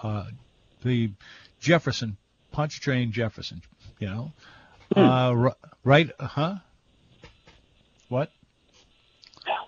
uh, 0.00 0.26
the 0.84 1.10
Jefferson 1.60 2.16
Pontchartrain 2.52 3.10
Jefferson. 3.10 3.62
You 3.98 4.08
know, 4.08 4.32
uh, 4.96 5.34
r- 5.34 5.56
right? 5.84 6.10
Huh? 6.20 6.56
What? 8.08 8.30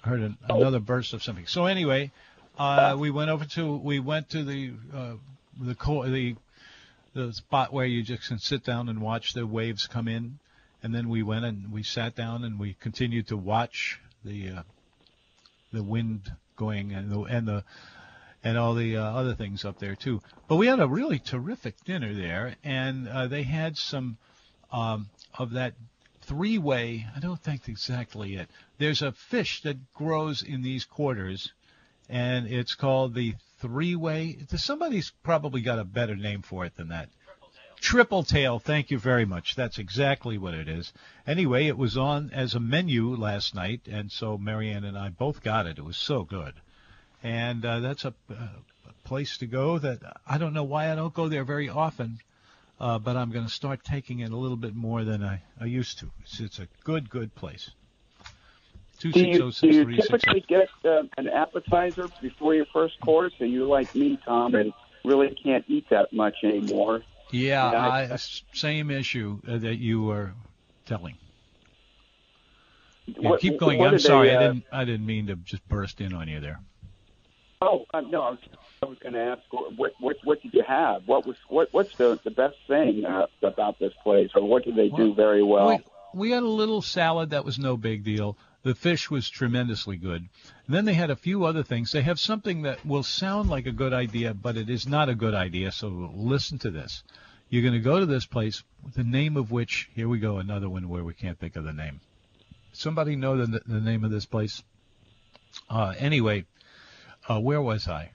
Heard 0.03 0.21
an, 0.21 0.39
another 0.49 0.81
burst 0.81 1.13
of 1.13 1.23
something. 1.23 1.47
So 1.47 1.67
anyway, 1.67 2.13
uh, 2.59 2.97
we 2.99 3.11
went 3.11 3.31
over 3.31 3.45
to 3.45 3.77
we 3.77 4.01
went 4.01 4.31
to 4.31 4.45
the 4.45 4.73
uh, 4.95 5.15
the 5.61 5.75
co- 5.75 6.09
the 6.09 6.37
the 7.15 7.33
spot 7.33 7.73
where 7.73 7.87
you 7.87 8.03
just 8.03 8.29
can 8.29 8.39
sit 8.39 8.65
down 8.65 8.89
and 8.89 9.01
watch 9.01 9.33
the 9.33 9.47
waves 9.47 9.87
come 9.87 10.09
in, 10.09 10.39
and 10.83 10.95
then 10.95 11.09
we 11.09 11.23
went 11.23 11.45
and 11.45 11.73
we 11.73 11.83
sat 11.83 12.15
down 12.15 12.45
and 12.45 12.59
we 12.59 12.75
continued 12.81 13.29
to 13.29 13.37
watch 13.37 14.01
the 14.25 14.51
uh, 14.51 14.63
the 15.73 15.83
wind 15.83 16.33
going 16.57 16.93
and 16.93 17.11
the 17.11 17.21
and 17.23 17.47
the 17.47 17.65
and 18.45 18.57
all 18.57 18.75
the 18.75 18.97
uh, 18.97 19.03
other 19.03 19.35
things 19.35 19.65
up 19.65 19.79
there 19.79 19.97
too. 19.97 20.21
But 20.47 20.57
we 20.57 20.67
had 20.67 20.81
a 20.81 20.89
really 20.89 21.19
terrific 21.19 21.83
dinner 21.85 22.15
there, 22.15 22.57
and 22.65 23.09
uh, 23.09 23.27
they 23.27 23.43
had 23.43 23.77
some 23.77 24.17
um, 24.73 25.09
of 25.39 25.53
that 25.53 25.75
three-way. 26.23 27.07
I 27.17 27.21
don't 27.21 27.41
think 27.41 27.69
exactly 27.69 28.37
it. 28.37 28.49
There's 28.79 29.03
a 29.03 29.13
fish 29.13 29.63
that 29.63 29.93
grows 29.95 30.43
in 30.43 30.63
these 30.63 30.85
quarters, 30.85 31.53
and 32.09 32.47
it's 32.47 32.75
called 32.75 33.15
the 33.15 33.35
three-way. 33.61 34.39
Somebody's 34.57 35.13
probably 35.23 35.63
got 35.63 35.79
a 35.79 35.85
better 35.85 36.17
name 36.17 36.43
for 36.43 36.65
it 36.65 36.77
than 36.77 36.89
that. 36.89 37.09
Triple 37.81 38.25
tail, 38.25 38.59
thank 38.59 38.91
you 38.91 38.99
very 38.99 39.25
much. 39.25 39.55
That's 39.55 39.79
exactly 39.79 40.37
what 40.37 40.53
it 40.55 40.69
is. 40.69 40.93
Anyway, 41.27 41.67
it 41.67 41.79
was 41.79 41.97
on 41.97 42.31
as 42.33 42.55
a 42.55 42.61
menu 42.61 43.15
last 43.15 43.55
night, 43.55 43.83
and 43.89 44.11
so 44.11 44.37
Marianne 44.37 44.85
and 44.85 44.99
I 44.99 45.11
both 45.11 45.43
got 45.43 45.67
it. 45.67 45.79
It 45.79 45.85
was 45.85 45.97
so 45.97 46.25
good. 46.25 46.55
And 47.23 47.65
uh, 47.65 47.81
that's 47.81 48.05
a, 48.05 48.15
a 48.31 48.51
place 49.05 49.39
to 49.39 49.47
go 49.47 49.79
that 49.79 49.99
I 50.27 50.39
don't 50.39 50.55
know 50.55 50.65
why 50.65 50.93
I 50.93 50.95
don't 50.95 51.15
go 51.15 51.29
there 51.29 51.45
very 51.45 51.69
often, 51.69 52.21
uh, 52.81 52.99
but 52.99 53.17
I'm 53.17 53.31
going 53.31 53.45
to 53.47 53.51
start 53.51 53.83
taking 53.85 54.21
it 54.21 54.31
a 54.31 54.37
little 54.37 54.57
bit 54.57 54.75
more 54.75 55.05
than 55.05 55.25
I, 55.25 55.43
I 55.61 55.65
used 55.65 55.99
to. 56.01 56.11
It's, 56.23 56.41
it's 56.41 56.59
a 56.59 56.69
good, 56.85 57.11
good 57.11 57.35
place. 57.35 57.71
Do 59.01 59.11
you, 59.11 59.53
do 59.53 59.69
you 59.69 59.97
typically 59.97 60.45
get 60.49 60.69
uh, 60.85 61.05
an 61.17 61.29
appetizer 61.29 62.09
before 62.21 62.55
your 62.55 62.67
first 62.73 62.99
course? 63.01 63.33
Are 63.41 63.47
you 63.47 63.69
like 63.69 63.95
me, 63.95 64.19
Tom, 64.25 64.57
and 64.57 64.73
really 65.05 65.37
can't 65.41 65.65
eat 65.69 65.89
that 65.91 66.13
much 66.13 66.35
anymore? 66.43 67.03
Yeah, 67.31 67.67
I, 67.67 68.17
same 68.53 68.91
issue 68.91 69.41
uh, 69.47 69.59
that 69.59 69.77
you 69.77 70.03
were 70.03 70.33
telling. 70.87 71.15
Yeah, 73.07 73.31
what, 73.31 73.41
keep 73.41 73.59
going. 73.59 73.81
I'm 73.81 73.99
sorry, 74.01 74.29
they, 74.29 74.35
uh, 74.35 74.39
I 74.39 74.43
didn't. 74.43 74.65
I 74.73 74.85
didn't 74.85 75.07
mean 75.07 75.27
to 75.29 75.37
just 75.37 75.67
burst 75.69 76.01
in 76.01 76.13
on 76.13 76.27
you 76.27 76.41
there. 76.41 76.61
Oh 77.61 77.87
uh, 77.93 78.01
no, 78.03 78.23
I 78.23 78.31
was, 78.31 78.39
was 78.83 78.99
going 78.99 79.15
to 79.15 79.21
ask 79.21 79.43
what, 79.51 79.93
what 79.99 80.17
what 80.23 80.43
did 80.43 80.55
you 80.55 80.63
have? 80.67 81.03
What 81.07 81.27
was 81.27 81.37
what 81.49 81.69
what's 81.73 81.95
the 81.97 82.19
the 82.23 82.31
best 82.31 82.57
thing 82.69 83.05
uh, 83.05 83.27
about 83.43 83.79
this 83.79 83.93
place, 84.03 84.31
or 84.35 84.43
what 84.43 84.65
do 84.65 84.73
they 84.73 84.89
do 84.89 85.15
very 85.15 85.43
well? 85.43 85.69
We, 85.69 85.81
we 86.15 86.31
had 86.31 86.43
a 86.43 86.49
little 86.49 86.83
salad 86.83 87.31
that 87.31 87.45
was 87.45 87.59
no 87.59 87.77
big 87.77 88.05
deal. 88.05 88.37
The 88.63 88.75
fish 88.75 89.11
was 89.11 89.29
tremendously 89.29 89.97
good. 89.97 90.29
And 90.67 90.77
then 90.77 90.85
they 90.85 90.95
had 90.95 91.11
a 91.11 91.17
few 91.17 91.45
other 91.45 91.63
things. 91.63 91.93
They 91.93 92.03
have 92.03 92.19
something 92.19 92.63
that 92.63 92.85
will 92.85 93.03
sound 93.03 93.49
like 93.49 93.67
a 93.67 93.73
good 93.73 93.93
idea, 93.93 94.35
but 94.35 94.57
it 94.57 94.69
is 94.69 94.87
not 94.87 95.09
a 95.09 95.15
good 95.15 95.35
idea. 95.35 95.71
So 95.71 96.11
listen 96.15 96.59
to 96.61 96.71
this. 96.71 97.03
You're 97.49 97.63
going 97.63 97.75
to 97.75 97.81
go 97.81 98.01
to 98.01 98.07
this 98.07 98.27
place, 98.27 98.63
the 98.95 99.05
name 99.05 99.37
of 99.37 99.51
which, 99.51 99.89
here 99.95 100.09
we 100.09 100.19
go, 100.19 100.39
another 100.39 100.69
one 100.69 100.89
where 100.89 101.05
we 101.05 101.15
can't 101.15 101.39
think 101.39 101.57
of 101.57 101.65
the 101.65 101.73
name. 101.73 102.01
Somebody 102.73 103.17
know 103.17 103.39
the, 103.39 103.61
the 103.67 103.81
name 103.81 104.05
of 104.05 104.11
this 104.11 104.27
place? 104.27 104.63
Uh, 105.71 105.95
anyway, 105.99 106.45
uh, 107.29 107.39
where 107.41 107.63
was 107.63 107.89
I? 107.89 108.11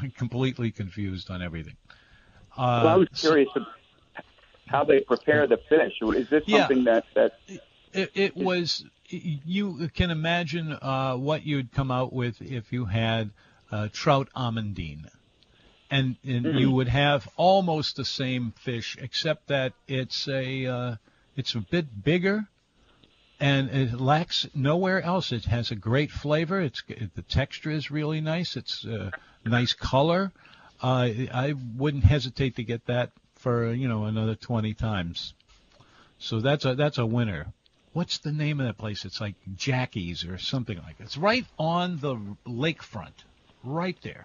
I'm 0.00 0.10
completely 0.10 0.70
confused 0.70 1.30
on 1.30 1.42
everything. 1.42 1.76
Uh, 2.56 2.80
well, 2.84 2.88
I 2.88 2.96
was 2.96 3.08
curious 3.14 3.48
about 3.54 3.68
how 4.66 4.84
they 4.84 5.00
prepare 5.00 5.46
the 5.46 5.58
fish. 5.68 5.92
Is 6.02 6.28
this 6.28 6.44
something 6.48 6.78
yeah, 6.78 6.84
that 6.84 7.04
that 7.14 7.60
it, 7.92 8.10
it 8.14 8.36
was 8.36 8.84
you 9.08 9.88
can 9.94 10.10
imagine 10.10 10.72
uh, 10.72 11.16
what 11.16 11.46
you'd 11.46 11.72
come 11.72 11.90
out 11.90 12.12
with 12.12 12.40
if 12.42 12.72
you 12.72 12.84
had 12.86 13.30
uh, 13.70 13.88
trout 13.92 14.28
amandine. 14.36 15.08
And, 15.88 16.16
and 16.24 16.44
mm-hmm. 16.44 16.58
you 16.58 16.72
would 16.72 16.88
have 16.88 17.28
almost 17.36 17.94
the 17.94 18.04
same 18.04 18.52
fish, 18.56 18.96
except 19.00 19.46
that 19.48 19.72
it's 19.86 20.26
a 20.26 20.66
uh, 20.66 20.96
it's 21.36 21.54
a 21.54 21.60
bit 21.60 22.02
bigger, 22.02 22.48
and 23.38 23.70
it 23.70 24.00
lacks 24.00 24.46
nowhere 24.54 25.02
else. 25.02 25.32
It 25.32 25.44
has 25.44 25.70
a 25.70 25.76
great 25.76 26.10
flavor. 26.10 26.60
It's 26.60 26.82
the 26.86 27.22
texture 27.22 27.70
is 27.70 27.90
really 27.90 28.20
nice. 28.20 28.56
It's 28.56 28.84
a 28.84 29.12
nice 29.44 29.72
color. 29.72 30.32
Uh, 30.82 31.08
I 31.32 31.54
wouldn't 31.76 32.04
hesitate 32.04 32.56
to 32.56 32.62
get 32.62 32.86
that 32.86 33.10
for 33.36 33.72
you 33.72 33.88
know 33.88 34.04
another 34.04 34.34
20 34.34 34.74
times. 34.74 35.34
So 36.18 36.40
that's 36.40 36.64
a 36.64 36.74
that's 36.74 36.98
a 36.98 37.06
winner 37.06 37.52
what's 37.96 38.18
the 38.18 38.30
name 38.30 38.60
of 38.60 38.66
that 38.66 38.76
place? 38.76 39.06
It's 39.06 39.22
like 39.22 39.34
Jackie's 39.56 40.26
or 40.26 40.36
something 40.36 40.76
like 40.76 40.98
that. 40.98 41.04
It's 41.04 41.16
right 41.16 41.46
on 41.58 41.98
the 41.98 42.16
lakefront, 42.46 43.24
right 43.64 43.96
there. 44.02 44.24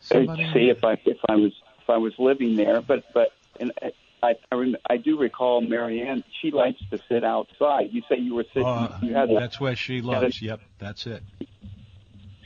Somebody... 0.00 0.50
See 0.54 0.70
if 0.70 0.82
I 0.82 0.94
if 1.04 1.18
I 1.28 1.36
was 1.36 1.52
if 1.82 1.90
I 1.90 1.98
was 1.98 2.14
living 2.18 2.56
there, 2.56 2.80
but 2.80 3.04
but 3.12 3.32
and 3.60 3.72
I 4.22 4.34
I, 4.50 4.74
I 4.88 4.96
do 4.96 5.18
recall 5.18 5.60
Marianne. 5.60 6.24
She 6.40 6.50
likes 6.50 6.80
to 6.90 6.98
sit 7.08 7.24
outside. 7.24 7.88
You 7.92 8.02
say 8.08 8.18
you 8.18 8.34
were 8.34 8.46
sitting. 8.52 8.66
Uh, 8.66 8.98
you 9.02 9.14
had 9.14 9.30
that's 9.30 9.58
a, 9.58 9.62
where 9.62 9.76
she 9.76 10.00
loves. 10.00 10.40
A, 10.40 10.44
yep, 10.44 10.60
that's 10.78 11.06
it. 11.06 11.22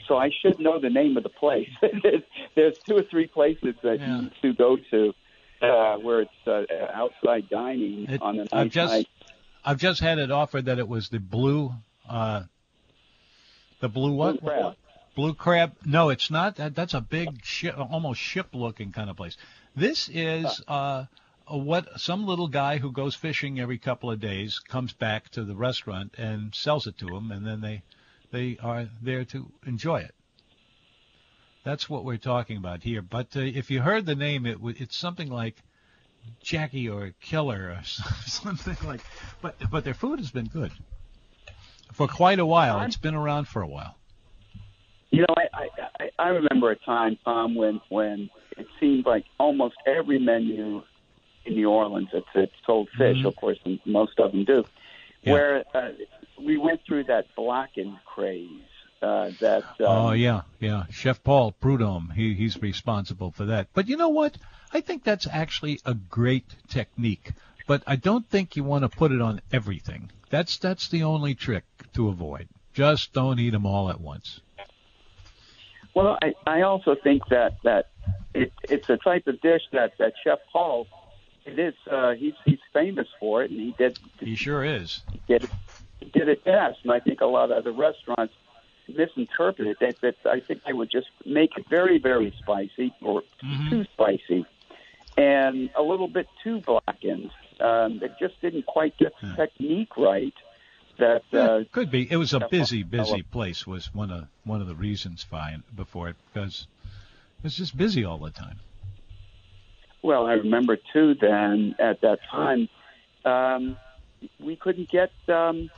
So 0.07 0.17
I 0.17 0.31
should 0.41 0.59
know 0.59 0.79
the 0.79 0.89
name 0.89 1.17
of 1.17 1.23
the 1.23 1.29
place. 1.29 1.69
There's 2.55 2.77
two 2.79 2.97
or 2.97 3.03
three 3.03 3.27
places 3.27 3.75
that 3.83 3.99
yeah. 3.99 4.21
you 4.21 4.29
to 4.41 4.53
go 4.53 4.77
to 4.91 5.13
uh, 5.61 5.97
where 5.97 6.21
it's 6.21 6.31
uh, 6.47 6.63
outside 6.93 7.49
dining 7.49 8.09
it, 8.09 8.21
on 8.21 8.35
a 8.35 8.43
nice 8.43 8.49
I've 8.51 8.69
just, 8.69 8.93
night. 8.93 9.07
I've 9.63 9.77
just 9.77 10.01
had 10.01 10.19
it 10.19 10.29
offered 10.29 10.65
that 10.65 10.77
it 10.79 10.87
was 10.87 11.09
the 11.09 11.19
blue, 11.19 11.73
uh, 12.07 12.43
the 13.79 13.89
blue 13.89 14.13
what? 14.13 14.41
Blue 14.41 14.49
crab. 14.49 14.75
Blue 15.15 15.33
crab. 15.33 15.73
No, 15.85 16.09
it's 16.09 16.29
not. 16.29 16.55
That, 16.57 16.75
that's 16.75 16.93
a 16.93 17.01
big 17.01 17.45
ship, 17.45 17.75
almost 17.77 18.19
ship-looking 18.19 18.91
kind 18.91 19.09
of 19.09 19.15
place. 19.15 19.37
This 19.75 20.09
is 20.09 20.61
uh, 20.67 21.05
what 21.47 21.99
some 21.99 22.25
little 22.25 22.47
guy 22.47 22.77
who 22.77 22.91
goes 22.91 23.15
fishing 23.15 23.59
every 23.59 23.77
couple 23.77 24.09
of 24.09 24.19
days 24.19 24.59
comes 24.59 24.93
back 24.93 25.29
to 25.29 25.43
the 25.43 25.55
restaurant 25.55 26.15
and 26.17 26.53
sells 26.55 26.87
it 26.87 26.97
to 26.99 27.05
them, 27.05 27.31
and 27.31 27.45
then 27.45 27.61
they 27.61 27.83
they 28.31 28.57
are 28.61 28.87
there 29.01 29.25
to 29.25 29.51
enjoy 29.65 29.97
it. 30.01 30.15
That's 31.63 31.89
what 31.89 32.03
we're 32.03 32.17
talking 32.17 32.57
about 32.57 32.83
here. 32.83 33.01
But 33.01 33.35
uh, 33.35 33.41
if 33.41 33.71
you 33.71 33.81
heard 33.81 34.05
the 34.05 34.15
name, 34.15 34.45
it 34.45 34.57
it's 34.63 34.97
something 34.97 35.29
like 35.29 35.57
Jackie 36.41 36.89
or 36.89 37.13
Killer 37.21 37.77
or 37.77 37.83
something 38.25 38.77
like. 38.87 39.01
But 39.41 39.55
but 39.69 39.83
their 39.83 39.93
food 39.93 40.19
has 40.19 40.31
been 40.31 40.47
good 40.47 40.71
for 41.91 42.07
quite 42.07 42.39
a 42.39 42.45
while. 42.45 42.81
It's 42.81 42.97
been 42.97 43.15
around 43.15 43.47
for 43.47 43.61
a 43.61 43.67
while. 43.67 43.97
You 45.11 45.21
know, 45.21 45.35
I 45.37 45.69
I, 45.99 46.09
I 46.19 46.27
remember 46.29 46.71
a 46.71 46.75
time, 46.77 47.17
Tom, 47.23 47.55
when 47.55 47.81
when 47.89 48.29
it 48.57 48.67
seemed 48.79 49.05
like 49.05 49.25
almost 49.39 49.75
every 49.85 50.19
menu 50.19 50.83
in 51.45 51.55
New 51.55 51.69
Orleans 51.69 52.09
that, 52.13 52.23
that 52.35 52.49
sold 52.65 52.89
fish, 52.97 53.17
mm-hmm. 53.17 53.27
of 53.27 53.35
course, 53.35 53.59
and 53.65 53.79
most 53.85 54.19
of 54.19 54.31
them 54.31 54.45
do, 54.45 54.65
yeah. 55.21 55.33
where 55.33 55.63
uh, 55.73 55.89
we 56.39 56.57
went 56.57 56.81
through 56.85 57.05
that 57.05 57.25
blackened 57.35 57.97
craze. 58.05 58.49
Uh, 59.01 59.31
that 59.41 59.63
um, 59.81 59.85
oh 59.85 60.11
yeah 60.13 60.43
yeah 60.61 60.85
chef 60.89 61.21
paul 61.25 61.51
prudhomme 61.51 62.09
he 62.15 62.35
he's 62.35 62.61
responsible 62.61 63.31
for 63.31 63.43
that 63.43 63.67
but 63.73 63.89
you 63.89 63.97
know 63.97 64.07
what 64.07 64.37
I 64.73 64.81
think 64.81 65.03
that's 65.03 65.27
actually 65.27 65.79
a 65.85 65.93
great 65.93 66.47
technique, 66.67 67.33
but 67.67 67.83
I 67.85 67.95
don't 67.95 68.27
think 68.27 68.55
you 68.55 68.63
want 68.63 68.83
to 68.83 68.89
put 68.89 69.11
it 69.11 69.21
on 69.21 69.39
everything. 69.51 70.09
That's 70.31 70.57
that's 70.57 70.87
the 70.87 71.03
only 71.03 71.35
trick 71.35 71.63
to 71.93 72.09
avoid. 72.09 72.47
Just 72.73 73.13
don't 73.13 73.39
eat 73.39 73.51
them 73.51 73.67
all 73.67 73.91
at 73.91 74.01
once. 74.01 74.41
Well, 75.93 76.17
I, 76.23 76.33
I 76.47 76.61
also 76.61 76.95
think 76.95 77.27
that 77.29 77.57
that 77.63 77.89
it, 78.33 78.51
it's 78.63 78.89
a 78.89 78.97
type 78.97 79.27
of 79.27 79.39
dish 79.41 79.61
that 79.73 79.93
that 79.99 80.13
Chef 80.23 80.39
Paul, 80.51 80.87
it 81.45 81.59
is 81.59 81.73
uh, 81.89 82.13
he's 82.13 82.33
he's 82.45 82.59
famous 82.71 83.07
for 83.19 83.43
it, 83.43 83.51
and 83.51 83.59
he 83.59 83.75
did. 83.77 83.99
He 84.19 84.35
sure 84.35 84.63
is. 84.63 85.01
He 85.11 85.21
did 85.27 85.43
it, 85.43 85.49
he 85.99 86.05
did 86.09 86.29
it 86.29 86.43
best, 86.43 86.79
and 86.83 86.91
I 86.91 86.99
think 86.99 87.21
a 87.21 87.25
lot 87.25 87.51
of 87.51 87.57
other 87.57 87.71
restaurants 87.71 88.33
misinterpreted. 88.87 89.77
That, 89.79 90.01
that 90.01 90.15
I 90.25 90.39
think 90.39 90.63
they 90.63 90.73
would 90.73 90.91
just 90.91 91.07
make 91.25 91.57
it 91.57 91.67
very 91.69 91.99
very 91.99 92.33
spicy 92.39 92.93
or 93.01 93.23
mm-hmm. 93.43 93.69
too 93.69 93.85
spicy 93.93 94.45
and 95.17 95.69
a 95.75 95.81
little 95.81 96.07
bit 96.07 96.27
too 96.43 96.61
blackened. 96.61 97.31
Um, 97.59 98.01
it 98.01 98.15
just 98.19 98.39
didn't 98.41 98.65
quite 98.65 98.97
get 98.97 99.13
the 99.21 99.33
technique 99.35 99.95
right. 99.97 100.33
That 100.99 101.23
uh, 101.33 101.63
could 101.71 101.89
be. 101.89 102.09
It 102.09 102.17
was 102.17 102.33
a 102.33 102.47
busy, 102.47 102.83
busy 102.83 103.23
place. 103.23 103.65
Was 103.65 103.93
one 103.93 104.11
of 104.11 104.27
one 104.43 104.61
of 104.61 104.67
the 104.67 104.75
reasons 104.75 105.23
fine 105.23 105.63
before 105.75 106.09
it 106.09 106.15
because 106.31 106.67
it 106.83 107.43
was 107.43 107.55
just 107.55 107.75
busy 107.75 108.05
all 108.05 108.19
the 108.19 108.29
time. 108.29 108.59
Well, 110.03 110.27
I 110.27 110.33
remember 110.33 110.77
too. 110.91 111.15
Then 111.15 111.75
at 111.79 112.01
that 112.01 112.19
time, 112.29 112.69
um, 113.25 113.77
we 114.39 114.55
couldn't 114.55 114.89
get 114.89 115.11
um, 115.27 115.71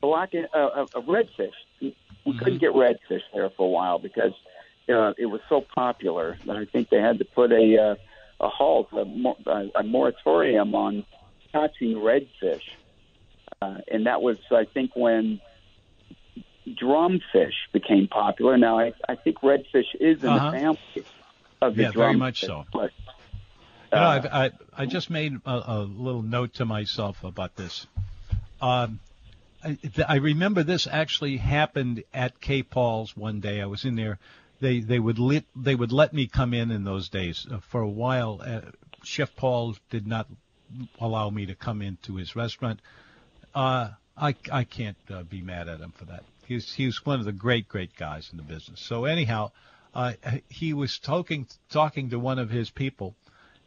black 0.00 0.32
uh, 0.34 0.56
uh, 0.56 0.86
redfish. 0.96 1.52
We 1.80 1.94
mm-hmm. 2.24 2.38
couldn't 2.38 2.58
get 2.58 2.72
redfish 2.72 3.22
there 3.34 3.50
for 3.50 3.66
a 3.66 3.70
while 3.70 3.98
because 3.98 4.32
uh, 4.88 5.12
it 5.18 5.26
was 5.26 5.40
so 5.48 5.60
popular. 5.60 6.38
that 6.46 6.56
I 6.56 6.64
think 6.64 6.88
they 6.88 7.00
had 7.00 7.18
to 7.18 7.24
put 7.24 7.52
a 7.52 7.76
uh, 7.76 7.94
a 8.40 8.48
halt, 8.48 8.88
a, 8.92 9.70
a 9.74 9.82
moratorium 9.82 10.74
on 10.74 11.04
catching 11.52 11.96
redfish. 11.96 12.62
Uh, 13.62 13.78
and 13.90 14.06
that 14.06 14.20
was, 14.22 14.38
I 14.50 14.64
think, 14.64 14.94
when 14.94 15.40
drumfish 16.68 17.54
became 17.72 18.08
popular. 18.08 18.56
Now, 18.58 18.78
I, 18.78 18.92
I 19.08 19.14
think 19.16 19.40
redfish 19.40 19.94
is 19.98 20.22
in 20.22 20.28
uh-huh. 20.28 20.50
the 20.50 20.58
family 20.58 21.04
of 21.62 21.76
the 21.76 21.82
yeah, 21.82 21.90
very 21.92 22.16
much 22.16 22.40
so. 22.40 22.64
But, 22.72 22.90
uh, 23.03 23.03
you 23.94 24.00
know, 24.00 24.08
I've, 24.08 24.26
I 24.26 24.50
I 24.76 24.86
just 24.86 25.10
made 25.10 25.34
a, 25.44 25.62
a 25.66 25.78
little 25.82 26.22
note 26.22 26.54
to 26.54 26.64
myself 26.64 27.22
about 27.24 27.56
this. 27.56 27.86
Um, 28.60 29.00
I, 29.62 29.78
I 30.06 30.16
remember 30.16 30.62
this 30.62 30.86
actually 30.86 31.36
happened 31.38 32.04
at 32.12 32.40
K. 32.40 32.62
Paul's 32.62 33.16
one 33.16 33.40
day. 33.40 33.60
I 33.60 33.66
was 33.66 33.84
in 33.84 33.96
there 33.96 34.18
they 34.60 34.80
they 34.80 34.98
would 34.98 35.18
let 35.18 35.44
they 35.54 35.74
would 35.74 35.92
let 35.92 36.12
me 36.12 36.26
come 36.26 36.54
in 36.54 36.70
in 36.70 36.84
those 36.84 37.08
days. 37.08 37.46
Uh, 37.50 37.58
for 37.58 37.80
a 37.80 37.88
while, 37.88 38.40
uh, 38.44 38.60
Chef 39.02 39.34
Paul 39.36 39.76
did 39.90 40.06
not 40.06 40.26
allow 40.98 41.30
me 41.30 41.46
to 41.46 41.54
come 41.54 41.82
into 41.82 42.16
his 42.16 42.34
restaurant. 42.34 42.80
Uh, 43.54 43.90
I 44.16 44.34
I 44.50 44.64
can't 44.64 44.96
uh, 45.10 45.22
be 45.22 45.42
mad 45.42 45.68
at 45.68 45.80
him 45.80 45.92
for 45.92 46.06
that. 46.06 46.24
He's 46.46 46.72
he's 46.72 47.04
one 47.04 47.20
of 47.20 47.26
the 47.26 47.32
great 47.32 47.68
great 47.68 47.94
guys 47.96 48.28
in 48.30 48.38
the 48.38 48.42
business. 48.42 48.80
So 48.80 49.04
anyhow, 49.04 49.52
uh, 49.94 50.14
he 50.48 50.72
was 50.72 50.98
talking 50.98 51.46
talking 51.70 52.10
to 52.10 52.18
one 52.18 52.38
of 52.38 52.50
his 52.50 52.70
people, 52.70 53.14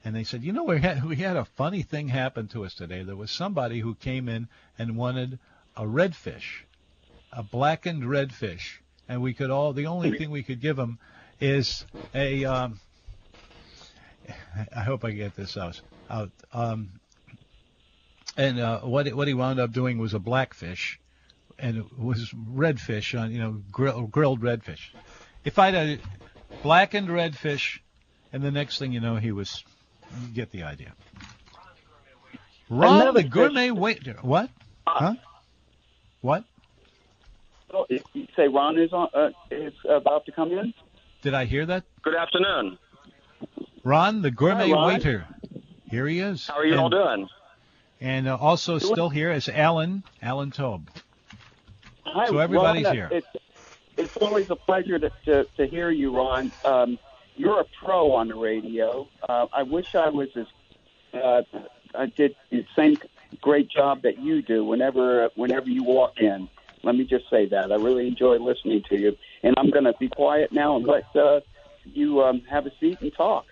and 0.04 0.16
they 0.16 0.24
said, 0.24 0.44
you 0.44 0.54
know, 0.54 0.64
we 0.64 0.80
had 0.80 1.04
we 1.04 1.18
had 1.18 1.38
a 1.38 1.46
funny 1.46 1.82
thing 1.82 2.08
happen 2.08 2.48
to 2.50 2.66
us 2.66 2.74
today. 2.74 3.04
There 3.04 3.16
was 3.16 3.32
somebody 3.32 3.80
who 3.80 3.96
came 3.96 4.30
in 4.30 4.48
and 4.78 4.96
wanted 4.96 5.40
a 5.76 5.84
redfish, 5.84 6.64
a 7.32 7.44
blackened 7.44 8.04
redfish, 8.04 8.78
and 9.08 9.22
we 9.22 9.34
could 9.34 9.50
all 9.50 9.74
the 9.74 9.88
only 9.88 10.18
thing 10.18 10.32
we 10.32 10.44
could 10.44 10.62
give 10.62 10.78
him 10.78 11.00
is 11.40 11.86
a. 12.14 12.46
Um, 12.46 12.80
I 14.76 14.82
hope 14.82 15.06
I 15.06 15.12
get 15.12 15.36
this 15.36 15.58
out. 15.58 15.82
Out. 16.10 16.32
Um, 16.54 17.00
and 18.38 18.60
uh, 18.60 18.82
what 18.82 19.12
what 19.14 19.28
he 19.28 19.34
wound 19.34 19.60
up 19.60 19.72
doing 19.72 19.98
was 19.98 20.14
a 20.14 20.20
blackfish, 20.20 21.00
and 21.58 21.78
it 21.78 21.98
was 21.98 22.32
redfish 22.32 23.20
on 23.20 23.32
you 23.32 23.40
know 23.40 23.62
grill, 23.72 24.08
grilled 24.08 24.42
redfish. 24.42 24.90
If 25.44 25.60
I'd 25.60 25.76
a 25.76 26.00
blackened 26.62 27.10
redfish, 27.10 27.80
and 28.32 28.44
the 28.44 28.52
next 28.52 28.80
thing 28.80 28.92
you 28.92 29.00
know, 29.00 29.16
he 29.16 29.32
was. 29.32 29.64
You 30.22 30.28
get 30.34 30.52
the 30.52 30.64
idea. 30.64 30.94
Ron 32.70 33.14
the 33.14 33.24
gourmet 33.24 33.72
waiter. 33.72 34.18
What? 34.22 34.50
Huh? 34.88 35.16
What? 36.22 36.44
You 37.90 38.28
say 38.36 38.48
Ron 38.48 38.80
is 38.80 38.94
on, 38.94 39.10
uh, 39.14 39.30
is 39.52 39.74
about 39.88 40.26
to 40.26 40.32
come 40.32 40.52
in? 40.52 40.74
Did 41.22 41.34
I 41.34 41.46
hear 41.46 41.66
that? 41.66 41.84
Good 42.02 42.16
afternoon. 42.16 42.78
Ron, 43.84 44.22
the 44.22 44.32
gourmet 44.32 44.70
Hi, 44.72 44.86
waiter. 44.88 45.26
Here 45.90 46.08
he 46.08 46.20
is. 46.20 46.48
How 46.48 46.56
are 46.56 46.66
you 46.66 46.74
and, 46.74 46.82
all 46.82 46.90
doing? 46.90 47.30
And 48.02 48.28
uh, 48.28 48.36
also 48.36 48.80
still 48.80 49.10
here 49.10 49.32
is 49.32 49.48
Alan, 49.50 50.04
Alan 50.22 50.52
Tobe. 50.52 50.90
Hi, 52.06 52.28
so 52.28 52.38
everybody's 52.40 52.86
Ron, 52.86 52.96
here. 52.96 53.10
It's, 53.12 53.28
it's 53.98 54.18
always 54.18 54.50
a 54.50 54.56
pleasure 54.56 55.00
to, 55.00 55.12
to, 55.26 55.44
to 55.58 55.68
hear 55.68 55.90
you, 55.90 56.16
Ron. 56.16 56.52
Um, 56.66 57.00
you're 57.38 57.62
a 57.62 57.66
pro 57.84 58.14
on 58.14 58.28
the 58.28 58.36
radio. 58.36 59.08
Uh, 59.28 59.48
I 59.54 59.64
wish 59.64 59.96
I 59.96 60.10
was 60.10 60.30
as 60.36 60.48
uh, 61.14 61.42
I 61.96 62.08
did 62.08 62.36
the 62.50 62.66
same 62.76 62.98
great 63.42 63.70
job 63.70 64.02
that 64.04 64.20
you 64.20 64.42
do 64.42 64.64
whenever 64.66 65.30
whenever 65.36 65.70
you 65.70 65.84
walk 65.84 66.20
in. 66.20 66.50
Let 66.84 66.96
me 66.96 67.06
just 67.06 67.30
say 67.30 67.48
that 67.48 67.72
I 67.72 67.76
really 67.76 68.08
enjoy 68.08 68.38
listening 68.38 68.84
to 68.90 69.00
you, 69.00 69.18
and 69.44 69.56
I'm 69.58 69.70
going 69.70 69.86
to 69.86 69.94
be 70.00 70.10
quiet 70.10 70.52
now 70.52 70.76
and 70.78 70.86
let 70.86 71.16
uh, 71.16 71.42
you 71.86 72.22
um, 72.22 72.42
have 72.50 72.66
a 72.66 72.72
seat 72.80 73.00
and 73.02 73.14
talk. 73.14 73.46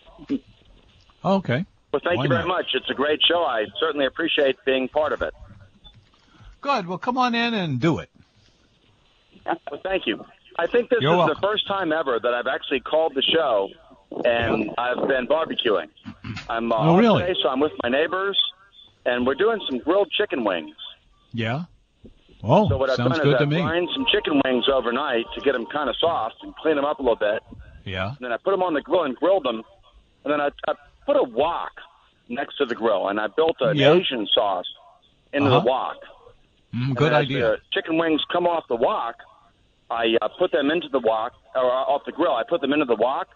okay. 1.25 1.65
Well, 1.91 2.01
thank 2.03 2.17
Why 2.17 2.23
you 2.23 2.29
very 2.29 2.41
not? 2.41 2.47
much. 2.47 2.65
It's 2.73 2.89
a 2.89 2.93
great 2.93 3.21
show. 3.23 3.43
I 3.43 3.65
certainly 3.79 4.05
appreciate 4.05 4.57
being 4.65 4.87
part 4.89 5.13
of 5.13 5.21
it. 5.21 5.33
Good. 6.61 6.87
Well, 6.87 6.97
come 6.97 7.17
on 7.17 7.35
in 7.35 7.53
and 7.53 7.79
do 7.79 7.99
it. 7.99 8.09
Well, 9.69 9.79
thank 9.83 10.07
you. 10.07 10.25
I 10.57 10.67
think 10.67 10.89
this 10.89 10.99
You're 11.01 11.13
is 11.13 11.17
welcome. 11.17 11.35
the 11.41 11.47
first 11.47 11.67
time 11.67 11.91
ever 11.91 12.19
that 12.21 12.33
I've 12.33 12.47
actually 12.47 12.79
called 12.79 13.13
the 13.15 13.21
show 13.21 13.69
and 14.23 14.71
I've 14.77 15.07
been 15.07 15.27
barbecuing. 15.27 15.89
I'm 16.49 16.71
uh, 16.71 16.75
Oh, 16.77 16.97
really? 16.97 17.21
today, 17.23 17.35
so 17.41 17.49
I'm 17.49 17.59
with 17.59 17.73
my 17.83 17.89
neighbors, 17.89 18.39
and 19.05 19.25
we're 19.27 19.35
doing 19.35 19.59
some 19.69 19.79
grilled 19.79 20.09
chicken 20.11 20.43
wings. 20.43 20.75
Yeah. 21.33 21.63
Oh, 22.43 22.69
So 22.69 22.77
what 22.77 22.89
I've 22.89 22.95
sounds 22.97 23.17
done 23.17 23.23
good 23.23 23.33
is 23.33 23.37
to 23.39 23.43
I've 23.43 23.49
me. 23.49 23.61
brined 23.61 23.89
some 23.93 24.05
chicken 24.11 24.41
wings 24.45 24.65
overnight 24.71 25.25
to 25.35 25.41
get 25.41 25.53
them 25.53 25.65
kind 25.73 25.89
of 25.89 25.95
soft 25.97 26.35
and 26.43 26.55
clean 26.55 26.75
them 26.75 26.85
up 26.85 26.99
a 26.99 27.01
little 27.01 27.15
bit. 27.17 27.41
Yeah. 27.83 28.09
And 28.09 28.17
then 28.21 28.31
I 28.31 28.37
put 28.37 28.51
them 28.51 28.63
on 28.63 28.73
the 28.73 28.81
grill 28.81 29.03
and 29.03 29.15
grilled 29.15 29.43
them. 29.43 29.63
And 30.23 30.31
then 30.33 30.39
I, 30.39 30.49
I 30.67 30.73
put 31.05 31.17
a 31.17 31.23
wok 31.23 31.71
next 32.29 32.57
to 32.57 32.65
the 32.65 32.75
grill, 32.75 33.09
and 33.09 33.19
I 33.19 33.27
built 33.27 33.57
an 33.59 33.75
Yeah. 33.77 33.93
Asian 33.93 34.27
sauce 34.33 34.65
into 35.33 35.47
Uh-huh. 35.49 35.59
the 35.59 35.65
wok. 35.65 35.97
Mm, 36.73 36.87
And 36.87 36.95
good 36.95 37.13
idea. 37.13 37.41
The 37.51 37.57
chicken 37.73 37.97
wings 37.97 38.21
come 38.31 38.47
off 38.47 38.63
the 38.69 38.75
wok. 38.75 39.15
I 39.89 40.15
uh, 40.21 40.27
put 40.39 40.51
them 40.51 40.71
into 40.71 40.87
the 40.89 40.99
wok, 40.99 41.33
or 41.55 41.61
uh, 41.65 41.91
off 41.93 42.01
the 42.05 42.11
grill. 42.11 42.33
I 42.33 42.43
put 42.47 42.61
them 42.61 42.73
into 42.73 42.85
the 42.85 42.95
wok, 42.95 43.27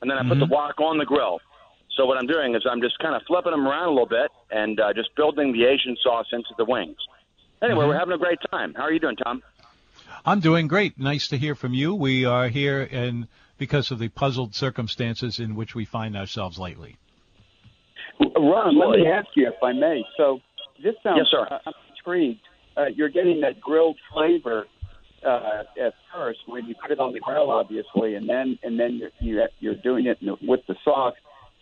and 0.00 0.10
then 0.10 0.16
I 0.18 0.22
put 0.22 0.32
Mm-hmm. 0.38 0.40
the 0.40 0.46
wok 0.46 0.80
on 0.80 0.98
the 0.98 1.04
grill. 1.04 1.38
So 1.96 2.06
what 2.06 2.16
I'm 2.16 2.26
doing 2.26 2.54
is 2.54 2.62
I'm 2.70 2.80
just 2.80 2.98
kind 3.00 3.14
of 3.14 3.22
flipping 3.26 3.50
them 3.52 3.66
around 3.66 3.88
a 3.88 3.90
little 3.90 4.06
bit 4.06 4.30
and 4.50 4.80
uh, 4.80 4.92
just 4.94 5.14
building 5.16 5.52
the 5.52 5.64
Asian 5.66 5.96
sauce 6.02 6.26
into 6.32 6.50
the 6.56 6.64
wings. 6.64 6.96
Anyway, 7.62 7.80
Mm-hmm. 7.80 7.88
we're 7.88 7.98
having 7.98 8.14
a 8.14 8.18
great 8.18 8.38
time. 8.50 8.72
How 8.74 8.84
are 8.84 8.92
you 8.92 9.00
doing, 9.00 9.16
Tom? 9.16 9.42
I'm 10.24 10.40
doing 10.40 10.66
great. 10.68 10.98
Nice 10.98 11.28
to 11.28 11.36
hear 11.38 11.54
from 11.54 11.74
you. 11.74 11.94
We 11.94 12.24
are 12.24 12.48
here 12.48 12.82
in 12.82 13.28
because 13.58 13.90
of 13.90 13.98
the 13.98 14.08
puzzled 14.08 14.54
circumstances 14.54 15.38
in 15.38 15.54
which 15.54 15.74
we 15.74 15.84
find 15.84 16.16
ourselves 16.16 16.58
lately. 16.58 16.96
Ron, 18.36 18.78
let 18.78 18.98
me 18.98 19.06
ask 19.06 19.28
you 19.34 19.48
if 19.48 19.62
I 19.62 19.72
may. 19.72 20.02
So 20.16 20.40
this 20.82 20.94
sounds. 21.02 21.18
Yes, 21.18 21.26
sir. 21.30 21.46
Uh, 21.50 21.58
I'm 21.66 21.72
intrigued. 21.96 22.40
Uh, 22.76 22.86
you're 22.94 23.08
getting 23.08 23.40
that 23.42 23.60
grilled 23.60 23.96
flavor 24.12 24.66
uh, 25.26 25.62
at 25.84 25.92
first 26.14 26.40
when 26.46 26.66
you 26.66 26.74
put 26.80 26.90
it 26.90 26.98
on 27.00 27.12
the 27.12 27.20
grill, 27.20 27.50
obviously, 27.50 28.14
and 28.14 28.28
then 28.28 28.58
and 28.62 28.78
then 28.78 28.98
you're 28.98 29.10
you, 29.20 29.46
you're 29.60 29.82
doing 29.82 30.06
it 30.06 30.18
with 30.42 30.60
the 30.68 30.74
sauce, 30.84 31.14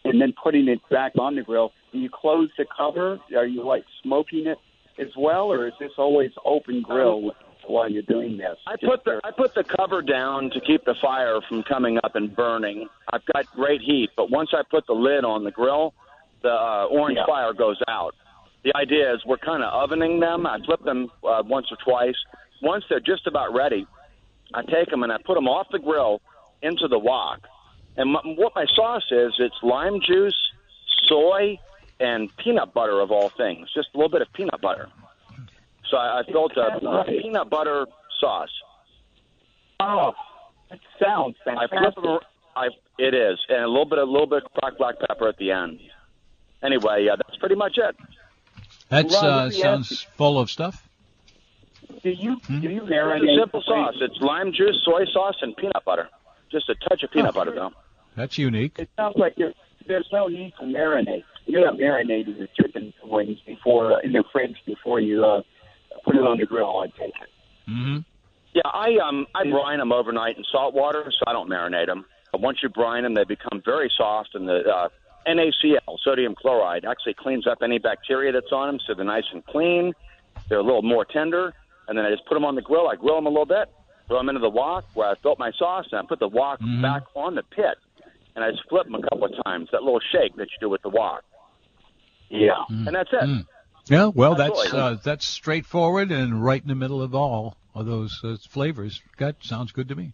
and 0.05 0.21
then 0.21 0.33
putting 0.43 0.69
it 0.69 0.81
back 0.91 1.13
on 1.19 1.35
the 1.37 1.43
grill. 1.43 1.73
Do 1.93 1.99
you 1.99 2.11
close 2.13 2.49
the 2.59 2.67
cover? 2.77 3.19
Are 3.37 3.47
you 3.47 3.65
like 3.65 3.85
smoking 4.03 4.47
it 4.47 4.59
as 5.01 5.09
well, 5.17 5.51
or 5.53 5.67
is 5.67 5.73
this 5.81 5.91
always 5.99 6.31
open 6.45 6.83
grill 6.83 7.33
while 7.67 7.91
you're 7.91 8.03
doing 8.03 8.37
this? 8.37 8.57
I 8.67 8.73
Just 8.77 8.85
put 8.85 9.05
the 9.05 9.21
I 9.25 9.31
put 9.31 9.55
the 9.55 9.65
cover 9.77 10.03
down 10.03 10.51
to 10.51 10.61
keep 10.61 10.85
the 10.85 10.95
fire 11.01 11.41
from 11.49 11.63
coming 11.65 11.99
up 12.05 12.15
and 12.15 12.35
burning. 12.35 12.89
I've 13.13 13.25
got 13.33 13.47
great 13.55 13.81
heat, 13.81 14.11
but 14.17 14.31
once 14.31 14.51
I 14.53 14.63
put 14.71 14.87
the 14.87 14.93
lid 14.95 15.25
on 15.25 15.45
the 15.45 15.51
grill, 15.51 15.95
the 16.43 16.51
uh, 16.51 16.87
orange 16.91 17.19
Yeah. 17.19 17.27
fire 17.27 17.53
goes 17.53 17.79
out. 17.89 18.15
The 18.65 18.75
idea 18.77 19.15
is 19.15 19.21
we're 19.25 19.39
kind 19.39 19.63
of 19.63 19.73
ovening 19.73 20.21
them. 20.21 20.47
I 20.47 20.59
flip 20.65 20.83
them 20.85 21.09
uh, 21.27 21.43
once 21.47 21.67
or 21.71 21.77
twice. 21.85 22.17
Once 22.63 22.85
they're 22.89 23.01
just 23.01 23.27
about 23.27 23.55
ready, 23.55 23.87
I 24.55 24.63
take 24.63 24.91
them 24.91 25.03
and 25.03 25.13
I 25.13 25.19
put 25.25 25.35
them 25.35 25.49
off 25.49 25.67
the 25.71 25.79
grill 25.79 26.21
into 26.63 26.89
the 26.89 26.99
wok. 26.99 27.41
And 27.97 28.17
m- 28.17 28.37
what 28.37 28.53
my 28.55 28.67
sauce 28.75 29.07
is, 29.11 29.35
it's 29.39 29.55
lime 29.63 30.01
juice, 30.07 30.37
soy, 31.09 31.59
and 32.01 32.31
peanut 32.37 32.73
butter 32.73 33.01
of 33.01 33.11
all 33.11 33.31
things. 33.37 33.69
Just 33.75 33.89
a 33.95 33.99
little 33.99 34.11
bit 34.11 34.23
of 34.23 34.33
peanut 34.33 34.61
butter. 34.61 34.89
So 35.91 35.97
I, 35.97 36.21
I 36.21 36.23
built 36.31 36.53
a, 36.57 36.87
a 36.87 37.05
peanut 37.05 37.51
butter 37.51 37.87
sauce. 38.21 38.51
Oh, 39.81 40.13
that 40.71 40.81
sounds 41.03 41.37
I 41.47 41.67
fantastic. 41.67 41.95
flip 41.95 42.05
them. 42.05 42.19
I 42.57 42.69
it 42.99 43.15
is, 43.15 43.39
and 43.49 43.63
a 43.63 43.69
little 43.69 43.85
bit, 43.85 43.99
a 43.99 44.05
little 44.05 44.27
bit 44.27 44.43
of 44.45 44.53
cracked 44.53 44.79
black 44.79 44.97
pepper 45.07 45.29
at 45.29 45.37
the 45.39 45.53
end. 45.53 45.79
Anyway, 46.63 47.05
yeah, 47.05 47.15
that's 47.15 47.39
pretty 47.39 47.55
much 47.55 47.79
it. 47.79 47.97
That 48.89 49.13
uh, 49.13 49.45
let 49.45 49.55
sounds 49.55 50.03
full 50.17 50.41
of 50.41 50.51
stuff. 50.51 50.88
Do 52.03 52.11
you 52.11 52.37
Hmm? 52.47 52.61
do 52.61 52.69
you 52.69 52.83
It's 52.83 52.91
marinate? 52.91 53.33
a 53.37 53.41
simple 53.41 53.63
sauce. 53.63 53.95
It's 54.01 54.21
lime 54.21 54.53
juice, 54.53 54.81
soy 54.85 55.05
sauce, 55.13 55.37
and 55.43 55.57
peanut 55.57 55.85
butter. 55.85 56.09
Just 56.51 56.69
a 56.69 56.75
touch 56.89 57.03
of 57.03 57.11
peanut 57.11 57.35
butter, 57.35 57.53
though. 57.53 57.73
That's 58.17 58.39
unique. 58.39 58.79
It 58.79 58.89
sounds 58.97 59.17
like 59.17 59.37
there, 59.37 59.53
there's 59.87 60.09
no 60.13 60.29
need 60.29 60.53
to 60.61 60.65
marinate. 60.67 61.25
You're 61.47 61.65
not 61.65 61.75
marinating 61.79 62.37
your 62.39 62.49
chicken 62.61 62.93
wings 63.05 63.39
before 63.47 63.93
uh, 63.95 64.01
in 64.01 64.13
the 64.13 64.25
fridge 64.33 64.57
before 64.67 65.01
you 65.01 65.25
uh, 65.25 65.43
put 66.05 66.15
it 66.17 66.23
on 66.23 66.39
the 66.39 66.47
grill. 66.47 66.79
I 66.81 66.87
take 66.99 67.09
it. 67.23 67.71
Mm-hmm. 67.71 67.99
Yeah, 68.55 68.63
I 68.67 68.97
um 69.07 69.27
I 69.35 69.45
brine 69.49 69.79
them 69.79 69.93
overnight 69.93 70.37
in 70.37 70.45
salt 70.51 70.75
water, 70.75 71.05
so 71.11 71.25
I 71.27 71.33
don't 71.33 71.49
marinate 71.49 71.87
them. 71.87 72.05
But 72.33 72.41
once 72.41 72.59
you 72.63 72.69
brine 72.69 73.03
them, 73.05 73.15
they 73.15 73.25
become 73.25 73.63
very 73.65 73.91
soft, 73.97 74.35
and 74.35 74.49
the 74.49 74.61
uh, 74.69 74.89
NaCl, 75.27 75.99
sodium 76.03 76.35
chloride, 76.35 76.85
actually 76.85 77.15
cleans 77.15 77.47
up 77.47 77.59
any 77.63 77.79
bacteria 77.79 78.33
that's 78.33 78.53
on 78.53 78.69
them, 78.69 78.81
so 78.87 78.95
they're 78.95 79.05
nice 79.05 79.25
and 79.33 79.45
clean. 79.47 79.93
They're 80.49 80.59
a 80.59 80.63
little 80.63 80.83
more 80.83 81.05
tender, 81.05 81.53
and 81.89 81.99
then 81.99 82.05
I 82.05 82.11
just 82.11 82.25
put 82.27 82.35
them 82.35 82.45
on 82.45 82.55
the 82.55 82.63
grill. 82.63 82.87
I 82.89 82.95
grill 82.97 83.17
them 83.17 83.27
a 83.27 83.31
little 83.31 83.47
bit, 83.47 83.69
throw 84.07 84.19
them 84.19 84.29
into 84.29 84.41
the 84.41 84.49
wok 84.51 84.85
where 84.95 85.09
I 85.09 85.15
built 85.23 85.39
my 85.39 85.51
sauce, 85.59 85.87
and 85.91 86.01
I 86.01 86.05
put 86.07 86.19
the 86.21 86.29
wok 86.29 86.61
Mhm. 86.61 86.83
back 86.83 87.03
on 87.17 87.35
the 87.35 87.43
pit, 87.43 87.77
and 88.37 88.45
I 88.45 88.51
just 88.51 88.69
flip 88.69 88.85
them 88.85 88.95
a 88.95 89.03
couple 89.03 89.25
of 89.25 89.33
times. 89.45 89.69
That 89.73 89.83
little 89.83 90.01
shake 90.13 90.37
that 90.37 90.49
you 90.51 90.57
do 90.61 90.69
with 90.69 90.83
the 90.83 90.91
wok, 90.91 91.25
Yeah. 92.31 92.65
and 92.69 92.95
that's 92.95 93.13
it. 93.13 93.23
Mm. 93.23 93.47
Yeah, 93.87 94.07
well, 94.15 94.35
that's 94.35 94.73
uh, 94.75 94.97
that's 95.03 95.25
straightforward 95.25 96.11
and 96.13 96.45
right 96.45 96.61
in 96.61 96.69
the 96.69 96.75
middle 96.75 97.01
of 97.03 97.15
all 97.15 97.57
of 97.75 97.87
those 97.87 98.21
uh, 98.23 98.37
flavors. 98.49 99.01
That 99.19 99.37
sounds 99.41 99.73
good 99.73 99.89
to 99.89 99.95
me. 99.95 100.13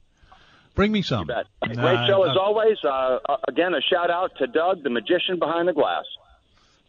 Bring 0.77 0.93
me 0.93 1.03
some. 1.03 1.20
You 1.20 1.27
bet. 1.27 1.47
Great 1.77 1.97
uh, 1.99 2.07
show 2.07 2.22
as 2.25 2.37
uh, 2.37 2.41
always. 2.41 2.77
Uh, 2.85 3.18
uh, 3.29 3.37
again, 3.49 3.75
a 3.75 3.81
shout 3.81 4.11
out 4.11 4.33
to 4.39 4.47
Doug, 4.47 4.83
the 4.85 4.91
magician 4.91 5.39
behind 5.41 5.66
the 5.68 5.72
glass. 5.72 6.05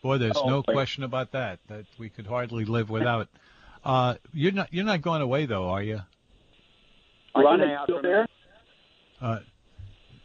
Boy, 0.03 0.17
there's 0.19 0.37
Oh, 0.37 0.47
no 0.47 0.61
boy. 0.61 0.73
question 0.73 1.03
about 1.03 1.31
that. 1.31 1.59
That 1.69 1.85
we 1.97 2.09
could 2.09 2.27
hardly 2.27 2.65
live 2.65 2.89
without. 2.91 3.27
Uh, 3.85 4.15
you're 4.33 4.51
not 4.51 4.73
you're 4.73 4.83
not 4.85 5.01
going 5.01 5.21
away 5.21 5.45
though, 5.45 5.69
are 5.69 5.83
you? 5.83 6.01
Ron, 7.35 7.59
hang 7.59 7.69
is 7.69 7.77
out 7.77 7.83
still 7.85 8.01
there? 8.01 8.25
Uh, 9.21 9.39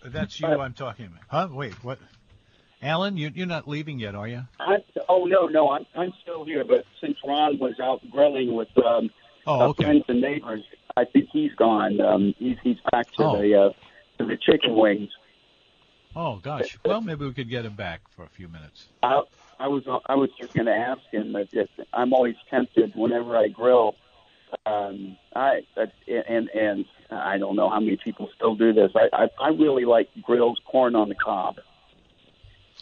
that's 0.04 0.40
you 0.40 0.46
Uh, 0.48 0.58
I'm 0.58 0.72
talking 0.72 1.06
about. 1.06 1.20
Huh? 1.28 1.48
Wait, 1.54 1.74
what? 1.84 1.98
Alan, 2.82 3.18
you, 3.18 3.30
you're 3.34 3.46
not 3.46 3.68
leaving 3.68 3.98
yet, 3.98 4.14
are 4.14 4.26
you? 4.26 4.42
I, 4.58 4.76
oh 5.08 5.26
no, 5.26 5.46
no, 5.46 5.70
I'm 5.70 5.84
I'm 5.94 6.12
still 6.22 6.44
here. 6.44 6.64
But 6.64 6.84
since 7.00 7.16
Ron 7.26 7.58
was 7.58 7.74
out 7.82 8.00
grilling 8.10 8.54
with 8.54 8.68
um, 8.84 9.10
Oh, 9.46 9.60
uh, 9.60 9.68
okay. 9.68 9.84
friends 9.84 10.04
and 10.08 10.20
neighbors, 10.20 10.62
I 10.96 11.04
think 11.04 11.28
he's 11.32 11.52
gone. 11.54 12.00
Um, 12.00 12.34
he's 12.38 12.56
he's 12.62 12.76
back 12.90 13.10
to 13.12 13.24
Oh. 13.24 13.40
the 13.42 13.54
uh, 13.54 13.70
to 14.18 14.24
the 14.26 14.38
chicken 14.38 14.74
wings. 14.76 15.10
Oh 16.16 16.36
gosh. 16.36 16.78
Well, 16.84 17.00
maybe 17.02 17.26
we 17.26 17.32
could 17.34 17.50
get 17.50 17.64
him 17.66 17.74
back 17.74 18.00
for 18.16 18.24
a 18.24 18.28
few 18.28 18.48
minutes. 18.48 18.86
I, 19.02 19.20
I 19.60 19.68
was 19.68 19.84
I 20.06 20.14
was 20.14 20.30
just 20.40 20.54
going 20.54 20.66
to 20.66 20.74
ask 20.74 21.02
him. 21.12 21.34
That 21.34 21.48
if, 21.52 21.68
I'm 21.92 22.14
always 22.14 22.34
tempted 22.48 22.92
whenever 22.94 23.36
I 23.36 23.48
grill. 23.48 23.94
Um, 24.64 25.16
I 25.36 25.60
that, 25.76 25.92
and 26.08 26.48
and 26.48 26.86
I 27.10 27.36
don't 27.36 27.56
know 27.56 27.68
how 27.68 27.78
many 27.78 27.98
people 28.02 28.30
still 28.34 28.54
do 28.54 28.72
this. 28.72 28.90
I 28.96 29.08
I, 29.12 29.28
I 29.38 29.48
really 29.50 29.84
like 29.84 30.08
grilled 30.22 30.58
corn 30.64 30.96
on 30.96 31.10
the 31.10 31.14
cob. 31.14 31.56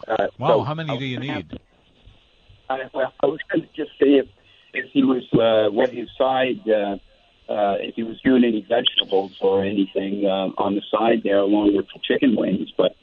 Uh, 0.06 0.28
wow, 0.38 0.48
so 0.48 0.62
how 0.62 0.74
many 0.74 0.96
do 0.96 1.04
you 1.04 1.18
need? 1.18 1.58
I, 2.70 2.82
well, 2.94 3.12
I 3.22 3.26
was 3.26 3.40
going 3.50 3.62
to 3.62 3.68
just 3.74 3.90
see 3.98 4.20
if 4.22 4.28
if 4.72 4.88
he 4.92 5.02
was 5.02 5.24
uh, 5.32 5.72
what 5.72 5.90
his 5.90 6.08
side. 6.16 6.68
Uh, 6.68 6.98
uh, 7.48 7.76
if 7.80 7.94
he 7.94 8.02
was 8.02 8.20
doing 8.20 8.44
any 8.44 8.60
vegetables 8.60 9.32
or 9.40 9.64
anything 9.64 10.26
uh, 10.26 10.50
on 10.62 10.74
the 10.74 10.82
side 10.90 11.22
there, 11.24 11.38
along 11.38 11.74
with 11.74 11.86
the 11.94 12.00
chicken 12.02 12.36
wings. 12.36 12.70
But, 12.76 12.94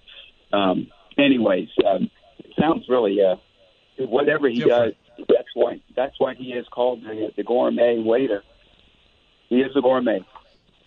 um, 0.54 0.88
anyways, 1.18 1.70
um, 1.84 2.12
it 2.38 2.54
sounds 2.60 2.88
really 2.88 3.18
uh, 3.24 3.38
whatever 3.98 4.48
he 4.50 4.60
Different. 4.60 4.96
does. 5.18 5.26
That's 5.30 5.48
why 5.54 5.82
that's 5.96 6.20
why 6.20 6.36
he 6.36 6.54
is 6.54 6.66
called 6.72 7.04
the, 7.04 7.32
the 7.38 7.43
gourmet 7.43 8.00
waiter. 8.00 8.43
He 9.48 9.62
is 9.62 9.72
a 9.76 9.82
gourmet. 9.82 10.26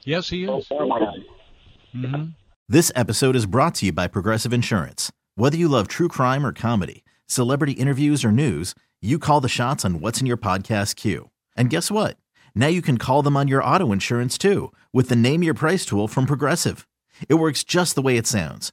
Yes, 0.04 0.28
he 0.28 0.44
is. 0.44 0.68
Mm-hmm. 0.68 2.24
This 2.68 2.92
episode 2.94 3.36
is 3.36 3.46
brought 3.46 3.74
to 3.76 3.86
you 3.86 3.92
by 3.92 4.08
Progressive 4.08 4.52
Insurance. 4.52 5.10
Whether 5.36 5.56
you 5.56 5.68
love 5.68 5.88
true 5.88 6.08
crime 6.08 6.44
or 6.44 6.52
comedy, 6.52 7.04
celebrity 7.26 7.72
interviews 7.72 8.24
or 8.24 8.32
news, 8.32 8.74
you 9.00 9.18
call 9.18 9.40
the 9.40 9.48
shots 9.48 9.84
on 9.84 10.00
what's 10.00 10.20
in 10.20 10.26
your 10.26 10.36
podcast 10.36 10.96
queue. 10.96 11.30
And 11.56 11.70
guess 11.70 11.90
what? 11.90 12.16
Now 12.54 12.66
you 12.66 12.82
can 12.82 12.98
call 12.98 13.22
them 13.22 13.36
on 13.36 13.48
your 13.48 13.62
auto 13.64 13.92
insurance 13.92 14.36
too 14.36 14.72
with 14.92 15.08
the 15.08 15.16
Name 15.16 15.42
Your 15.42 15.54
Price 15.54 15.86
tool 15.86 16.08
from 16.08 16.26
Progressive. 16.26 16.86
It 17.28 17.34
works 17.34 17.64
just 17.64 17.94
the 17.94 18.02
way 18.02 18.16
it 18.16 18.26
sounds. 18.26 18.72